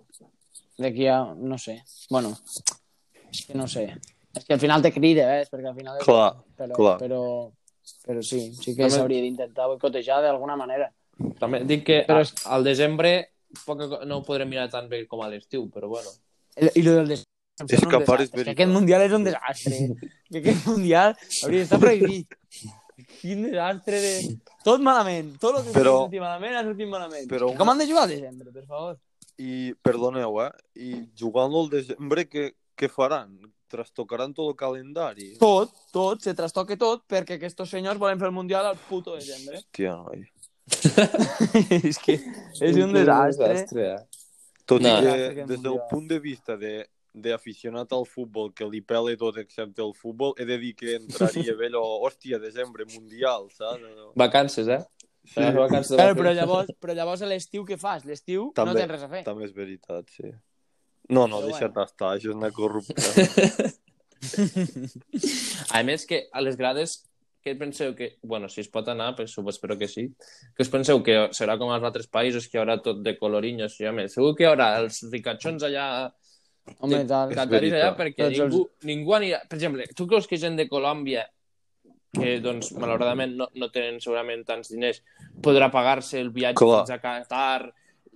d'aquí 0.77 1.07
a... 1.07 1.19
no 1.35 1.57
sé. 1.57 1.79
Bueno, 2.09 2.33
és 3.31 3.45
que 3.45 3.55
no 3.57 3.67
sé. 3.67 3.87
És 4.37 4.45
que 4.45 4.53
al 4.53 4.59
final 4.61 4.81
te 4.85 4.91
crida, 4.93 5.25
eh? 5.39 5.47
Perquè 5.49 5.67
al 5.71 5.75
final... 5.75 5.97
Clar, 6.03 6.29
però, 6.57 6.75
clar. 6.77 6.97
Però, 7.01 7.21
però 8.05 8.21
sí, 8.21 8.51
sí 8.53 8.75
que 8.75 8.83
També- 8.83 8.93
s'hauria 8.95 9.21
d'intentar 9.25 9.67
boicotejar 9.71 10.21
d'alguna 10.25 10.55
manera. 10.59 10.91
també 11.39 11.63
dic 11.65 11.83
que 11.85 12.03
Però 12.05 12.19
però 12.21 12.51
al 12.53 12.63
desembre 12.63 13.31
poca, 13.65 13.87
co- 13.89 14.03
no 14.05 14.17
ho 14.19 14.23
podrem 14.23 14.49
mirar 14.49 14.67
tan 14.69 14.87
bé 14.89 15.07
com 15.07 15.23
a 15.25 15.29
l'estiu, 15.31 15.69
però 15.73 15.87
bueno. 15.89 16.11
I, 16.57 16.69
i 16.79 16.83
lo 16.85 16.93
del 16.99 17.07
des... 17.15 17.23
em 17.59 17.65
És 17.73 17.81
que 17.81 17.99
part 18.05 18.21
és 18.21 18.29
que 18.29 18.51
aquest 18.51 18.69
mundial 18.69 19.01
és 19.01 19.13
un 19.17 19.23
desastre. 19.25 19.79
que 20.31 20.37
aquest 20.43 20.67
mundial 20.69 21.15
hauria 21.43 21.63
d'estar 21.63 21.79
prohibit. 21.81 22.37
Quin 23.21 23.47
desastre 23.49 23.99
de... 24.03 24.13
Tot 24.63 24.81
malament. 24.85 25.33
Tot 25.41 25.57
el 25.57 25.65
que 25.65 25.73
Però- 25.73 26.03
sortit 26.03 26.21
malament 26.21 26.55
ha 26.59 26.63
sortit 26.69 26.89
malament. 26.91 27.25
però 27.31 27.49
Com 27.57 27.69
han 27.73 27.81
de 27.81 27.87
jugar 27.89 28.03
al 28.05 28.13
desembre, 28.13 28.51
per 28.53 28.65
favor? 28.69 28.97
I, 29.37 29.73
perdoneu, 29.85 30.39
eh? 30.41 30.51
I 30.81 30.91
jugant-lo 31.19 31.65
al 31.65 31.69
desembre, 31.69 32.25
què, 32.29 32.49
què 32.77 32.89
faran? 32.89 33.35
Trastocaran 33.69 34.31
tot 34.33 34.47
el 34.49 34.55
calendari? 34.55 35.33
Tot, 35.41 35.73
tot, 35.91 36.21
se 36.23 36.33
trastoque 36.33 36.77
tot 36.79 37.03
perquè 37.09 37.35
aquests 37.35 37.67
senyors 37.69 37.99
volen 37.99 38.17
fer 38.21 38.29
el 38.29 38.35
mundial 38.35 38.65
al 38.65 38.77
puto 38.89 39.17
desembre. 39.19 39.59
Hòstia, 39.59 39.95
noi. 39.99 40.23
és 41.91 41.97
que 42.03 42.17
és 42.61 42.77
un 42.83 42.93
desastre. 42.95 43.89
eh? 43.93 43.97
Tot 44.67 44.81
No. 44.83 44.89
i 44.89 45.01
que, 45.01 45.11
Desastre, 45.11 45.45
des 45.47 45.61
del 45.63 45.77
punt 45.91 46.07
de 46.09 46.19
vista 46.19 46.57
de 46.57 46.85
d'aficionat 47.17 47.89
al 47.97 48.03
futbol 48.05 48.51
que 48.53 48.65
li 48.69 48.79
pele 48.85 49.15
tot 49.17 49.37
excepte 49.41 49.81
el 49.81 49.93
futbol, 49.97 50.35
he 50.37 50.45
de 50.45 50.57
dir 50.61 50.75
que 50.77 50.95
entraria 50.99 51.55
bé 51.57 51.65
allò, 51.71 51.81
hòstia, 52.05 52.37
desembre, 52.37 52.85
mundial, 52.93 53.47
saps? 53.49 53.81
No. 53.81 54.11
Vacances, 54.15 54.67
eh? 54.69 54.83
Sí, 55.27 55.41
Claro, 55.41 55.67
la 55.67 56.13
però 56.15 56.31
llavors, 56.33 56.69
però 56.79 56.93
llavors 56.95 57.21
a 57.21 57.27
l'estiu 57.27 57.65
què 57.67 57.75
fas? 57.79 58.05
L'estiu 58.07 58.45
no 58.47 58.53
També- 58.55 58.79
tens 58.79 58.91
res 58.93 59.03
a 59.03 59.09
fer. 59.11 59.23
també 59.27 59.43
és 59.45 59.53
veritat, 59.53 60.07
sí. 60.09 60.31
No, 61.09 61.27
no, 61.27 61.41
deixa't 61.43 61.73
bueno. 61.73 61.85
estar, 61.87 62.13
això 62.15 62.31
és 62.31 62.35
una 62.35 62.51
corrupció. 62.51 62.95
A 65.77 65.83
més 65.83 66.05
que 66.09 66.23
a 66.33 66.41
les 66.41 66.57
grades 66.57 67.03
què 67.43 67.53
penseu 67.57 67.93
que... 67.95 68.17
Bueno, 68.23 68.49
si 68.51 68.61
es 68.61 68.67
pot 68.71 68.87
anar, 68.91 69.15
pues, 69.15 69.31
suposo, 69.31 69.55
espero 69.55 69.77
que 69.77 69.87
sí. 69.87 70.07
Que 70.55 70.65
us 70.65 70.71
penseu 70.73 70.99
que 71.03 71.29
serà 71.37 71.57
com 71.59 71.71
als 71.71 71.85
altres 71.87 72.09
països, 72.11 72.47
que 72.47 72.57
hi 72.57 72.61
haurà 72.61 72.79
tot 72.83 72.99
de 73.05 73.15
colorinyos? 73.19 73.77
I, 73.79 73.87
home, 73.91 74.07
segur 74.11 74.33
que 74.35 74.43
hi 74.43 74.49
haurà 74.49 74.71
els 74.81 75.03
ricachons 75.11 75.63
allà 75.63 75.87
Home, 76.83 77.05
tal. 77.07 77.31
Allà 77.31 77.93
perquè 77.95 78.27
ningú, 78.33 78.65
ningú 78.83 79.13
anirà... 79.15 79.39
Per 79.47 79.55
exemple, 79.55 79.85
tu 79.95 80.07
creus 80.09 80.27
que 80.27 80.39
gent 80.41 80.57
de 80.59 80.67
Colòmbia 80.67 81.23
que, 82.13 82.37
doncs, 82.43 82.71
malauradament 82.79 83.35
no, 83.39 83.49
no 83.55 83.69
tenen 83.73 83.99
segurament 84.03 84.45
tants 84.47 84.71
diners, 84.73 85.01
podrà 85.43 85.71
pagar-se 85.73 86.21
el 86.21 86.31
viatge 86.35 86.61
Clar. 86.61 86.81
fins 86.85 86.95
a 86.95 86.99
Qatar, 87.03 87.67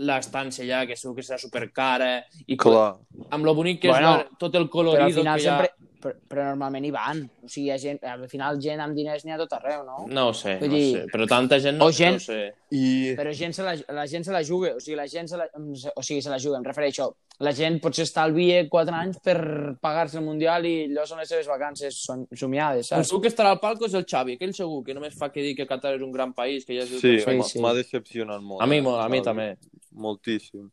l'estància 0.02 0.64
allà, 0.66 0.86
que 0.90 0.98
segur 0.98 1.18
que 1.20 1.26
serà 1.28 1.40
supercara, 1.42 2.12
i 2.48 2.58
Clar, 2.60 2.96
amb 3.30 3.48
lo 3.48 3.56
bonic 3.58 3.84
que 3.84 3.92
Bueno, 3.92 4.16
és 4.24 4.40
tot 4.42 4.56
el 4.56 4.68
Però 4.70 4.86
al 4.86 4.96
colorido 4.96 5.22
final 5.22 5.38
que 5.38 5.44
hi 5.44 5.48
ha... 5.48 5.60
sempre... 5.60 5.81
Però, 6.02 6.16
però 6.28 6.44
normalment 6.50 6.86
hi 6.88 6.92
van. 6.92 7.20
O 7.44 7.48
sigui, 7.48 7.68
hi 7.68 7.72
ha 7.72 7.78
gent, 7.78 8.00
al 8.10 8.24
final 8.30 8.58
gent 8.64 8.80
amb 8.82 8.96
diners 8.98 9.24
n'hi 9.26 9.32
ha 9.36 9.38
tot 9.38 9.52
arreu, 9.54 9.84
no? 9.86 10.08
No 10.10 10.28
ho 10.30 10.34
sé, 10.34 10.56
Vull 10.60 10.72
no 10.72 10.76
dir- 10.80 10.96
sé. 10.96 11.04
Però 11.14 11.28
tanta 11.30 11.60
gent 11.62 11.78
no, 11.78 11.86
O 11.86 11.92
gent- 11.94 12.18
no 12.18 12.22
ho 12.22 12.26
sé. 12.26 12.40
i... 12.72 13.14
Però 13.20 13.34
gent 13.38 13.54
se 13.54 13.64
la, 13.64 13.76
la 13.94 14.06
gent 14.08 14.26
se 14.26 14.32
la 14.34 14.42
juga, 14.44 14.72
o 14.76 14.80
sigui, 14.80 14.96
la 14.98 15.06
gent 15.08 15.30
se 15.30 15.38
la, 15.38 15.46
o 15.54 16.02
sigui, 16.04 16.22
se 16.26 16.30
la 16.34 16.40
juga, 16.40 16.58
em 16.58 16.66
refereixo. 16.66 17.12
La 17.42 17.54
gent 17.58 17.80
potser 17.82 18.04
estalvia 18.06 18.64
4 18.70 18.94
anys 18.96 19.18
per 19.24 19.38
pagar-se 19.82 20.18
el 20.20 20.26
Mundial 20.26 20.66
i 20.66 20.74
allò 20.90 21.06
són 21.10 21.22
les 21.24 21.30
seves 21.30 21.48
vacances 21.50 22.02
som- 22.06 22.26
somiades, 22.38 22.88
saps? 22.92 23.08
segur 23.10 23.22
que 23.24 23.30
estarà 23.34 23.50
al 23.54 23.60
palco 23.60 23.86
és 23.86 23.94
el 23.98 24.06
Xavi, 24.06 24.36
aquell 24.38 24.54
segur, 24.54 24.84
que 24.86 24.94
només 24.94 25.16
fa 25.18 25.32
que 25.32 25.42
dir 25.42 25.56
que 25.58 25.66
Qatar 25.66 25.96
és 25.96 26.02
un 26.06 26.12
gran 26.12 26.34
país, 26.34 26.66
que 26.66 26.76
ja 26.78 26.84
és... 26.84 26.90
Sí, 27.00 27.20
Sí, 27.22 27.38
m'ha 27.38 27.44
sí. 27.44 27.60
m'ha 27.62 27.74
decepcionat 27.78 28.42
molt. 28.42 28.62
A 28.62 28.68
mi, 28.68 28.78
eh, 28.78 28.98
a 28.98 29.10
mi 29.10 29.22
també. 29.22 29.56
Moltíssim. 29.92 30.70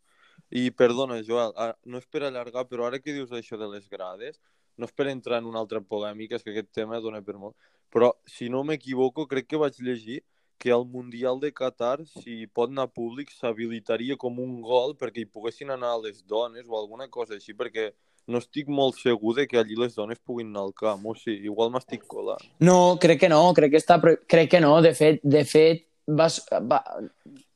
I 0.50 0.70
perdona, 0.72 1.18
Joel, 1.26 1.52
ah, 1.56 1.74
no 1.84 1.98
és 2.00 2.06
per 2.08 2.22
allargar, 2.24 2.64
però 2.68 2.86
ara 2.86 2.98
que 3.04 3.12
dius 3.12 3.30
això 3.36 3.58
de 3.60 3.66
les 3.68 3.88
grades, 3.88 4.38
no 4.78 4.88
és 4.88 4.94
per 4.94 5.08
entrar 5.10 5.42
en 5.42 5.50
una 5.50 5.60
altra 5.60 5.82
polèmica, 5.82 6.38
és 6.38 6.46
que 6.46 6.54
aquest 6.54 6.72
tema 6.80 7.00
dona 7.04 7.20
per 7.22 7.36
molt, 7.36 7.56
però 7.92 8.12
si 8.26 8.48
no 8.52 8.64
m'equivoco, 8.64 9.26
crec 9.26 9.48
que 9.50 9.60
vaig 9.60 9.78
llegir 9.82 10.22
que 10.58 10.72
al 10.74 10.84
Mundial 10.86 11.38
de 11.40 11.52
Qatar, 11.54 12.02
si 12.06 12.46
pot 12.46 12.70
anar 12.70 12.88
públic, 12.90 13.30
s'habilitaria 13.30 14.16
com 14.18 14.40
un 14.42 14.58
gol 14.60 14.96
perquè 14.98 15.22
hi 15.22 15.30
poguessin 15.30 15.70
anar 15.70 15.94
les 16.02 16.24
dones 16.26 16.66
o 16.66 16.78
alguna 16.78 17.06
cosa 17.08 17.36
així, 17.36 17.54
perquè 17.54 17.92
no 18.28 18.42
estic 18.42 18.68
molt 18.68 18.98
segur 18.98 19.36
de 19.38 19.46
que 19.48 19.58
allí 19.60 19.78
les 19.78 19.94
dones 19.96 20.18
puguin 20.18 20.50
anar 20.50 20.66
al 20.66 20.74
camp, 20.76 21.06
o 21.06 21.14
sigui, 21.16 21.46
igual 21.48 21.70
m'estic 21.72 22.04
colant. 22.10 22.42
No, 22.60 22.98
crec 23.00 23.22
que 23.22 23.30
no, 23.32 23.40
crec 23.56 23.72
que 23.76 23.80
està... 23.80 23.96
Crec 24.02 24.50
que 24.52 24.60
no, 24.60 24.74
de 24.84 24.92
fet, 24.98 25.22
de 25.22 25.44
fet 25.48 25.86
va, 26.08 26.28
va, 26.68 26.82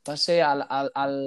va 0.09 0.16
ser 0.16 0.41
al, 0.47 0.64
al, 0.68 0.89
al, 0.95 1.18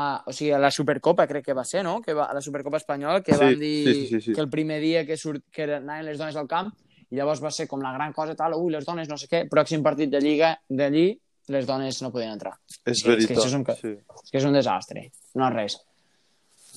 a, 0.00 0.22
o 0.26 0.32
sigui, 0.32 0.50
a 0.56 0.58
la 0.62 0.70
Supercopa 0.70 1.26
crec 1.30 1.44
que 1.46 1.54
va 1.56 1.64
ser, 1.64 1.82
no? 1.84 1.98
Que 2.02 2.14
va, 2.16 2.26
a 2.30 2.34
la 2.34 2.40
Supercopa 2.44 2.78
espanyola, 2.80 3.22
que 3.22 3.34
Sí, 3.34 3.40
van 3.40 3.58
dir 3.60 3.72
sí, 3.86 3.94
sí, 3.94 4.06
sí, 4.08 4.20
sí. 4.26 4.32
que 4.34 4.40
el 4.40 4.48
primer 4.50 4.80
dia 4.80 5.04
que, 5.06 5.16
surt, 5.16 5.44
que 5.52 5.64
anaven 5.76 6.06
les 6.06 6.18
dones 6.18 6.36
al 6.36 6.48
camp 6.48 6.72
i 7.10 7.16
llavors 7.18 7.42
va 7.42 7.50
ser 7.50 7.66
com 7.68 7.80
la 7.82 7.92
gran 7.92 8.12
cosa 8.14 8.34
tal, 8.38 8.54
ui, 8.54 8.70
les 8.72 8.84
dones 8.86 9.08
no 9.10 9.16
sé 9.18 9.26
què, 9.28 9.44
pròxim 9.50 9.82
partit 9.82 10.10
de 10.12 10.20
Lliga 10.22 10.54
d'allí 10.68 11.08
les 11.50 11.66
dones 11.66 11.96
no 12.02 12.12
podien 12.14 12.36
entrar. 12.36 12.52
És 12.86 13.00
Sí, 13.00 13.10
és 13.10 13.26
que 13.26 13.34
veritat, 13.34 13.46
és 13.46 13.54
un 13.54 13.64
sí. 13.74 13.88
És 14.24 14.30
que 14.30 14.38
és 14.38 14.44
un 14.46 14.52
desastre, 14.54 15.06
no 15.34 15.48
és 15.48 15.54
res. 15.56 15.78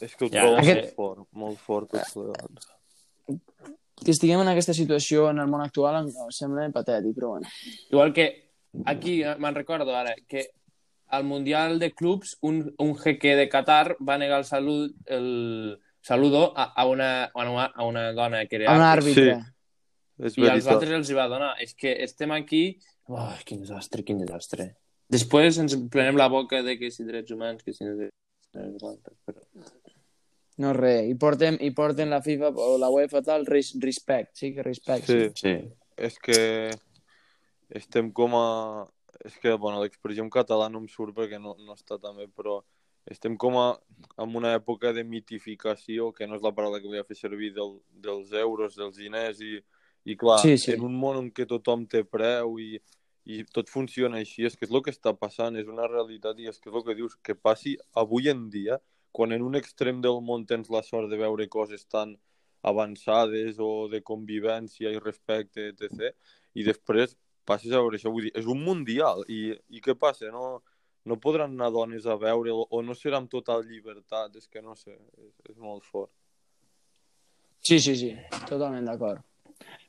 És 0.02 0.16
que 0.16 0.26
ho 0.26 0.30
Ja, 0.34 0.42
trobo 0.42 0.58
aquest- 0.58 0.80
molt 0.82 0.96
fort, 0.96 1.28
molt 1.44 1.60
fort 1.60 1.92
tot 1.92 2.14
plegat. 2.16 2.72
Que 4.04 4.12
estiguem 4.12 4.42
en 4.42 4.50
aquesta 4.52 4.74
situació 4.74 5.30
en 5.30 5.38
el 5.40 5.48
món 5.48 5.62
actual 5.62 6.00
em 6.02 6.08
em 6.10 6.32
sembla 6.34 6.66
patètic, 6.74 7.14
però 7.16 7.36
bueno. 7.36 7.48
Igual 7.92 8.12
que 8.18 8.26
aquí, 8.86 9.22
eh, 9.24 9.36
me'n 9.38 9.54
recordo 9.56 9.94
ara, 9.96 10.16
que 10.28 10.48
al 11.14 11.24
Mundial 11.30 11.78
de 11.80 11.92
Clubs 11.94 12.38
un, 12.42 12.74
un 12.82 12.96
jeque 12.98 13.36
de 13.38 13.48
Qatar 13.50 13.96
va 14.02 14.18
negar 14.18 14.40
el, 14.42 14.46
salut, 14.50 14.96
el 15.06 15.80
saludo 16.02 16.54
a, 16.58 16.72
a, 16.74 16.86
una, 16.90 17.26
a, 17.26 17.50
una, 17.50 17.66
a 17.66 17.86
una 17.86 18.12
dona 18.18 18.46
que 18.48 18.58
era 18.58 18.72
A 18.74 18.78
un 18.80 18.86
àrbitre. 18.86 19.36
És 20.18 20.38
i 20.38 20.46
als 20.46 20.64
veritat. 20.64 20.72
altres 20.74 20.96
els 20.98 21.12
hi 21.12 21.18
va 21.18 21.28
donar. 21.30 21.54
És 21.62 21.76
que 21.78 21.94
estem 22.04 22.34
aquí... 22.34 22.64
Oh, 23.12 23.30
quin 23.46 23.62
desastre, 23.62 24.06
quin 24.08 24.22
desastre. 24.24 24.72
Després 25.14 25.60
ens 25.62 25.76
prenem 25.94 26.18
la 26.18 26.30
boca 26.34 26.64
de 26.66 26.78
que 26.80 26.90
si 26.94 27.06
drets 27.06 27.34
humans, 27.36 27.62
que 27.62 27.74
si 27.76 27.86
no 27.86 28.10
però... 28.54 29.44
No 30.64 30.74
res. 30.78 31.08
I 31.10 31.16
porten, 31.18 31.58
i 31.66 31.72
porten 31.74 32.14
la 32.14 32.22
FIFA 32.26 32.52
o 32.54 32.74
la 32.82 32.90
UEFA 32.94 33.24
tal, 33.26 33.46
res, 33.50 33.74
respect, 33.82 34.36
sí 34.38 34.54
que 34.54 34.66
respect. 34.66 35.10
Sí. 35.10 35.30
Sí. 35.38 35.54
És 35.98 36.18
que 36.22 36.40
estem 37.74 38.12
com 38.14 38.38
a... 38.38 38.48
És 39.22 39.36
que, 39.38 39.54
bueno, 39.54 39.82
l'expressió 39.84 40.24
en 40.26 40.32
català 40.34 40.70
no 40.72 40.82
em 40.82 40.88
surt 40.90 41.16
perquè 41.16 41.40
no, 41.42 41.56
no 41.62 41.76
està 41.78 42.00
també, 42.02 42.28
però 42.28 42.62
estem 43.10 43.36
com 43.38 43.58
a, 43.60 43.68
en 44.18 44.36
una 44.40 44.54
època 44.56 44.94
de 44.96 45.04
mitificació, 45.04 46.12
que 46.16 46.28
no 46.28 46.38
és 46.40 46.44
la 46.44 46.54
paraula 46.56 46.80
que 46.80 46.88
volia 46.88 47.06
fer 47.08 47.18
servir, 47.20 47.52
del, 47.56 47.78
dels 48.06 48.32
euros, 48.40 48.78
dels 48.80 48.98
diners, 48.98 49.42
i, 49.44 49.60
i 50.06 50.18
clar, 50.20 50.40
Sí, 50.44 50.58
sí. 50.58 50.74
en 50.74 50.86
un 50.88 50.96
món 51.00 51.20
en 51.20 51.32
què 51.36 51.46
tothom 51.50 51.86
té 51.90 52.04
preu 52.08 52.58
i, 52.64 52.80
i 53.26 53.44
tot 53.56 53.70
funciona 53.72 54.20
així, 54.24 54.48
és 54.48 54.56
que 54.58 54.68
és 54.68 54.72
el 54.74 54.84
que 54.84 54.94
està 54.96 55.14
passant, 55.16 55.60
és 55.60 55.70
una 55.72 55.88
realitat 55.88 56.40
i 56.40 56.50
és 56.52 56.60
que 56.60 56.72
és 56.72 56.80
el 56.80 56.86
que 56.88 56.96
dius, 57.00 57.18
que 57.24 57.36
passi 57.36 57.76
avui 58.00 58.32
en 58.32 58.50
dia, 58.52 58.80
quan 59.14 59.32
en 59.32 59.44
un 59.46 59.56
extrem 59.60 60.02
del 60.02 60.24
món 60.26 60.48
tens 60.50 60.72
la 60.74 60.82
sort 60.84 61.12
de 61.12 61.20
veure 61.20 61.48
coses 61.52 61.86
tan 61.86 62.16
avançades 62.64 63.60
o 63.60 63.90
de 63.92 64.00
convivència 64.02 64.92
i 64.92 65.00
respecte, 65.00 65.68
etc. 65.74 66.16
I 66.56 66.64
després 66.64 67.18
passes 67.46 67.72
a 67.72 67.82
veure 67.82 68.00
això, 68.00 68.12
vull 68.14 68.30
dir, 68.30 68.34
és 68.40 68.48
un 68.50 68.64
mundial 68.64 69.24
i, 69.28 69.52
i 69.70 69.84
què 69.84 69.98
passa? 70.00 70.32
No, 70.34 70.62
no 71.06 71.20
podran 71.20 71.56
anar 71.58 71.72
dones 71.76 72.08
a 72.08 72.18
veure 72.20 72.54
o, 72.54 72.66
o 72.70 72.82
no 72.86 72.96
serà 72.96 73.20
amb 73.20 73.32
total 73.32 73.66
llibertat, 73.68 74.36
és 74.40 74.48
que 74.48 74.64
no 74.64 74.76
sé, 74.80 74.96
és, 75.20 75.34
és 75.52 75.58
molt 75.60 75.86
fort. 75.88 76.12
Sí, 77.64 77.80
sí, 77.80 77.96
sí, 77.96 78.12
totalment 78.50 78.90
d'acord. 78.90 79.24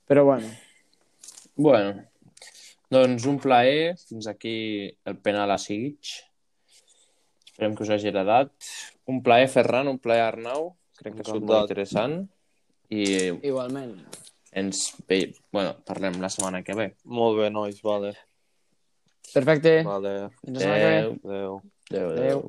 Però 0.06 0.22
bueno, 0.28 0.50
Bueno, 1.56 2.02
doncs 2.90 3.26
un 3.30 3.38
plaer. 3.38 3.96
Fins 4.08 4.26
aquí 4.26 4.90
el 5.04 5.18
penal 5.22 5.50
a 5.54 5.58
Sigic. 5.58 6.16
Esperem 7.46 7.76
que 7.76 7.84
us 7.86 7.92
hagi 7.94 8.10
agradat. 8.10 8.50
Un 9.06 9.22
plaer, 9.22 9.48
Ferran, 9.52 9.88
un 9.88 10.00
plaer, 10.02 10.24
Arnau. 10.26 10.72
Crec 10.98 11.14
que 11.14 11.22
ha 11.22 11.28
sigut 11.28 11.46
molt 11.46 11.68
interessant. 11.68 12.24
I 12.90 13.04
igualment. 13.46 13.94
Ens 14.54 14.86
ve... 15.08 15.34
bueno, 15.52 15.74
parlem 15.86 16.20
la 16.22 16.30
setmana 16.32 16.62
que 16.66 16.76
ve. 16.78 16.90
Molt 17.04 17.40
bé, 17.40 17.50
nois, 17.50 17.80
vale. 17.84 18.14
Perfecte. 19.32 19.80
Vale, 19.86 20.14
ve. 20.46 20.74
adeu. 21.24 21.62
Adéu, 21.90 22.10
Adéu. 22.10 22.46